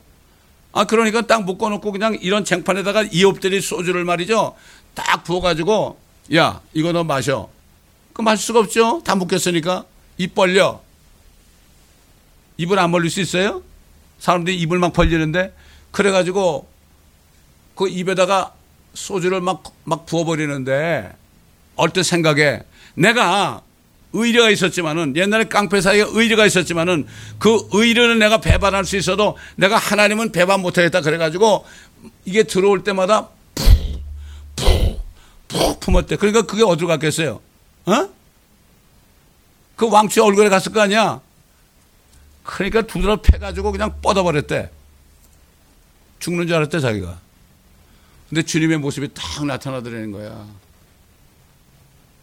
아, 0.73 0.85
그러니까 0.85 1.21
딱 1.21 1.43
묶어놓고 1.43 1.91
그냥 1.91 2.17
이런 2.21 2.45
쟁판에다가 2.45 3.03
이업들이 3.11 3.61
소주를 3.61 4.05
말이죠. 4.05 4.55
딱 4.93 5.23
부어가지고, 5.23 5.97
야, 6.35 6.61
이거 6.73 6.91
너 6.91 7.03
마셔. 7.03 7.49
그 8.13 8.21
마실 8.21 8.45
수가 8.45 8.59
없죠. 8.59 9.01
다 9.03 9.15
묶였으니까. 9.15 9.85
입 10.17 10.35
벌려. 10.35 10.81
입을 12.57 12.79
안 12.79 12.91
벌릴 12.91 13.09
수 13.09 13.21
있어요? 13.21 13.63
사람들이 14.19 14.57
입을 14.61 14.79
막 14.79 14.93
벌리는데, 14.93 15.53
그래가지고 15.91 16.67
그 17.75 17.89
입에다가 17.89 18.53
소주를 18.93 19.41
막, 19.41 19.63
막 19.83 20.05
부어버리는데, 20.05 21.11
얼뜻 21.75 22.05
생각에 22.05 22.61
내가 22.93 23.61
의뢰가 24.13 24.49
있었지만은 24.49 25.15
옛날에 25.15 25.45
깡패 25.45 25.81
사이에 25.81 26.03
의뢰가 26.07 26.45
있었지만은 26.45 27.07
그 27.39 27.67
의뢰는 27.71 28.19
내가 28.19 28.39
배반할 28.41 28.85
수 28.85 28.97
있어도 28.97 29.37
내가 29.55 29.77
하나님은 29.77 30.31
배반 30.31 30.59
못하겠다 30.61 31.01
그래가지고 31.01 31.65
이게 32.25 32.43
들어올 32.43 32.83
때마다 32.83 33.29
푹푹푹 34.55 35.79
품었대. 35.79 36.15
그러니까 36.17 36.43
그게 36.43 36.63
어디로 36.63 36.87
갔겠어요? 36.87 37.41
어? 37.85 38.09
그 39.75 39.89
왕치 39.89 40.19
얼굴에 40.19 40.49
갔을 40.49 40.71
거 40.71 40.81
아니야? 40.81 41.21
그러니까 42.43 42.81
두드러 42.83 43.21
패가지고 43.21 43.71
그냥 43.71 43.99
뻗어버렸대. 44.01 44.69
죽는 46.19 46.47
줄 46.47 46.55
알았대, 46.55 46.79
자기가. 46.79 47.19
근데 48.29 48.43
주님의 48.43 48.77
모습이 48.77 49.09
딱 49.13 49.45
나타나더라는 49.45 50.11
거야. 50.11 50.45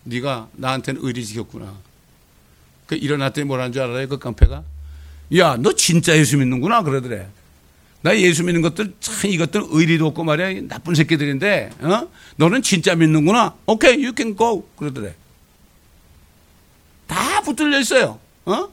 네가 0.09 0.49
나한테는 0.53 1.01
의리 1.05 1.25
지켰구나. 1.25 1.75
그 2.87 2.95
일어났더니 2.95 3.47
뭐라는 3.47 3.73
줄 3.73 3.83
알아요? 3.83 4.09
그 4.09 4.19
깡패가? 4.19 4.63
야, 5.37 5.57
너 5.59 5.75
진짜 5.75 6.17
예수 6.17 6.39
믿는구나. 6.39 6.83
그러더래. 6.83 7.29
나 8.01 8.17
예수 8.17 8.45
믿는 8.45 8.63
것들 8.63 8.95
참 9.01 9.31
이것들 9.31 9.65
의리도 9.69 10.07
없고 10.07 10.25
말이야. 10.25 10.63
나쁜 10.69 10.95
새끼들인데, 10.95 11.71
어? 11.81 12.09
너는 12.37 12.63
진짜 12.63 12.95
믿는구나. 12.95 13.55
오케이, 13.67 13.93
okay, 13.93 14.05
you 14.05 14.15
can 14.17 14.37
go. 14.37 14.67
그러더래. 14.77 15.15
다 17.07 17.43
붙들려 17.43 17.79
있어요. 17.81 18.19
어? 18.47 18.69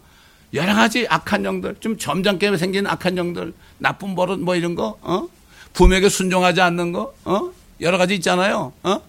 여러 0.54 0.74
가지 0.74 1.06
악한 1.10 1.44
영들, 1.44 1.76
좀 1.82 1.98
점잖게 1.98 2.56
생긴 2.56 2.88
악한 2.88 3.18
영들, 3.18 3.54
나쁜 3.78 4.16
버릇 4.16 4.40
뭐 4.40 4.56
이런 4.56 4.76
거, 4.76 4.98
어? 5.02 5.28
부모에게 5.74 6.08
순종하지 6.08 6.62
않는 6.62 6.94
거, 6.94 7.14
어? 7.26 7.52
여러 7.82 7.98
가지 7.98 8.16
있잖아요. 8.16 8.72
어? 8.84 9.02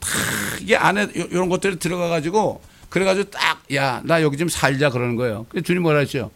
다 0.00 0.08
이게 0.60 0.76
안에 0.76 1.08
이런 1.14 1.48
것들이 1.48 1.78
들어가 1.78 2.08
가지고 2.08 2.60
그래가지고 2.88 3.30
딱, 3.30 3.62
야, 3.74 4.00
나 4.04 4.22
여기 4.22 4.36
좀 4.36 4.48
살자 4.48 4.90
그러는 4.90 5.16
거예요. 5.16 5.46
그래서 5.50 5.64
주님 5.64 5.82
뭐라 5.82 5.98
했죠? 6.00 6.30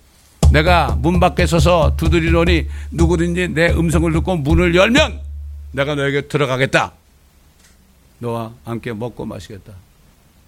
내가 0.53 0.97
문 1.01 1.19
밖에 1.19 1.47
서서 1.47 1.97
두드리노니 1.97 2.69
누구든지 2.91 3.49
내 3.49 3.69
음성을 3.73 4.13
듣고 4.13 4.37
문을 4.37 4.75
열면 4.75 5.21
내가 5.73 5.95
너에게 5.95 6.23
들어가겠다. 6.29 6.93
너와 8.19 8.53
함께 8.65 8.93
먹고 8.93 9.25
마시겠다. 9.25 9.73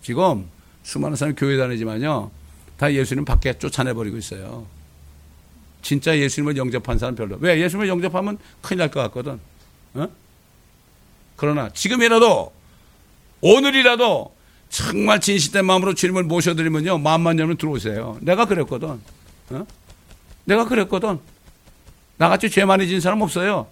지금 0.02 0.46
수많은 0.82 1.16
사람이 1.16 1.36
교회 1.36 1.56
다니지만요. 1.56 2.30
다 2.76 2.92
예수님 2.92 3.24
밖에 3.24 3.56
쫓아내버리고 3.58 4.18
있어요. 4.18 4.66
진짜 5.80 6.16
예수님을 6.18 6.56
영접한 6.56 6.98
사람 6.98 7.14
별로. 7.14 7.36
왜? 7.40 7.58
예수님을 7.60 7.88
영접하면 7.88 8.38
큰일 8.60 8.78
날 8.80 8.90
것 8.90 9.00
같거든. 9.04 9.40
어? 9.94 10.08
그러나 11.36 11.70
지금이라도 11.72 12.52
오늘이라도 13.44 14.34
정말 14.70 15.20
진실된 15.20 15.66
마음으로 15.66 15.92
주님을 15.92 16.22
모셔드리면요. 16.24 16.96
마음만 16.96 17.38
열면 17.38 17.58
들어오세요. 17.58 18.16
내가 18.22 18.46
그랬거든. 18.46 18.98
어? 19.50 19.66
내가 20.46 20.64
그랬거든. 20.64 21.20
나같이 22.16 22.48
죄 22.48 22.64
많이 22.64 22.88
진 22.88 23.00
사람 23.00 23.20
없어요. 23.20 23.66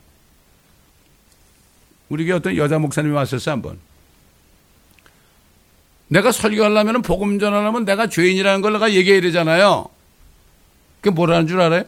우리 2.11 2.27
교회 2.27 2.37
어떤 2.37 2.55
여자 2.59 2.79
목사님이 2.79 3.15
왔었어, 3.15 3.51
한 3.51 3.63
번. 3.63 3.79
내가 6.09 6.31
설교하려면 6.33 7.01
복음 7.01 7.39
전하려면 7.39 7.87
내가 7.87 8.09
죄인이라는 8.09 8.61
걸 8.61 8.75
내가 8.75 8.93
얘기해야 8.93 9.23
되잖아요. 9.23 9.87
그게 11.01 11.15
뭐라는 11.15 11.47
줄 11.47 11.59
알아요? 11.63 11.85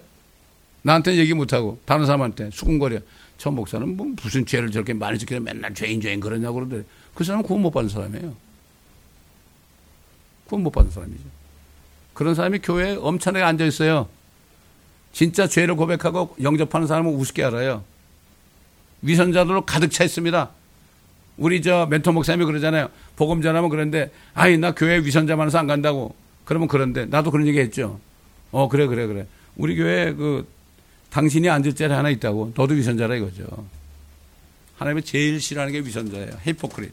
나한테 0.80 1.16
얘기 1.16 1.35
못하고 1.35 1.78
다른 1.85 2.07
사람한테 2.07 2.49
수군거려. 2.51 3.01
저 3.37 3.51
목사는 3.51 3.95
뭐 3.95 4.07
무슨 4.22 4.47
죄를 4.47 4.70
저렇게 4.70 4.95
많이 4.95 5.18
지켜 5.18 5.39
맨날 5.39 5.74
죄인 5.74 6.01
죄인 6.01 6.20
그러냐고 6.20 6.55
그러더래. 6.55 6.85
그 7.14 7.24
사람은 7.24 7.44
구원 7.44 7.62
못 7.62 7.70
받는 7.70 7.88
사람이에요. 7.88 8.34
구원 10.46 10.62
못 10.62 10.70
받는 10.70 10.90
사람이죠. 10.90 11.22
그런 12.12 12.34
사람이 12.34 12.60
교회에 12.60 12.96
엄청나게 12.96 13.44
앉아 13.44 13.64
있어요. 13.64 14.08
진짜 15.12 15.46
죄를 15.46 15.76
고백하고 15.76 16.36
영접하는 16.42 16.86
사람은 16.86 17.14
우습게 17.14 17.44
알아요. 17.44 17.84
위선자들로 19.02 19.64
가득 19.64 19.90
차 19.90 20.04
있습니다. 20.04 20.50
우리 21.36 21.62
저 21.62 21.86
멘토 21.86 22.12
목사님이 22.12 22.46
그러잖아요. 22.46 22.88
복음 23.16 23.42
전하면 23.42 23.70
그런데 23.70 24.10
아이 24.34 24.56
나 24.56 24.72
교회 24.72 24.98
위선자 24.98 25.36
많아서 25.36 25.58
안 25.58 25.66
간다고. 25.66 26.14
그러면 26.44 26.68
그런데 26.68 27.06
나도 27.06 27.30
그런 27.30 27.46
얘기 27.46 27.58
했죠. 27.58 28.00
어 28.50 28.68
그래 28.68 28.86
그래 28.86 29.06
그래. 29.06 29.26
우리 29.56 29.76
교회 29.76 30.12
그 30.12 30.46
당신이 31.10 31.48
앉을 31.48 31.74
자리 31.74 31.92
하나 31.92 32.10
있다고. 32.10 32.52
너도 32.56 32.74
위선자라 32.74 33.16
이거죠. 33.16 33.44
하나님이 34.76 35.02
제일 35.02 35.40
싫어하는 35.40 35.72
게 35.72 35.80
위선자예요. 35.80 36.30
히포크릿. 36.42 36.92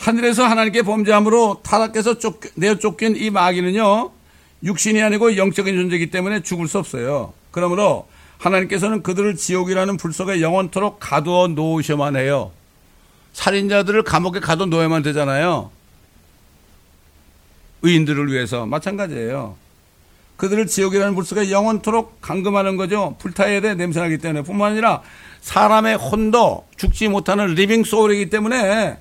하늘에서 0.00 0.44
하나님께 0.44 0.82
범죄함으로 0.82 1.60
타락해서 1.62 2.18
쫓, 2.18 2.40
내어 2.54 2.76
쫓긴 2.76 3.16
이 3.16 3.28
마귀는요, 3.28 4.10
육신이 4.62 5.02
아니고 5.02 5.36
영적인 5.36 5.74
존재이기 5.74 6.10
때문에 6.10 6.40
죽을 6.42 6.68
수 6.68 6.78
없어요. 6.78 7.34
그러므로 7.50 8.08
하나님께서는 8.38 9.02
그들을 9.02 9.36
지옥이라는 9.36 9.98
불 9.98 10.14
속에 10.14 10.40
영원토록 10.40 10.98
가두어 11.00 11.48
놓으셔만 11.48 12.16
해요. 12.16 12.50
살인자들을 13.34 14.02
감옥에 14.02 14.40
가둬 14.40 14.66
놓아야만 14.66 15.02
되잖아요. 15.02 15.70
의인들을 17.82 18.32
위해서 18.32 18.64
마찬가지예요. 18.64 19.56
그들을 20.38 20.66
지옥이라는 20.66 21.14
불 21.14 21.24
속에 21.24 21.50
영원토록 21.50 22.22
감금하는 22.22 22.78
거죠. 22.78 23.16
불타야 23.18 23.60
돼 23.60 23.74
냄새나기 23.74 24.16
때문에 24.16 24.42
뿐만 24.42 24.72
아니라 24.72 25.02
사람의 25.42 25.96
혼도 25.96 26.66
죽지 26.76 27.08
못하는 27.08 27.48
living 27.54 27.84
soul이기 27.84 28.30
때문에 28.30 28.98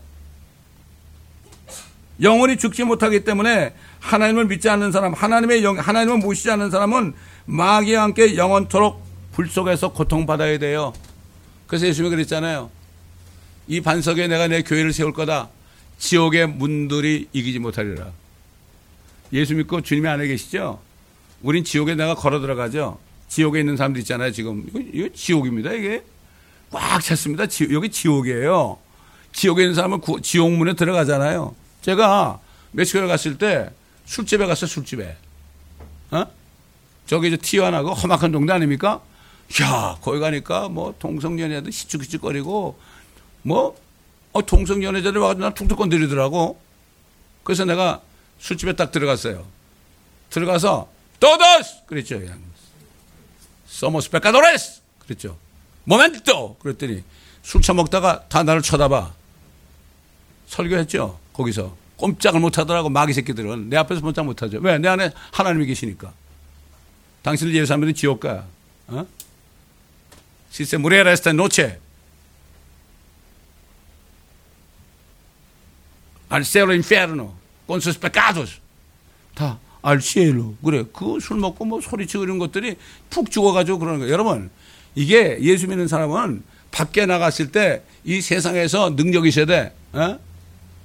영원히 2.21 2.57
죽지 2.57 2.83
못하기 2.83 3.23
때문에 3.23 3.73
하나님을 3.99 4.45
믿지 4.45 4.69
않는 4.69 4.91
사람, 4.91 5.13
하나님의 5.13 5.63
영, 5.63 5.77
하나님을 5.77 6.17
모시지 6.17 6.51
않는 6.51 6.69
사람은 6.69 7.13
마귀와 7.45 8.03
함께 8.03 8.35
영원토록 8.35 9.01
불 9.31 9.47
속에서 9.47 9.93
고통받아야 9.93 10.57
돼요. 10.59 10.93
그래서 11.67 11.87
예수님이 11.87 12.15
그랬잖아요. 12.15 12.69
이 13.67 13.81
반석에 13.81 14.27
내가 14.27 14.47
내 14.47 14.63
교회를 14.63 14.91
세울 14.91 15.13
거다. 15.13 15.49
지옥의 15.97 16.47
문들이 16.47 17.27
이기지 17.31 17.59
못하리라. 17.59 18.07
예수 19.31 19.53
믿고 19.53 19.81
주님이 19.81 20.07
안에 20.07 20.27
계시죠? 20.27 20.79
우린 21.41 21.63
지옥에 21.63 21.95
내가 21.95 22.15
걸어 22.15 22.39
들어가죠? 22.39 22.97
지옥에 23.27 23.59
있는 23.59 23.77
사람들 23.77 24.01
있잖아요, 24.01 24.31
지금. 24.31 24.65
이거, 24.67 24.79
이거 24.91 25.09
지옥입니다, 25.13 25.71
이게. 25.73 26.03
꽉 26.71 27.01
찼습니다. 27.01 27.45
지, 27.45 27.67
여기 27.71 27.89
지옥이에요. 27.89 28.77
지옥에 29.31 29.63
있는 29.63 29.75
사람은 29.75 30.01
구, 30.01 30.19
지옥문에 30.21 30.73
들어가잖아요. 30.73 31.55
제가 31.81 32.39
멕시코에 32.71 33.07
갔을 33.07 33.37
때 33.37 33.69
술집에 34.05 34.45
갔어요, 34.45 34.67
술집에. 34.67 35.17
어? 36.11 36.25
저기 37.05 37.27
이제 37.27 37.37
티와나고 37.37 37.93
험악한 37.93 38.31
동네 38.31 38.53
아닙니까? 38.53 39.01
야, 39.61 39.97
거기 40.01 40.19
가니까 40.19 40.69
뭐 40.69 40.93
동성연애들 40.99 41.71
시축시축거리고 41.71 42.79
뭐, 43.41 43.75
어, 44.31 44.45
동성연애자들 44.45 45.19
와가지고 45.19 45.45
나 45.45 45.53
툭툭 45.53 45.77
건드리더라고. 45.77 46.59
그래서 47.43 47.65
내가 47.65 48.01
술집에 48.39 48.73
딱 48.73 48.91
들어갔어요. 48.91 49.45
들어가서, 50.29 50.89
todos! 51.19 51.85
그랬죠. 51.87 52.21
somos 53.67 54.09
pecadores! 54.09 54.81
그랬죠. 54.99 55.37
momento! 55.87 56.55
그랬더니 56.59 57.03
술 57.41 57.61
처먹다가 57.61 58.27
다 58.27 58.43
나를 58.43 58.61
쳐다봐. 58.61 59.13
설교했죠. 60.47 61.19
거기서. 61.39 61.75
꼼짝을 61.97 62.39
못 62.39 62.57
하더라고, 62.57 62.89
마귀 62.89 63.13
새끼들은. 63.13 63.69
내 63.69 63.77
앞에서 63.77 64.01
꼼짝 64.01 64.25
못 64.25 64.41
하죠. 64.41 64.59
왜? 64.61 64.77
내 64.77 64.87
안에 64.87 65.11
하나님이 65.31 65.65
계시니까. 65.65 66.13
당신들 67.23 67.55
예루살렘은 67.55 67.93
지옥 67.93 68.19
가. 68.21 68.45
어? 68.87 69.05
Si 70.51 70.63
se 70.63 70.77
muriera 70.77 71.11
esta 71.11 71.29
noche, 71.31 71.77
al 76.29 76.43
cielo 76.43 76.73
infierno, 76.73 77.33
con 77.67 77.79
sus 77.81 77.97
pecados. 77.99 78.59
다, 79.35 79.59
cielo. 80.01 80.55
그래. 80.63 80.83
그 80.91 81.19
술 81.21 81.37
먹고 81.37 81.65
뭐 81.65 81.79
소리치고 81.81 82.23
이런 82.23 82.39
것들이 82.39 82.75
푹 83.09 83.29
죽어가지고 83.29 83.79
그러는 83.79 83.99
거예요. 83.99 84.11
여러분, 84.13 84.49
이게 84.95 85.37
예수 85.41 85.67
믿는 85.67 85.87
사람은 85.87 86.43
밖에 86.71 87.05
나갔을 87.05 87.51
때 87.51 87.83
이 88.03 88.21
세상에서 88.21 88.91
능력이 88.91 89.29
있어야 89.29 89.45
돼. 89.45 89.75
어? 89.93 90.19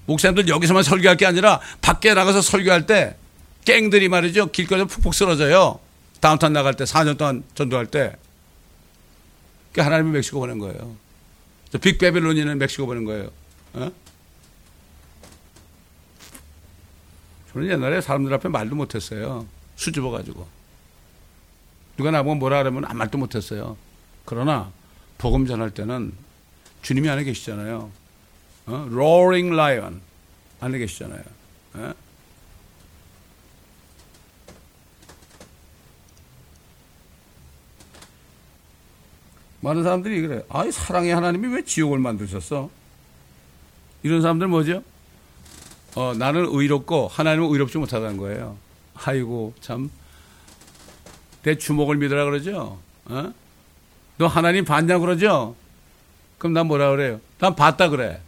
목사님들 0.06 0.48
여기서만 0.48 0.82
설교할 0.82 1.16
게 1.16 1.26
아니라 1.26 1.60
밖에 1.80 2.14
나가서 2.14 2.42
설교할 2.42 2.86
때 2.86 3.16
갱들이 3.64 4.08
말이죠. 4.08 4.50
길거리에 4.50 4.84
푹푹 4.84 5.14
쓰러져요. 5.14 5.80
다운타운 6.20 6.52
나갈 6.52 6.74
때 6.74 6.84
4년 6.84 7.16
동안 7.16 7.44
전도할 7.54 7.86
때. 7.86 8.16
그 9.72 9.80
하나님이 9.80 10.12
멕시코 10.12 10.40
보낸 10.40 10.58
거예요. 10.58 10.96
빅 11.80 11.98
베빌론이는 11.98 12.58
멕시코 12.58 12.86
보낸 12.86 13.04
거예요. 13.04 13.30
어? 13.72 13.90
저는 17.52 17.68
옛날에 17.68 18.00
사람들 18.00 18.32
앞에 18.34 18.48
말도 18.48 18.76
못했어요. 18.76 19.46
수줍어 19.76 20.10
가지고. 20.10 20.46
누가 21.96 22.10
나보고 22.10 22.36
뭐라 22.36 22.58
그러면 22.58 22.84
아무 22.84 22.98
말도 22.98 23.18
못했어요. 23.18 23.76
그러나 24.24 24.70
복음 25.18 25.46
전할 25.46 25.70
때는 25.70 26.12
주님이 26.82 27.08
안에 27.08 27.24
계시잖아요. 27.24 27.90
어? 28.66 28.86
roaring 28.90 29.52
lion. 29.52 30.00
안에 30.60 30.78
계시잖아요. 30.78 31.22
어? 31.74 31.94
많은 39.60 39.82
사람들이 39.82 40.20
그래. 40.20 40.42
아이, 40.50 40.70
사랑의 40.70 41.14
하나님이 41.14 41.54
왜 41.54 41.64
지옥을 41.64 41.98
만드셨어? 41.98 42.70
이런 44.02 44.20
사람들 44.20 44.46
뭐죠? 44.46 44.82
어, 45.94 46.12
나는 46.14 46.46
의롭고 46.50 47.08
하나님은 47.08 47.48
의롭지 47.50 47.78
못하다는 47.78 48.18
거예요. 48.18 48.58
아이고, 48.94 49.54
참. 49.60 49.90
내 51.42 51.56
주목을 51.56 51.96
믿으라 51.96 52.24
그러죠? 52.24 52.78
어? 53.06 53.32
너 54.18 54.26
하나님 54.26 54.64
봤냐 54.64 54.98
그러죠? 54.98 55.56
그럼 56.38 56.52
난 56.52 56.66
뭐라 56.66 56.90
그래요? 56.90 57.20
난 57.38 57.54
봤다 57.56 57.88
그래. 57.88 58.20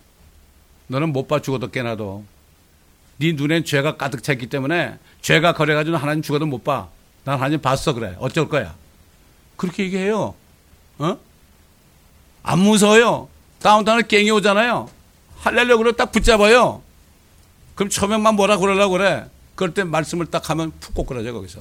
너는 0.88 1.12
못 1.12 1.28
봐 1.28 1.40
죽어도 1.40 1.70
깨나도. 1.70 2.24
네 3.18 3.32
눈엔 3.32 3.64
죄가 3.64 3.96
가득 3.96 4.22
찼기 4.22 4.46
때문에 4.48 4.98
죄가 5.22 5.52
거려가지고 5.54 5.96
하나님 5.96 6.22
죽어도 6.22 6.46
못 6.46 6.62
봐. 6.64 6.88
난 7.24 7.38
하나님 7.38 7.60
봤어 7.60 7.92
그래. 7.94 8.14
어쩔 8.18 8.48
거야. 8.48 8.74
그렇게 9.56 9.84
얘기해요. 9.84 10.34
어? 10.98 11.18
안 12.42 12.58
무서워요. 12.60 13.28
다운타운에 13.60 14.02
갱이 14.06 14.30
오잖아요. 14.30 14.88
할렐루야 15.38 15.76
그러 15.78 15.92
딱 15.92 16.12
붙잡아요. 16.12 16.82
그럼 17.74 17.90
처명만 17.90 18.36
뭐라 18.36 18.58
그러려고 18.58 18.92
그래. 18.92 19.26
그럴 19.54 19.72
때 19.74 19.82
말씀을 19.84 20.26
딱 20.26 20.50
하면 20.50 20.72
푹 20.80 20.94
꼬꾸라져 20.94 21.32
거기서. 21.32 21.60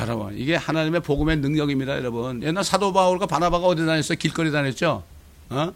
여러분 0.00 0.38
이게 0.38 0.54
하나님의 0.56 1.00
복음의 1.02 1.36
능력입니다 1.38 1.96
여러분. 1.96 2.42
옛날 2.42 2.64
사도 2.64 2.92
바울과 2.92 3.26
바나바가 3.26 3.66
어디 3.66 3.84
다녔어요? 3.84 4.16
길거리 4.16 4.50
다녔죠. 4.50 5.02
어? 5.50 5.72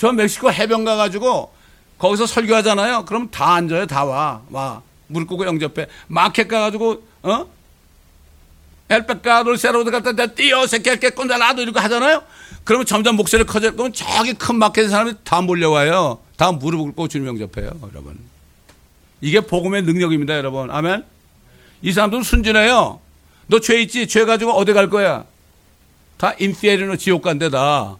저 0.00 0.10
멕시코 0.12 0.50
해변 0.50 0.82
가가지고 0.86 1.52
거기서 1.98 2.24
설교하잖아요. 2.24 3.04
그럼 3.04 3.30
다 3.30 3.52
앉아요. 3.56 3.86
다 3.86 4.02
와. 4.06 4.40
와. 4.48 4.80
무릎 5.08 5.28
꿇고 5.28 5.44
영접해. 5.44 5.88
마켓 6.06 6.48
가가지고 6.48 7.02
어? 7.22 7.46
엘백가를 8.88 9.58
세로도 9.58 9.90
갖다 9.90 10.26
띄어 10.28 10.66
새끼게 10.66 11.10
꼰다 11.10 11.36
나도 11.36 11.60
이렇게 11.60 11.78
하잖아요. 11.80 12.22
그러면 12.64 12.86
점점 12.86 13.16
목소리 13.16 13.44
커져. 13.44 13.72
그러면 13.72 13.92
저기 13.92 14.32
큰 14.32 14.54
마켓의 14.56 14.88
사람이 14.88 15.12
다 15.22 15.42
몰려와요. 15.42 16.18
다 16.38 16.50
무릎을 16.50 16.86
꿇고 16.86 17.08
주님 17.08 17.26
영접해요. 17.28 17.70
여러분. 17.92 18.18
이게 19.20 19.40
복음의 19.40 19.82
능력입니다. 19.82 20.34
여러분. 20.34 20.70
아멘. 20.70 21.04
이 21.82 21.92
사람들은 21.92 22.22
순진해요. 22.22 23.00
너 23.48 23.58
죄 23.60 23.82
있지? 23.82 24.08
죄 24.08 24.24
가지고 24.24 24.52
어디 24.52 24.72
갈 24.72 24.88
거야? 24.88 25.26
다 26.16 26.32
인피에리노 26.38 26.96
지옥 26.96 27.20
간대다. 27.20 27.98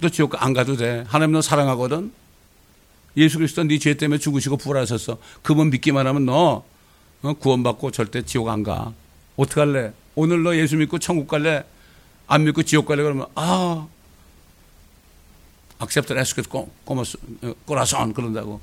너 0.00 0.08
지옥 0.08 0.42
안 0.42 0.52
가도 0.52 0.76
돼. 0.76 1.04
하나님 1.08 1.32
너 1.32 1.42
사랑하거든. 1.42 2.12
예수 3.16 3.38
그리스도 3.38 3.62
네 3.64 3.78
죄 3.78 3.94
때문에 3.94 4.18
죽으시고 4.18 4.56
부활하셨어. 4.56 5.18
그분 5.42 5.70
믿기만 5.70 6.06
하면 6.06 6.26
너 6.26 6.64
어, 7.22 7.32
구원받고 7.34 7.90
절대 7.92 8.22
지옥 8.22 8.48
안 8.48 8.62
가. 8.62 8.92
어떡할래? 9.36 9.92
오늘 10.14 10.42
너 10.42 10.54
예수 10.56 10.76
믿고 10.76 10.98
천국 10.98 11.28
갈래? 11.28 11.64
안 12.26 12.44
믿고 12.44 12.62
지옥 12.62 12.86
갈래? 12.86 13.02
그러면, 13.02 13.26
아, 13.34 13.86
accept 15.80 16.12
as 16.14 16.34
꼬라손 17.66 18.12
그런다고. 18.14 18.60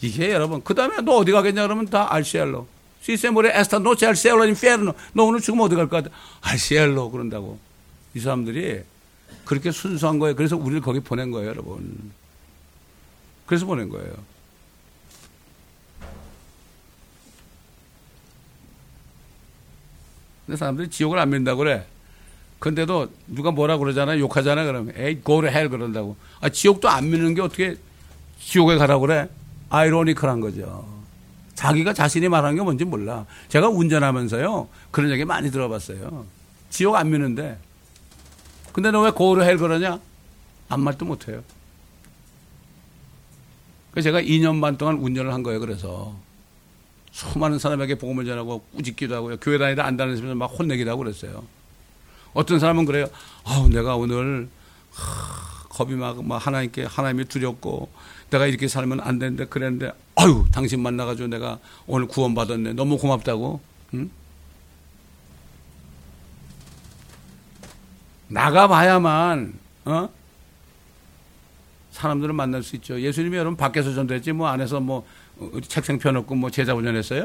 이게 0.00 0.30
여러분, 0.32 0.62
그 0.62 0.74
다음에 0.74 1.00
너 1.02 1.16
어디 1.16 1.32
가겠냐 1.32 1.62
그러면 1.62 1.86
다 1.86 2.12
알시엘로. 2.12 2.66
시세모레 3.02 3.52
에스타 3.58 3.78
노체 3.80 4.06
알시엘로 4.06 4.44
인페르노. 4.46 4.92
너 5.12 5.24
오늘 5.24 5.40
죽으면 5.40 5.66
어디 5.66 5.74
갈 5.76 5.88
것 5.88 6.02
같아? 6.04 6.14
알시엘로 6.42 7.10
그런다고. 7.10 7.58
이 8.14 8.20
사람들이 8.20 8.82
그렇게 9.44 9.70
순수한 9.70 10.18
거예요. 10.18 10.36
그래서 10.36 10.56
우리를 10.56 10.80
거기 10.80 11.00
보낸 11.00 11.30
거예요, 11.30 11.48
여러분. 11.48 12.12
그래서 13.46 13.66
보낸 13.66 13.88
거예요. 13.88 14.12
근데 20.46 20.56
사람들이 20.56 20.88
지옥을 20.88 21.18
안 21.18 21.28
믿는다고 21.28 21.58
그래. 21.58 21.86
근데도 22.58 23.08
누가 23.26 23.50
뭐라 23.50 23.78
그러잖아. 23.78 24.18
욕하잖아. 24.18 24.64
그러면 24.64 24.94
에이, 24.96 25.20
go 25.24 25.40
to 25.40 25.48
hell 25.48 25.68
그런다고. 25.68 26.16
아, 26.40 26.48
지옥도 26.48 26.88
안 26.88 27.10
믿는 27.10 27.34
게 27.34 27.42
어떻게 27.42 27.76
지옥에 28.40 28.76
가라고 28.76 29.02
그래? 29.02 29.28
아이러니컬한 29.70 30.40
거죠. 30.40 30.86
자기가 31.54 31.92
자신이 31.92 32.28
말하는 32.28 32.56
게 32.56 32.62
뭔지 32.62 32.84
몰라. 32.84 33.26
제가 33.48 33.68
운전하면서요. 33.68 34.68
그런 34.90 35.10
얘기 35.10 35.24
많이 35.24 35.50
들어봤어요. 35.50 36.24
지옥 36.70 36.96
안 36.96 37.10
믿는데. 37.10 37.58
근데 38.78 38.92
너왜 38.92 39.10
to 39.10 39.42
hell 39.42 39.58
그러냐? 39.58 39.98
아무 40.68 40.84
말도 40.84 41.04
못해요. 41.04 41.42
그래서 43.90 44.04
제가 44.04 44.22
2년 44.22 44.60
반 44.60 44.78
동안 44.78 44.98
운전을 44.98 45.34
한 45.34 45.42
거예요. 45.42 45.58
그래서. 45.58 46.14
수많은 47.10 47.58
사람에게 47.58 47.96
복음을 47.96 48.24
전하고 48.24 48.60
꾸짖기도 48.76 49.16
하고요. 49.16 49.38
교회 49.38 49.58
다니다 49.58 49.84
안 49.84 49.96
다니면서 49.96 50.32
막 50.36 50.46
혼내기도 50.46 50.92
하고 50.92 51.02
그랬어요. 51.02 51.42
어떤 52.34 52.60
사람은 52.60 52.84
그래요. 52.84 53.06
아우, 53.42 53.68
내가 53.68 53.96
오늘, 53.96 54.48
하, 54.92 55.68
겁이 55.70 55.96
막, 55.96 56.24
막 56.24 56.36
하나님께, 56.36 56.84
하나님이 56.84 57.24
두렵고, 57.24 57.88
내가 58.30 58.46
이렇게 58.46 58.68
살면 58.68 59.00
안 59.00 59.18
되는데, 59.18 59.46
그랬는데, 59.46 59.90
아유, 60.14 60.44
당신 60.52 60.80
만나가지고 60.84 61.26
내가 61.26 61.58
오늘 61.88 62.06
구원 62.06 62.32
받았네. 62.32 62.74
너무 62.74 62.96
고맙다고. 62.96 63.60
응? 63.94 64.10
나가봐야만, 68.28 69.58
어? 69.86 70.08
사람들을 71.90 72.32
만날 72.34 72.62
수 72.62 72.76
있죠. 72.76 73.00
예수님이 73.00 73.36
여러분 73.36 73.56
밖에서 73.56 73.92
전도했지, 73.94 74.32
뭐 74.32 74.48
안에서 74.48 74.80
뭐 74.80 75.06
책상 75.66 75.98
펴놓고 75.98 76.34
뭐 76.34 76.50
제자 76.50 76.74
운전했어요? 76.74 77.24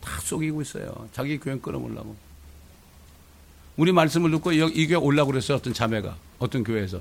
다 0.00 0.20
속이고 0.20 0.62
있어요. 0.62 1.08
자기 1.12 1.38
교회 1.38 1.58
끌어모려고. 1.58 2.16
우리 3.76 3.92
말씀을 3.92 4.30
듣고 4.32 4.52
이 4.52 4.86
교회 4.86 4.96
올라고 4.96 5.30
그랬어요. 5.30 5.56
어떤 5.58 5.72
자매가. 5.72 6.16
어떤 6.38 6.64
교회에서. 6.64 7.00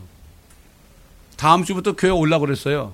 다음 1.36 1.64
주부터 1.64 1.96
교회 1.96 2.12
올라고 2.12 2.46
그랬어요. 2.46 2.94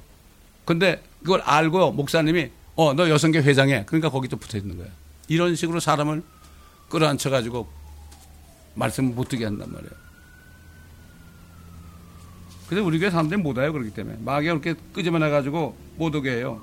근데 0.66 1.04
그걸 1.22 1.42
알고 1.42 1.92
목사님이 1.92 2.52
어, 2.76 2.94
너 2.94 3.10
여성계 3.10 3.40
회장해. 3.42 3.86
그러니까 3.86 4.10
거기 4.10 4.28
또 4.28 4.38
붙어 4.38 4.58
있는 4.58 4.78
거야. 4.78 4.88
이런 5.28 5.56
식으로 5.56 5.80
사람을 5.80 6.24
끌어안혀가지고 6.90 7.70
말씀을 8.76 9.14
못 9.14 9.30
듣게 9.30 9.46
한단 9.46 9.72
말이에요. 9.72 9.92
근데 12.68 12.82
우리 12.82 13.00
교회 13.00 13.10
사람들이 13.10 13.42
못 13.42 13.58
와요. 13.58 13.72
그렇기 13.72 13.92
때문에. 13.92 14.18
마귀가 14.22 14.58
그렇게 14.58 14.80
끄집어내가지고 14.94 15.78
못 15.98 16.16
오게 16.16 16.32
해요. 16.32 16.62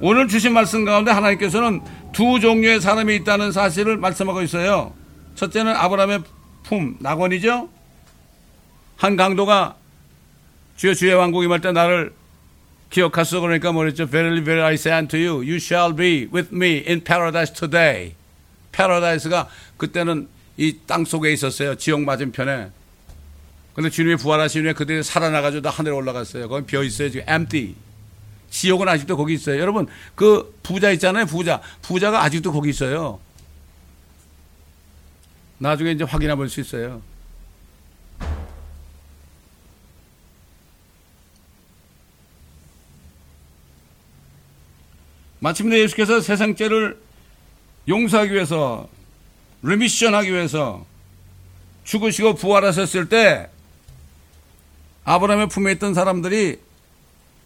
오늘 0.00 0.28
주신 0.28 0.52
말씀 0.54 0.84
가운데 0.84 1.10
하나님께서는 1.10 1.82
두 2.12 2.40
종류의 2.40 2.80
사람이 2.80 3.14
있다는 3.16 3.52
사실을 3.52 3.96
말씀하고 3.96 4.42
있어요. 4.42 4.94
첫째는 5.34 5.74
아브라함의 5.74 6.22
품, 6.64 6.96
낙원이죠. 7.00 7.68
한 8.96 9.16
강도가 9.16 9.76
주여 10.76 10.94
주의 10.94 11.12
왕국 11.12 11.44
임할 11.44 11.60
때 11.60 11.72
나를 11.72 12.12
기억하소 12.90 13.40
그러니까 13.40 13.72
뭐랬죠? 13.72 14.06
Verily, 14.06 14.42
verily, 14.42 14.72
I 14.72 14.74
say 14.74 14.96
unto 14.96 15.16
you, 15.16 15.42
you 15.42 15.56
shall 15.56 15.94
be 15.94 16.28
with 16.32 16.54
me 16.54 16.82
in 16.86 17.02
paradise 17.02 17.52
today. 17.52 18.14
파라다이스가 18.72 19.48
그때는 19.76 20.28
이 20.56 20.78
땅 20.86 21.04
속에 21.04 21.32
있었어요. 21.32 21.74
지옥 21.76 22.02
맞은편에. 22.02 22.70
근데 23.74 23.88
주님이 23.88 24.16
부활하신 24.16 24.64
후에 24.64 24.72
그들이 24.74 25.02
살아나가지고 25.02 25.62
다 25.62 25.70
하늘에 25.70 25.94
올라갔어요. 25.94 26.48
거기 26.48 26.66
비어 26.66 26.82
있어요. 26.82 27.08
지금 27.10 27.26
empty. 27.28 27.74
지옥은 28.50 28.88
아직도 28.88 29.16
거기 29.16 29.34
있어요. 29.34 29.60
여러분, 29.60 29.86
그 30.14 30.58
부자 30.62 30.90
있잖아요. 30.90 31.24
부자. 31.26 31.62
부자가 31.82 32.22
아직도 32.24 32.52
거기 32.52 32.68
있어요. 32.70 33.20
나중에 35.58 35.92
이제 35.92 36.04
확인해 36.04 36.34
볼 36.34 36.48
수 36.48 36.60
있어요. 36.60 37.00
마침내 45.38 45.78
예수께서 45.80 46.20
세상 46.20 46.54
죄를 46.54 46.98
용서하기 47.90 48.32
위해서 48.32 48.88
리미션 49.62 50.14
하기 50.14 50.32
위해서 50.32 50.86
죽으시고 51.84 52.34
부활하셨을 52.36 53.08
때 53.08 53.50
아브라함의 55.04 55.48
품에 55.48 55.72
있던 55.72 55.92
사람들이 55.92 56.60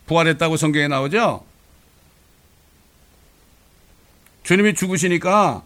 부활했다고 0.07 0.59
성경에 0.59 0.87
나오죠. 0.87 1.45
주님이 4.43 4.75
죽으시니까 4.75 5.65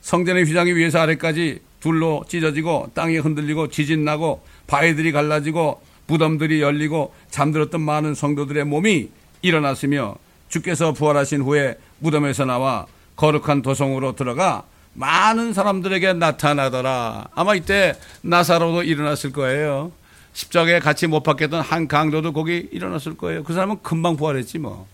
성전의 0.00 0.44
휘장이 0.46 0.72
위에서 0.72 1.00
아래까지 1.00 1.60
둘로 1.80 2.24
찢어지고 2.26 2.92
땅이 2.94 3.18
흔들리고 3.18 3.68
지진 3.68 4.06
나고 4.06 4.42
바위들이 4.66 5.12
갈라지고 5.12 5.82
무덤들이 6.06 6.62
열리고 6.62 7.14
잠들었던 7.28 7.82
많은 7.82 8.14
성도들의 8.14 8.64
몸이 8.64 9.10
일어났으며 9.42 10.16
주께서 10.48 10.94
부활하신 10.94 11.42
후에 11.42 11.76
무덤에서 11.98 12.46
나와 12.46 12.86
거룩한 13.18 13.62
도성으로 13.62 14.14
들어가 14.14 14.64
많은 14.94 15.52
사람들에게 15.52 16.14
나타나더라. 16.14 17.28
아마 17.34 17.54
이때 17.54 17.98
나사로도 18.22 18.84
일어났을 18.84 19.32
거예요. 19.32 19.92
십자가에 20.32 20.78
같이 20.78 21.08
못 21.08 21.24
박혔던 21.24 21.60
한 21.60 21.88
강도도 21.88 22.32
거기 22.32 22.68
일어났을 22.70 23.16
거예요. 23.16 23.42
그 23.42 23.52
사람은 23.52 23.82
금방 23.82 24.16
부활했지 24.16 24.58
뭐. 24.58 24.86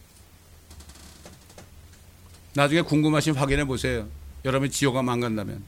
나중에 2.55 2.81
궁금하시면 2.81 3.39
확인해 3.39 3.65
보세요. 3.67 4.07
여러분 4.47 4.71
지옥 4.71 4.95
가안 4.95 5.21
간다면. 5.21 5.63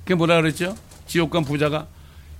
그게 0.00 0.16
뭐라 0.16 0.40
그랬죠? 0.40 0.76
지옥 1.06 1.30
간 1.30 1.44
부자가 1.44 1.86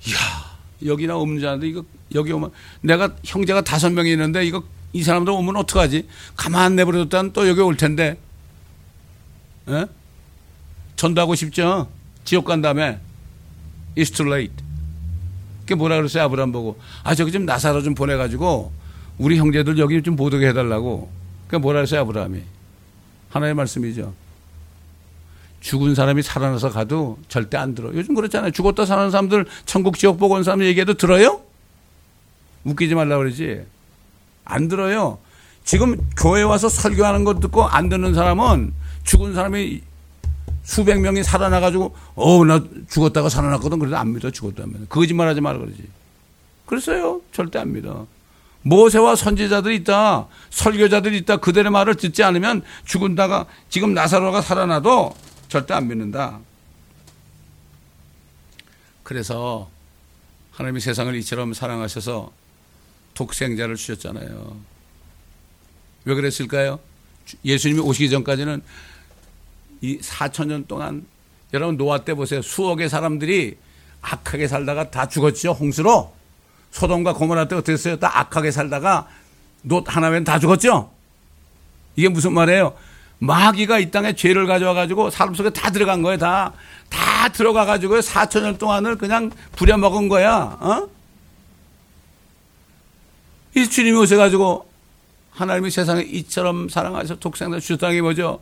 이야 0.06 0.45
여기나 0.84 1.16
없는 1.16 1.38
줄 1.38 1.48
알았는데 1.48 1.68
이거 1.68 1.84
여기 2.14 2.32
오면 2.32 2.50
내가 2.82 3.14
형제가 3.24 3.62
다섯 3.62 3.90
명이 3.90 4.10
있는데 4.12 4.44
이거 4.44 4.62
이 4.92 5.02
사람들 5.02 5.32
오면 5.32 5.56
어떡하지? 5.56 6.06
가만 6.36 6.76
내버려뒀다는 6.76 7.32
또 7.32 7.48
여기 7.48 7.60
올 7.60 7.76
텐데. 7.76 8.18
에? 9.68 9.72
예? 9.72 9.86
전도하고 10.96 11.34
싶죠? 11.34 11.88
지옥 12.24 12.46
간 12.46 12.62
다음에 12.62 12.98
It's 13.96 14.14
too 14.14 14.30
late. 14.30 14.54
그게 15.60 15.74
뭐라 15.74 15.96
그랬어요? 15.96 16.24
아브라함 16.24 16.52
보고. 16.52 16.78
아, 17.02 17.14
저기 17.14 17.32
좀 17.32 17.44
나사로 17.44 17.82
좀 17.82 17.94
보내가지고 17.94 18.72
우리 19.18 19.36
형제들 19.36 19.78
여기 19.78 20.02
좀못 20.02 20.32
오게 20.32 20.48
해달라고. 20.48 21.10
그게 21.46 21.58
뭐라 21.58 21.80
그랬어요? 21.80 22.02
아브라함이. 22.02 22.42
하나의 23.30 23.54
말씀이죠. 23.54 24.14
죽은 25.66 25.96
사람이 25.96 26.22
살아나서 26.22 26.70
가도 26.70 27.18
절대 27.28 27.56
안 27.56 27.74
들어. 27.74 27.92
요즘 27.92 28.14
그렇잖아요. 28.14 28.52
죽었다 28.52 28.86
사는 28.86 29.10
사람들 29.10 29.46
천국 29.64 29.98
지옥 29.98 30.16
보고 30.16 30.36
온 30.36 30.44
사람 30.44 30.62
얘기해도 30.62 30.94
들어요? 30.94 31.40
웃기지 32.62 32.94
말라 32.94 33.18
그러지. 33.18 33.62
안 34.44 34.68
들어요. 34.68 35.18
지금 35.64 35.96
교회 36.16 36.42
와서 36.42 36.68
설교하는 36.68 37.24
것 37.24 37.40
듣고 37.40 37.64
안 37.64 37.88
듣는 37.88 38.14
사람은 38.14 38.74
죽은 39.02 39.34
사람이 39.34 39.80
수백 40.62 41.00
명이 41.00 41.24
살아나가지고, 41.24 41.96
어, 42.14 42.44
나 42.44 42.62
죽었다가 42.88 43.28
살아났거든. 43.28 43.80
그래도 43.80 43.96
안 43.96 44.12
믿어, 44.12 44.30
죽었다면. 44.30 44.86
거짓말 44.88 45.26
하지 45.26 45.40
말아 45.40 45.58
그러지. 45.58 45.82
그랬어요. 46.66 47.22
절대 47.32 47.58
안 47.58 47.72
믿어. 47.72 48.06
모세와 48.62 49.16
선지자들이 49.16 49.74
있다. 49.78 50.26
설교자들이 50.50 51.18
있다. 51.18 51.38
그들의 51.38 51.72
말을 51.72 51.96
듣지 51.96 52.22
않으면 52.22 52.62
죽은다가 52.84 53.46
지금 53.68 53.94
나사로가 53.94 54.42
살아나도 54.42 55.14
절대 55.48 55.74
안 55.74 55.88
믿는다. 55.88 56.40
그래서 59.02 59.70
하나님이 60.52 60.80
세상을 60.80 61.14
이처럼 61.16 61.54
사랑하셔서 61.54 62.32
독생자를 63.14 63.76
주셨잖아요. 63.76 64.56
왜 66.04 66.14
그랬을까요? 66.14 66.78
예수님이 67.44 67.80
오시기 67.80 68.10
전까지는 68.10 68.62
이 69.80 69.98
4천 69.98 70.46
년 70.46 70.66
동안 70.66 71.06
여러분 71.52 71.76
노아 71.76 72.04
때 72.04 72.14
보세요. 72.14 72.42
수억의 72.42 72.88
사람들이 72.88 73.56
악하게 74.00 74.48
살다가 74.48 74.90
다 74.90 75.08
죽었죠. 75.08 75.52
홍수로. 75.52 76.14
소돔과 76.70 77.14
고모라 77.14 77.48
때 77.48 77.56
어떻게 77.56 77.72
했어요? 77.72 77.98
다 77.98 78.20
악하게 78.20 78.50
살다가 78.50 79.08
롯 79.62 79.84
하나면 79.88 80.24
다 80.24 80.38
죽었죠. 80.38 80.92
이게 81.96 82.08
무슨 82.08 82.32
말이에요? 82.34 82.76
마귀가 83.18 83.78
이 83.78 83.90
땅에 83.90 84.14
죄를 84.14 84.46
가져와 84.46 84.74
가지고 84.74 85.10
사람 85.10 85.34
속에 85.34 85.50
다 85.50 85.70
들어간 85.70 86.02
거예요. 86.02 86.18
다. 86.18 86.52
다 86.90 87.28
들어가 87.28 87.64
가지고 87.64 87.98
4천 87.98 88.42
년 88.42 88.58
동안을 88.58 88.96
그냥 88.96 89.30
부려먹은 89.52 90.08
거야. 90.08 90.56
어? 90.60 90.88
이 93.54 93.68
주님이 93.68 93.96
오셔가지고 93.96 94.68
하나님이 95.30 95.70
세상을 95.70 96.14
이처럼 96.14 96.68
사랑하셔 96.68 97.16
독생자 97.16 97.58
주셨다는 97.58 97.96
게 97.96 98.02
뭐죠? 98.02 98.40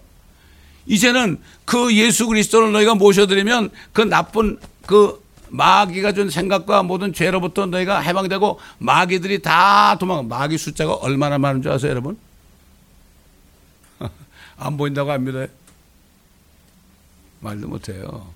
이제는 0.86 1.40
그 1.64 1.94
예수 1.94 2.26
그리스도를 2.26 2.72
너희가 2.72 2.94
모셔드리면 2.94 3.70
그 3.92 4.02
나쁜 4.02 4.58
그 4.86 5.22
마귀가 5.48 6.12
준 6.12 6.30
생각과 6.30 6.82
모든 6.82 7.12
죄로부터 7.12 7.66
너희가 7.66 8.00
해방되고 8.00 8.58
마귀들이 8.78 9.40
다 9.40 9.96
도망, 9.98 10.28
마귀 10.28 10.58
숫자가 10.58 10.94
얼마나 10.94 11.38
많은 11.38 11.62
줄 11.62 11.70
아세요, 11.70 11.92
여러분? 11.92 12.18
안 14.56 14.76
보인다고 14.76 15.10
안 15.10 15.24
믿어요? 15.24 15.46
말도 17.40 17.68
못해요. 17.68 18.32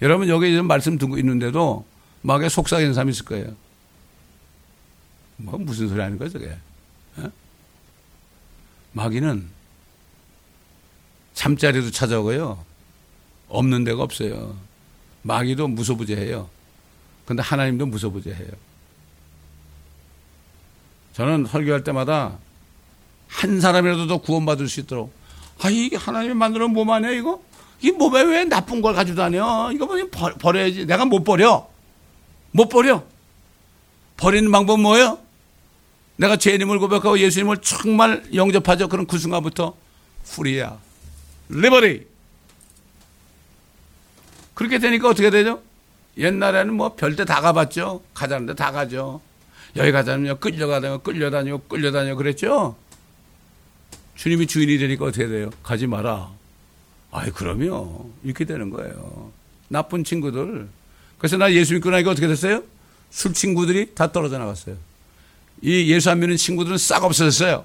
여러분 0.00 0.28
여기 0.28 0.50
지금 0.50 0.66
말씀 0.66 0.98
듣고 0.98 1.18
있는데도 1.18 1.84
마귀에 2.22 2.48
속삭이는 2.48 2.94
사람이 2.94 3.10
있을 3.10 3.24
거예요. 3.24 3.54
뭐 5.36 5.58
무슨 5.58 5.88
소리 5.88 6.00
하는 6.00 6.18
거야 6.18 6.28
저게? 6.28 6.56
어? 7.16 7.30
마귀는 8.92 9.48
잠자리도 11.34 11.90
찾아오고요. 11.90 12.64
없는 13.48 13.84
데가 13.84 14.02
없어요. 14.02 14.56
마귀도 15.22 15.68
무소부재해요. 15.68 16.48
근데 17.26 17.42
하나님도 17.42 17.86
무소부재해요. 17.86 18.50
저는 21.14 21.46
설교할 21.46 21.84
때마다 21.84 22.38
한 23.28 23.60
사람이라도 23.60 24.06
더 24.06 24.18
구원받을 24.18 24.68
수 24.68 24.80
있도록 24.80 25.12
아 25.60 25.70
이게 25.70 25.96
하나님이 25.96 26.34
만들어 26.34 26.68
몸 26.68 26.90
아니야 26.90 27.10
이거? 27.10 27.40
이 27.80 27.90
몸에 27.90 28.22
왜 28.22 28.44
나쁜 28.44 28.80
걸 28.80 28.94
가지고 28.94 29.16
다녀? 29.16 29.70
이거 29.72 29.86
뭐 29.86 29.96
버려야지. 30.38 30.86
내가 30.86 31.04
못 31.04 31.24
버려. 31.24 31.68
못 32.52 32.68
버려. 32.68 33.04
버리는 34.16 34.50
방법 34.50 34.80
뭐예요? 34.80 35.18
내가 36.16 36.36
죄님을 36.36 36.78
고백하고 36.78 37.18
예수님을 37.18 37.58
정말 37.58 38.22
영접하죠. 38.34 38.88
그럼 38.88 39.06
그 39.06 39.18
순간부터 39.18 39.74
풀이야. 40.24 40.78
리버리. 41.48 42.06
그렇게 44.54 44.78
되니까 44.78 45.08
어떻게 45.08 45.30
되죠? 45.30 45.60
옛날에는 46.18 46.74
뭐 46.74 46.94
별데 46.94 47.24
다 47.24 47.40
가봤죠. 47.40 48.02
가자는데 48.14 48.54
다 48.54 48.70
가죠. 48.70 49.20
여기 49.76 49.90
가자면 49.90 50.38
끌려가다가 50.38 50.98
끌려다니고 50.98 51.62
끌려다니고 51.62 52.16
그랬죠. 52.16 52.76
주님이 54.14 54.46
주인이 54.46 54.78
되니까 54.78 55.06
어떻게 55.06 55.26
돼요? 55.26 55.50
가지 55.62 55.86
마라. 55.86 56.30
아이, 57.10 57.30
그럼요. 57.30 58.10
이렇게 58.24 58.44
되는 58.44 58.70
거예요. 58.70 59.32
나쁜 59.68 60.04
친구들. 60.04 60.68
그래서 61.18 61.36
나 61.36 61.52
예수 61.52 61.74
믿고 61.74 61.90
나니까 61.90 62.10
어떻게 62.10 62.26
됐어요? 62.26 62.62
술 63.10 63.32
친구들이 63.34 63.94
다 63.94 64.10
떨어져 64.10 64.38
나갔어요. 64.38 64.76
이 65.60 65.92
예수 65.92 66.10
안 66.10 66.20
믿는 66.20 66.36
친구들은 66.36 66.78
싹 66.78 67.04
없어졌어요. 67.04 67.64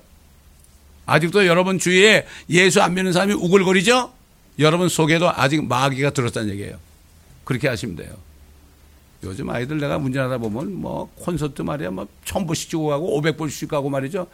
아직도 1.06 1.48
여러분 1.48 1.80
주위에 1.80 2.28
예수 2.50 2.82
안 2.82 2.94
믿는 2.94 3.14
사람이 3.14 3.34
우글거리죠? 3.34 4.14
여러분 4.60 4.90
속에도 4.90 5.32
아직 5.32 5.66
마귀가 5.66 6.12
들었다는 6.12 6.50
얘기예요. 6.52 6.78
그렇게 7.44 7.68
하시면 7.68 7.96
돼요. 7.96 8.14
요즘 9.24 9.50
아이들 9.50 9.80
내가 9.80 9.98
운전하다 9.98 10.38
보면 10.38 10.76
뭐 10.76 11.10
콘서트 11.16 11.62
말이야 11.62 11.92
뭐 11.92 12.08
천불씩 12.26 12.70
주고 12.70 12.88
가고 12.88 13.18
오백불씩 13.18 13.70
가고 13.70 13.90
말이죠. 13.90 14.28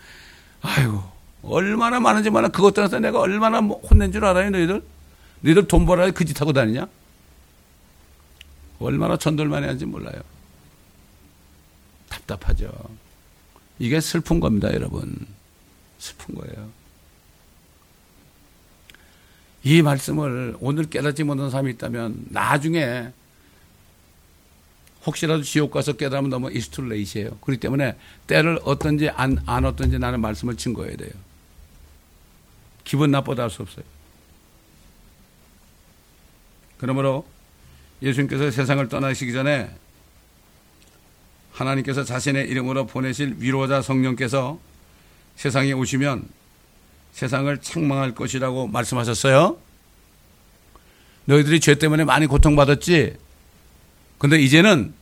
아이고 0.61 1.12
얼마나 1.43 1.99
많은지 1.99 2.29
말아 2.29 2.47
그것 2.49 2.73
떠나서 2.73 2.99
내가 2.99 3.19
얼마나 3.19 3.61
뭐 3.61 3.79
혼낸 3.81 4.11
줄 4.11 4.23
알아요 4.25 4.49
너희들? 4.49 4.81
너희들 5.41 5.67
돈 5.67 5.85
벌어야 5.85 6.11
그 6.11 6.25
짓 6.25 6.39
하고 6.41 6.53
다니냐? 6.53 6.87
얼마나 8.79 9.17
전돌만 9.17 9.63
해야지 9.63 9.85
몰라요. 9.85 10.21
답답하죠. 12.09 12.71
이게 13.79 13.99
슬픈 14.01 14.39
겁니다, 14.39 14.73
여러분. 14.73 15.15
슬픈 15.99 16.35
거예요. 16.35 16.69
이 19.63 19.81
말씀을 19.81 20.57
오늘 20.59 20.89
깨닫지 20.89 21.23
못한 21.23 21.49
사람이 21.49 21.71
있다면 21.71 22.25
나중에 22.29 23.09
혹시라도 25.05 25.43
지옥 25.43 25.71
가서 25.71 25.93
깨달으면 25.93 26.29
너무 26.29 26.51
이스툴레이시에요. 26.51 27.37
그렇기 27.41 27.59
때문에 27.59 27.95
때를 28.27 28.59
어떤지 28.63 29.09
안, 29.09 29.41
안 29.45 29.65
어떤지 29.65 29.97
나는 29.99 30.19
말씀을 30.21 30.57
증거해야 30.57 30.95
돼요. 30.97 31.11
기분 32.83 33.11
나쁘다 33.11 33.43
할 33.43 33.49
수 33.49 33.61
없어요. 33.61 33.85
그러므로 36.77 37.25
예수님께서 38.01 38.51
세상을 38.51 38.87
떠나시기 38.89 39.31
전에 39.31 39.69
하나님께서 41.53 42.03
자신의 42.03 42.49
이름으로 42.49 42.87
보내실 42.87 43.35
위로자 43.39 43.81
성령께서 43.81 44.59
세상에 45.35 45.71
오시면 45.71 46.27
세상을 47.13 47.55
책망할 47.59 48.13
것이라고 48.15 48.67
말씀하셨어요. 48.67 49.57
너희들이 51.25 51.59
죄 51.59 51.75
때문에 51.75 52.03
많이 52.03 52.25
고통받았지? 52.27 53.15
근데 54.17 54.41
이제는 54.41 54.93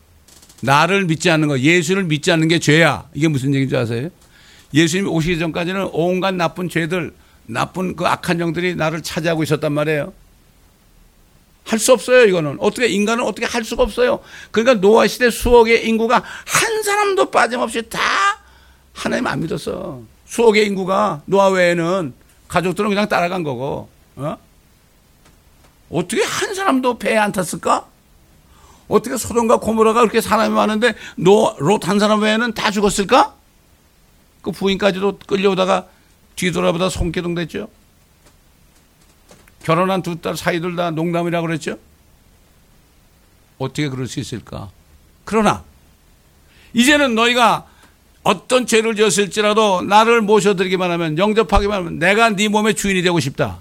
나를 0.61 1.05
믿지 1.05 1.31
않는 1.31 1.47
거, 1.47 1.59
예수를 1.59 2.03
믿지 2.03 2.31
않는 2.31 2.47
게 2.47 2.59
죄야. 2.59 3.09
이게 3.15 3.27
무슨 3.27 3.53
얘기인지 3.55 3.75
아세요? 3.75 4.09
예수님이 4.73 5.09
오시기 5.09 5.39
전까지는 5.39 5.89
온갖 5.93 6.35
나쁜 6.35 6.69
죄들, 6.69 7.13
나쁜 7.51 7.95
그 7.95 8.05
악한 8.05 8.39
영들이 8.39 8.75
나를 8.75 9.01
차지하고 9.03 9.43
있었단 9.43 9.71
말이에요. 9.73 10.13
할 11.65 11.79
수 11.79 11.93
없어요, 11.93 12.25
이거는. 12.25 12.57
어떻게, 12.59 12.87
인간은 12.87 13.23
어떻게 13.23 13.45
할 13.45 13.63
수가 13.63 13.83
없어요. 13.83 14.19
그러니까 14.49 14.81
노아 14.81 15.07
시대 15.07 15.29
수억의 15.29 15.87
인구가 15.87 16.23
한 16.45 16.83
사람도 16.83 17.29
빠짐없이 17.29 17.87
다 17.89 17.99
하나님 18.93 19.27
안 19.27 19.39
믿었어. 19.41 20.01
수억의 20.25 20.65
인구가 20.65 21.21
노아 21.25 21.49
외에는 21.49 22.13
가족들은 22.47 22.89
그냥 22.89 23.07
따라간 23.07 23.43
거고, 23.43 23.89
어? 24.15 24.37
어떻게 25.89 26.23
한 26.23 26.55
사람도 26.55 26.97
배에 26.97 27.17
안 27.17 27.31
탔을까? 27.31 27.85
어떻게 28.87 29.15
소돔과 29.15 29.57
고모라가 29.57 30.01
그렇게 30.01 30.19
사람이 30.19 30.53
많은데 30.53 30.95
롯한 31.15 31.99
사람 31.99 32.21
외에는 32.21 32.53
다 32.53 32.71
죽었을까? 32.71 33.35
그 34.41 34.51
부인까지도 34.51 35.19
끌려오다가 35.27 35.87
뒤돌아보다 36.41 36.89
손기둥 36.89 37.35
됐죠. 37.35 37.69
결혼한 39.63 40.01
두 40.01 40.19
딸 40.19 40.35
사이들 40.35 40.75
다 40.75 40.89
농담이라고 40.89 41.45
그랬죠. 41.45 41.77
어떻게 43.59 43.89
그럴 43.89 44.07
수 44.07 44.19
있을까? 44.19 44.71
그러나 45.23 45.63
이제는 46.73 47.13
너희가 47.13 47.67
어떤 48.23 48.65
죄를 48.65 48.95
지었을지라도 48.95 49.83
나를 49.83 50.21
모셔드리기만 50.21 50.89
하면 50.91 51.17
영접하기만 51.17 51.77
하면 51.77 51.99
내가 51.99 52.31
네 52.31 52.47
몸의 52.47 52.73
주인이 52.73 53.03
되고 53.03 53.19
싶다. 53.19 53.59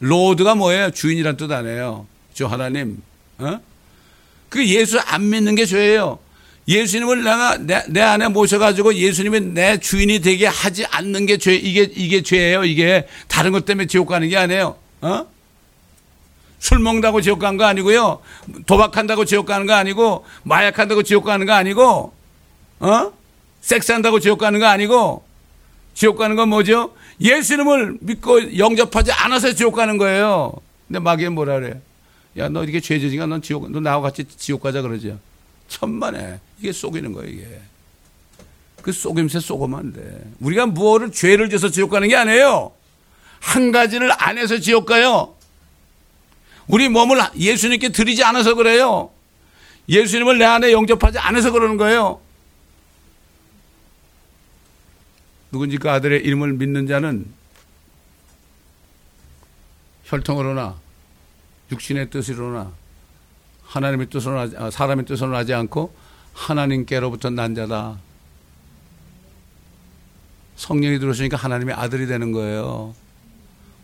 로드가 0.00 0.54
뭐예요? 0.54 0.90
주인이란 0.90 1.38
뜻 1.38 1.50
아니에요. 1.50 2.06
저 2.34 2.46
하나님. 2.46 3.02
어? 3.38 3.58
그 4.50 4.66
예수 4.68 5.00
안 5.00 5.30
믿는 5.30 5.54
게 5.54 5.64
죄예요. 5.64 6.18
예수님을 6.68 7.24
내가 7.24 7.56
내, 7.56 7.82
내 7.88 8.02
안에 8.02 8.28
모셔가지고 8.28 8.94
예수님이 8.94 9.40
내 9.40 9.78
주인이 9.78 10.20
되게 10.20 10.46
하지 10.46 10.84
않는 10.84 11.24
게 11.24 11.38
죄, 11.38 11.54
이게, 11.54 11.90
이게 11.96 12.22
죄예요. 12.22 12.64
이게 12.64 13.08
다른 13.26 13.52
것 13.52 13.64
때문에 13.64 13.86
지옥 13.86 14.08
가는 14.08 14.28
게 14.28 14.36
아니에요. 14.36 14.76
어? 15.00 15.26
술 16.58 16.78
먹는다고 16.80 17.22
지옥 17.22 17.38
가는 17.38 17.56
거 17.56 17.64
아니고요. 17.64 18.20
도박한다고 18.66 19.24
지옥 19.24 19.46
가는 19.46 19.66
거 19.66 19.72
아니고, 19.72 20.26
마약한다고 20.42 21.04
지옥 21.04 21.24
가는 21.24 21.46
거 21.46 21.54
아니고, 21.54 22.12
어? 22.80 23.12
섹스한다고 23.62 24.20
지옥 24.20 24.38
가는 24.38 24.60
거 24.60 24.66
아니고, 24.66 25.24
지옥 25.94 26.18
가는 26.18 26.36
건 26.36 26.50
뭐죠? 26.50 26.94
예수님을 27.20 27.96
믿고 28.00 28.58
영접하지 28.58 29.12
않아서 29.12 29.54
지옥 29.54 29.74
가는 29.74 29.96
거예요. 29.96 30.52
근데 30.86 30.98
마귀는 30.98 31.32
뭐라 31.32 31.60
그래? 31.60 31.80
야, 32.36 32.48
너 32.48 32.62
이렇게 32.62 32.80
죄지니까 32.80 33.26
넌 33.26 33.40
지옥, 33.40 33.70
너 33.70 33.80
나와 33.80 34.02
같이 34.02 34.24
지옥 34.24 34.62
가자 34.62 34.82
그러죠. 34.82 35.18
천만에. 35.68 36.40
이게 36.58 36.72
속이는 36.72 37.12
거예요, 37.12 37.30
이게. 37.30 37.60
그 38.82 38.92
속임새 38.92 39.40
돼. 39.92 40.32
우리가 40.40 40.66
무엇을 40.66 41.12
죄를 41.12 41.50
져서 41.50 41.70
지옥 41.70 41.90
가는 41.90 42.08
게 42.08 42.16
아니에요. 42.16 42.72
한 43.40 43.70
가지를 43.70 44.10
안 44.18 44.38
해서 44.38 44.58
지옥 44.58 44.86
가요. 44.86 45.34
우리 46.66 46.88
몸을 46.88 47.18
예수님께 47.36 47.90
드리지 47.90 48.24
않아서 48.24 48.54
그래요. 48.54 49.10
예수님을 49.88 50.38
내 50.38 50.44
안에 50.44 50.72
영접하지 50.72 51.18
않아서 51.18 51.50
그러는 51.50 51.76
거예요. 51.76 52.20
누군지 55.50 55.78
그 55.78 55.90
아들의 55.90 56.22
이름을 56.24 56.54
믿는 56.54 56.86
자는 56.86 57.26
혈통으로나 60.04 60.78
육신의 61.72 62.10
뜻으로나 62.10 62.72
하나님의 63.64 64.08
뜻으로 64.08 64.40
아, 64.40 64.70
사람의 64.70 65.06
뜻으로 65.06 65.36
하지 65.36 65.54
않고 65.54 65.94
하나님께로부터 66.38 67.30
난 67.30 67.54
자다. 67.54 67.98
성령이 70.56 70.98
들어오시니까 70.98 71.36
하나님의 71.36 71.74
아들이 71.74 72.06
되는 72.06 72.32
거예요. 72.32 72.94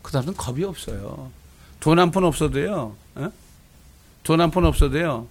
그 0.02 0.10
사람은 0.12 0.34
겁이 0.34 0.64
없어요. 0.64 1.30
돈 1.80 1.98
한 1.98 2.10
푼 2.10 2.24
없어도요. 2.24 2.96
어? 3.16 3.32
돈한 4.22 4.50
푼 4.50 4.64
없어도요. 4.64 5.26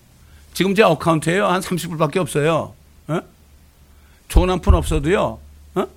지금 0.53 0.75
제 0.75 0.83
어카운트에요. 0.83 1.47
한 1.47 1.61
30불밖에 1.61 2.17
없어요. 2.17 2.73
어? 3.07 3.19
돈한 4.29 4.61
푼 4.61 4.75
없어도요. 4.75 5.39
어? 5.75 5.87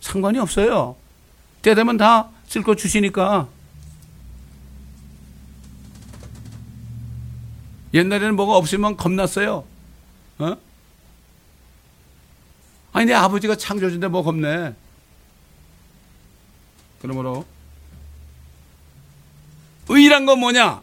상관이 0.00 0.38
없어요. 0.38 0.96
때 1.62 1.74
되면 1.74 1.96
다 1.96 2.30
쓸 2.48 2.62
거 2.62 2.74
주시니까. 2.76 3.48
옛날에는 7.94 8.36
뭐가 8.36 8.56
없으면 8.56 8.96
겁났어요. 8.96 9.64
어? 10.38 10.56
아니, 12.92 13.06
내 13.06 13.12
아버지가 13.14 13.56
창조주인데 13.56 14.08
뭐 14.08 14.22
겁내. 14.22 14.74
그러므로, 17.02 17.44
의란 19.88 20.26
건 20.26 20.40
뭐냐? 20.40 20.82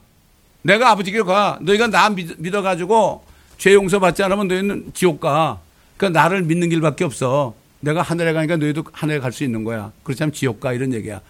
내가 0.62 0.91
아버지께 0.91 1.24
가. 1.24 1.58
너희가 1.62 1.88
나 1.88 2.10
믿, 2.10 2.54
어가지고 2.54 3.26
죄 3.58 3.74
용서받지 3.74 4.22
않으면 4.24 4.47
너희는 4.47 4.91
지옥 4.93 5.20
가. 5.20 5.60
그러니까 5.97 6.22
나를 6.22 6.43
믿는 6.43 6.70
길밖에 6.70 7.04
없어. 7.04 7.56
내가 7.80 8.02
하늘에 8.04 8.34
가니까 8.34 8.58
너희도 8.58 8.84
하늘에 8.91 9.20
갈 9.20 9.32
수 9.32 9.43
있는 9.43 9.64
거야. 9.64 9.91
그렇지 10.04 10.22
않으면 10.22 10.34
지옥 10.34 10.60
가. 10.60 10.74
이런 10.74 10.93
얘기야. 10.93 11.22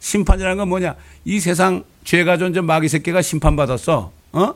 심판이라는 0.00 0.56
건 0.56 0.68
뭐냐? 0.68 0.94
이 1.26 1.40
세상 1.40 1.84
죄가 2.04 2.38
존재 2.38 2.60
마귀 2.62 2.88
새끼가 2.88 3.20
심판받았어. 3.20 4.12
어? 4.32 4.54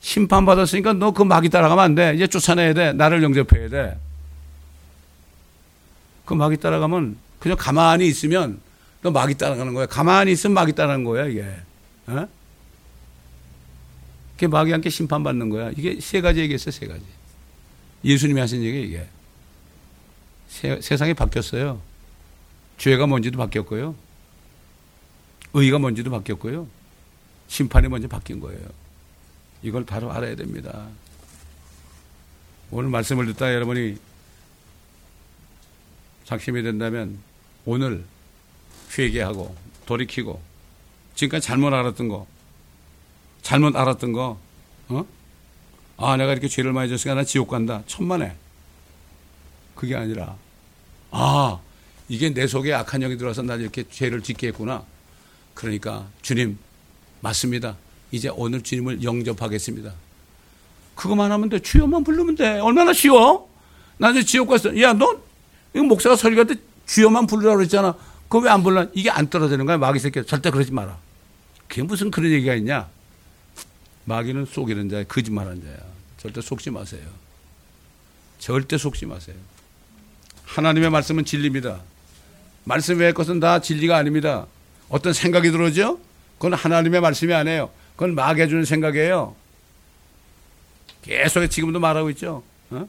심판받았으니까 0.00 0.92
너 0.94 1.10
그 1.12 1.22
마귀 1.22 1.48
따라가면 1.48 1.84
안 1.84 1.94
돼. 1.94 2.12
이제 2.14 2.26
쫓아내야 2.26 2.72
돼. 2.74 2.92
나를 2.92 3.22
영접해야 3.22 3.68
돼. 3.68 3.98
그 6.24 6.34
마귀 6.34 6.58
따라가면 6.58 7.16
그냥 7.38 7.56
가만히 7.58 8.06
있으면 8.06 8.60
너 9.02 9.10
마귀 9.10 9.34
따라가는 9.34 9.74
거야. 9.74 9.86
가만히 9.86 10.32
있으면 10.32 10.54
마귀 10.54 10.72
따라가는 10.72 11.04
거야, 11.04 11.26
이게. 11.26 11.44
어? 12.06 12.28
그게 14.34 14.46
마귀한테 14.46 14.88
심판받는 14.90 15.48
거야. 15.50 15.70
이게 15.76 16.00
세 16.00 16.20
가지 16.20 16.40
얘기했어요, 16.40 16.70
세 16.70 16.86
가지. 16.86 17.02
예수님이 18.04 18.40
하신 18.40 18.62
얘기 18.62 18.82
이게. 18.82 19.06
세, 20.48 20.80
세상이 20.80 21.14
바뀌었어요. 21.14 21.80
죄가 22.78 23.06
뭔지도 23.06 23.38
바뀌었고요. 23.38 23.94
의가 25.54 25.78
뭔지도 25.78 26.10
바뀌었고요. 26.10 26.68
심판이 27.48 27.88
먼저 27.88 28.06
바뀐 28.06 28.38
거예요. 28.38 28.60
이걸 29.62 29.84
바로 29.84 30.12
알아야 30.12 30.36
됩니다. 30.36 30.88
오늘 32.70 32.90
말씀을 32.90 33.26
듣다 33.26 33.54
여러분이 33.54 33.96
작심이 36.24 36.62
된다면 36.62 37.18
오늘 37.64 38.04
회개하고 38.96 39.56
돌이키고 39.86 40.40
지금까지 41.14 41.46
잘못 41.46 41.72
알았던 41.72 42.08
거 42.08 42.26
잘못 43.40 43.74
알았던 43.74 44.12
거 44.12 44.38
어? 44.88 45.06
아 45.96 46.16
내가 46.16 46.32
이렇게 46.32 46.46
죄를 46.46 46.72
많이 46.72 46.90
졌으니까 46.90 47.14
나 47.14 47.24
지옥 47.24 47.48
간다 47.48 47.82
천만에 47.86 48.36
그게 49.74 49.96
아니라 49.96 50.36
아 51.10 51.60
이게 52.08 52.28
내 52.32 52.46
속에 52.46 52.74
악한 52.74 53.00
영이 53.00 53.16
들어와서 53.16 53.42
나 53.42 53.54
이렇게 53.54 53.84
죄를 53.88 54.22
짓게 54.22 54.48
했구나 54.48 54.84
그러니까 55.54 56.06
주님 56.20 56.58
맞습니다 57.20 57.76
이제 58.10 58.28
오늘 58.34 58.62
주님을 58.62 59.02
영접하겠습니다. 59.02 59.92
그것만 60.94 61.30
하면 61.32 61.48
돼. 61.48 61.58
주여만 61.58 62.04
부르면 62.04 62.34
돼. 62.34 62.58
얼마나 62.60 62.92
쉬워? 62.92 63.48
나 63.98 64.10
이제 64.10 64.22
지옥 64.22 64.48
갔어. 64.48 64.78
야, 64.80 64.92
너, 64.92 65.20
이거 65.74 65.84
목사가 65.84 66.16
설교할 66.16 66.46
때 66.46 66.54
주여만 66.86 67.26
부르라고 67.26 67.56
그랬잖아. 67.58 67.94
그거 68.28 68.40
왜 68.44 68.50
안 68.50 68.62
불러? 68.62 68.86
이게 68.94 69.10
안 69.10 69.28
떨어지는 69.28 69.64
거야. 69.66 69.78
마귀 69.78 69.98
새끼. 69.98 70.24
절대 70.26 70.50
그러지 70.50 70.72
마라. 70.72 70.98
그게 71.68 71.82
무슨 71.82 72.10
그런 72.10 72.30
얘기가 72.32 72.54
있냐? 72.56 72.88
마귀는 74.04 74.46
속이는 74.46 74.88
자야. 74.88 75.04
거짓말하는 75.04 75.62
자야. 75.62 75.76
절대 76.18 76.40
속지 76.40 76.70
마세요. 76.70 77.02
절대 78.38 78.76
속지 78.78 79.06
마세요. 79.06 79.36
하나님의 80.44 80.90
말씀은 80.90 81.24
진리입니다. 81.24 81.80
말씀 82.64 82.98
외의 82.98 83.12
것은 83.14 83.40
다 83.40 83.60
진리가 83.60 83.96
아닙니다. 83.96 84.46
어떤 84.88 85.12
생각이 85.12 85.50
들어오죠? 85.50 85.98
그건 86.38 86.54
하나님의 86.54 87.00
말씀이 87.00 87.32
아니에요. 87.34 87.70
그건 87.98 88.14
마귀 88.14 88.48
주는 88.48 88.64
생각이에요. 88.64 89.34
계속 91.02 91.44
지금도 91.48 91.80
말하고 91.80 92.10
있죠. 92.10 92.44
어? 92.70 92.88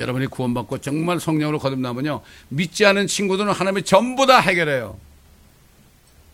여러분이 0.00 0.26
구원받고 0.26 0.78
정말 0.78 1.20
성령으로 1.20 1.60
거듭나면요. 1.60 2.22
믿지 2.48 2.84
않은 2.86 3.06
친구들은 3.06 3.52
하나님이 3.52 3.84
전부 3.84 4.26
다 4.26 4.40
해결해요. 4.40 4.98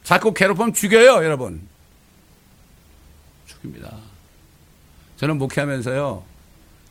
자꾸 0.03 0.33
괴롭히면 0.33 0.73
죽여요, 0.73 1.23
여러분. 1.23 1.61
죽입니다. 3.47 3.95
저는 5.19 5.37
목회하면서요. 5.37 6.25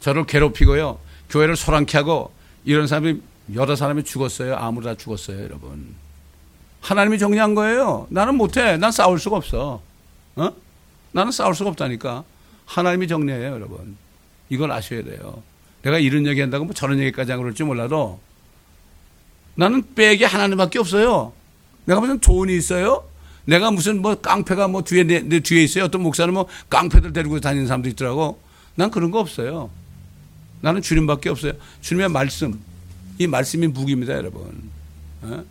저를 0.02 0.28
괴롭히고요. 0.28 1.00
교회를 1.32 1.56
소란케 1.56 1.98
하고 1.98 2.32
이런 2.64 2.86
사람이 2.86 3.20
여러 3.56 3.76
사람이 3.76 4.04
죽었어요. 4.04 4.56
아무도 4.56 4.88
다 4.88 4.94
죽었어요, 4.94 5.42
여러분. 5.42 5.96
하나님이 6.82 7.20
정리한 7.20 7.56
거예요. 7.56 8.08
나는 8.10 8.36
못해. 8.36 8.78
난 8.78 8.92
싸울 8.92 9.20
수가 9.20 9.38
없어. 9.38 9.82
어? 10.36 10.50
나는 11.12 11.32
싸울 11.32 11.56
수가 11.56 11.70
없다니까. 11.72 12.24
하나님이 12.66 13.08
정리해요, 13.08 13.52
여러분. 13.52 13.98
이걸 14.50 14.72
아셔야 14.72 15.04
돼요. 15.04 15.42
내가 15.82 15.98
이런 16.00 16.26
얘기 16.26 16.42
한다고 16.42 16.66
뭐 16.66 16.74
저런 16.74 17.00
얘기까지 17.00 17.32
안 17.32 17.40
그럴지 17.40 17.64
몰라도 17.64 18.20
나는 19.56 19.84
백이 19.96 20.24
하나님밖에 20.24 20.80
없어요. 20.80 21.34
내가 21.86 22.00
무슨 22.00 22.20
돈이 22.20 22.56
있어요? 22.56 23.04
내가 23.46 23.72
무슨 23.72 24.02
뭐 24.02 24.16
깡패가 24.16 24.68
뭐 24.68 24.84
뒤에 24.84 25.04
내, 25.04 25.22
내 25.22 25.40
뒤에 25.40 25.64
있어요. 25.64 25.86
어떤 25.86 26.02
목사는 26.04 26.34
뭐 26.34 26.48
깡패들 26.70 27.14
데리고 27.14 27.40
다니는 27.40 27.68
사람도 27.68 27.90
있더라고. 27.90 28.40
난 28.76 28.92
그런 28.92 29.12
거 29.12 29.20
없어요. 29.20 29.70
나는 30.62 30.82
주님밖에 30.82 31.30
없어요. 31.30 31.54
주님의 31.82 32.10
말씀. 32.10 32.60
이 33.18 33.28
말씀이 33.28 33.68
무기입니다, 33.68 34.14
여러분. 34.14 34.70
어? 35.24 35.44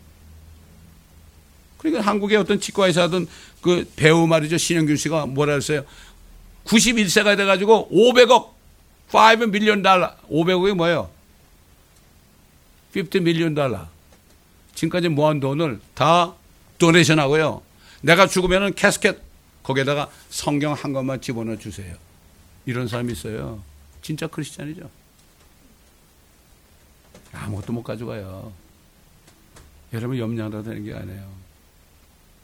그러니까 1.90 2.10
한국의 2.10 2.36
어떤 2.38 2.60
치과의사 2.60 3.02
하던 3.02 3.26
그 3.60 3.90
배우 3.96 4.26
말이죠. 4.26 4.58
신영균 4.58 4.96
씨가 4.96 5.26
뭐라 5.26 5.54
했어요. 5.54 5.84
91세가 6.64 7.36
돼가지고 7.36 7.88
500억, 7.90 8.50
5 9.12 9.46
밀리언 9.46 9.82
달러. 9.82 10.14
500억이 10.30 10.74
뭐예요? 10.74 11.10
50 12.94 13.22
밀리언 13.22 13.54
달러. 13.54 13.86
지금까지 14.74 15.08
모은 15.08 15.40
돈을 15.40 15.80
다 15.94 16.34
도네이션 16.78 17.18
하고요. 17.18 17.62
내가 18.00 18.26
죽으면은 18.26 18.74
캐스켓 18.74 19.18
거기에다가 19.62 20.10
성경 20.30 20.72
한 20.72 20.92
권만 20.92 21.20
집어넣어 21.20 21.56
주세요. 21.58 21.94
이런 22.64 22.86
사람이 22.86 23.12
있어요. 23.12 23.62
진짜 24.02 24.26
크리스찬이죠. 24.26 24.88
아무것도 27.32 27.72
못 27.72 27.82
가져가요. 27.82 28.52
여러분 29.92 30.18
염려하다 30.18 30.62
되는 30.62 30.84
게 30.84 30.94
아니에요. 30.94 31.37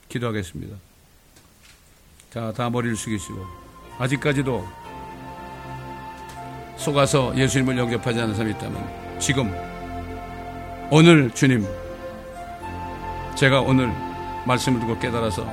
기도하겠습니다. 0.08 0.76
자, 2.30 2.52
다 2.52 2.70
머리를 2.70 2.96
숙이시고 2.96 3.44
아직까지도 3.98 4.66
속아서 6.76 7.36
예수님을 7.36 7.78
영접하지 7.78 8.20
않은 8.20 8.34
사람이 8.34 8.54
있다면 8.54 9.20
지금 9.20 9.54
오늘 10.90 11.30
주님 11.30 11.66
제가 13.36 13.60
오늘 13.60 13.92
말씀을 14.46 14.80
듣고 14.80 14.98
깨달아서 14.98 15.46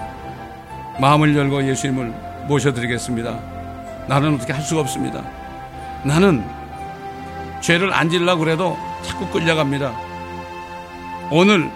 마음을 0.99 1.35
열고 1.35 1.67
예수님을 1.67 2.47
모셔드리겠습니다. 2.47 4.05
나는 4.07 4.35
어떻게 4.35 4.53
할 4.53 4.61
수가 4.61 4.81
없습니다. 4.81 5.23
나는 6.03 6.43
죄를 7.61 7.93
안 7.93 8.09
지려고 8.09 8.43
그래도 8.43 8.77
자꾸 9.03 9.27
끌려갑니다. 9.29 9.95
오늘 11.31 11.71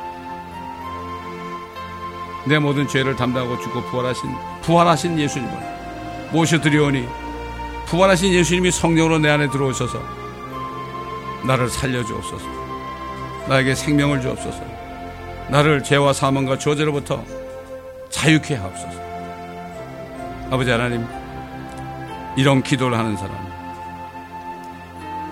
내 2.47 2.59
모든 2.59 2.87
죄를 2.87 3.15
담당하고 3.15 3.59
죽고 3.59 3.81
부활하신 3.85 4.29
부활하신 4.61 5.19
예수님을 5.19 5.53
모셔드리오니 6.31 7.07
부활하신 7.87 8.33
예수님이 8.33 8.71
성령으로 8.71 9.19
내 9.19 9.29
안에 9.29 9.49
들어오셔서 9.49 9.99
나를 11.45 11.69
살려주옵소서. 11.69 12.45
나에게 13.47 13.75
생명을 13.75 14.21
주옵소서. 14.21 14.63
나를 15.49 15.83
죄와 15.83 16.13
사망과 16.13 16.57
저죄로부터 16.57 17.23
자유케 18.09 18.55
하옵소서. 18.55 18.99
아버지 20.49 20.71
하나님, 20.71 21.05
이런 22.35 22.63
기도를 22.63 22.97
하는 22.97 23.15
사람. 23.15 23.35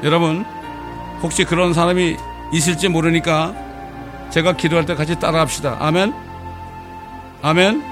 여러분, 0.04 0.46
혹시 1.22 1.44
그런 1.44 1.74
사람이 1.74 2.18
있을지 2.52 2.90
모르니까 2.90 3.54
제가 4.30 4.54
기도할 4.54 4.86
때 4.86 4.96
같이 4.96 5.20
따라 5.20 5.40
합시다. 5.40 5.78
아멘. 5.80 6.14
아멘. 7.46 7.84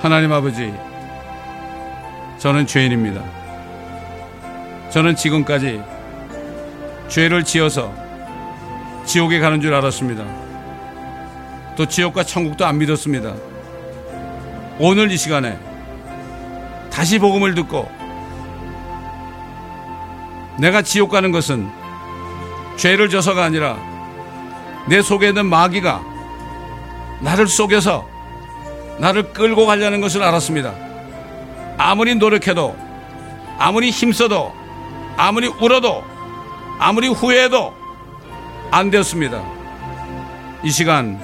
하나님 0.00 0.32
아버지, 0.32 0.72
저는 2.38 2.64
죄인입니다. 2.64 3.20
저는 4.90 5.16
지금까지 5.16 5.82
죄를 7.08 7.42
지어서 7.42 7.92
지옥에 9.04 9.40
가는 9.40 9.60
줄 9.60 9.74
알았습니다. 9.74 10.24
또 11.74 11.84
지옥과 11.86 12.22
천국도 12.22 12.64
안 12.64 12.78
믿었습니다. 12.78 13.34
오늘 14.78 15.10
이 15.10 15.16
시간에 15.16 15.58
다시 16.88 17.18
복음을 17.18 17.56
듣고 17.56 17.90
내가 20.60 20.82
지옥 20.82 21.10
가는 21.10 21.32
것은 21.32 21.68
죄를 22.76 23.08
져서가 23.08 23.42
아니라 23.42 23.76
내 24.88 25.02
속에 25.02 25.30
있는 25.30 25.46
마귀가 25.46 26.15
나를 27.20 27.46
속여서 27.46 28.06
나를 28.98 29.32
끌고 29.32 29.66
가려는 29.66 30.00
것을 30.00 30.22
알았습니다. 30.22 30.72
아무리 31.78 32.14
노력해도 32.14 32.76
아무리 33.58 33.90
힘써도 33.90 34.52
아무리 35.16 35.46
울어도 35.48 36.02
아무리 36.78 37.08
후회해도 37.08 37.74
안 38.70 38.90
되었습니다. 38.90 39.42
이 40.62 40.70
시간 40.70 41.18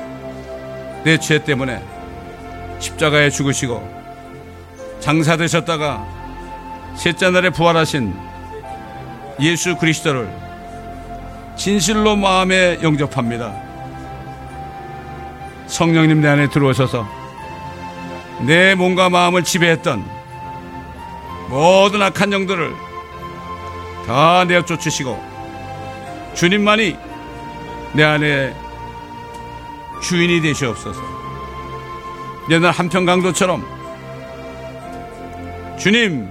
내 1.04 1.18
죄 1.18 1.42
때문에 1.42 1.82
십자가에 2.78 3.28
죽으시고 3.30 4.02
장사되셨다가 5.00 6.06
셋째 6.96 7.30
날에 7.30 7.50
부활하신 7.50 8.14
예수 9.40 9.76
그리스도를 9.76 10.30
진실로 11.56 12.16
마음에 12.16 12.78
영접합니다. 12.82 13.52
성령님 15.72 16.20
내 16.20 16.28
안에 16.28 16.48
들어오셔서 16.50 17.08
내 18.42 18.74
몸과 18.74 19.08
마음을 19.08 19.42
지배했던 19.42 20.04
모든 21.48 22.02
악한 22.02 22.30
영들을 22.30 22.74
다 24.06 24.44
내어 24.44 24.62
쫓으시고 24.66 25.18
주님만이 26.34 26.94
내 27.94 28.04
안에 28.04 28.54
주인이 30.02 30.42
되시옵소서. 30.42 31.00
옛날 32.50 32.70
한편 32.70 33.06
강도처럼 33.06 33.64
주님, 35.78 36.28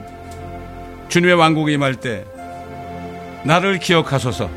주님의 1.09 1.33
왕국이 1.33 1.73
임할 1.73 1.95
때 1.95 2.25
나를 3.43 3.79
기억하소서 3.79 4.51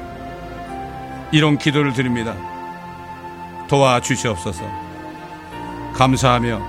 이런 1.33 1.57
기도를 1.57 1.95
드립니다. 1.95 2.54
도와주시옵소서. 3.69 4.65
감사하며 5.95 6.61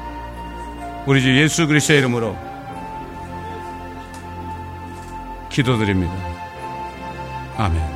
우리 1.06 1.22
주 1.22 1.36
예수 1.39 1.68
그리스도의 1.68 2.00
이름으로 2.00 2.36
기도드립니다. 5.50 6.14
아멘. 7.58 7.95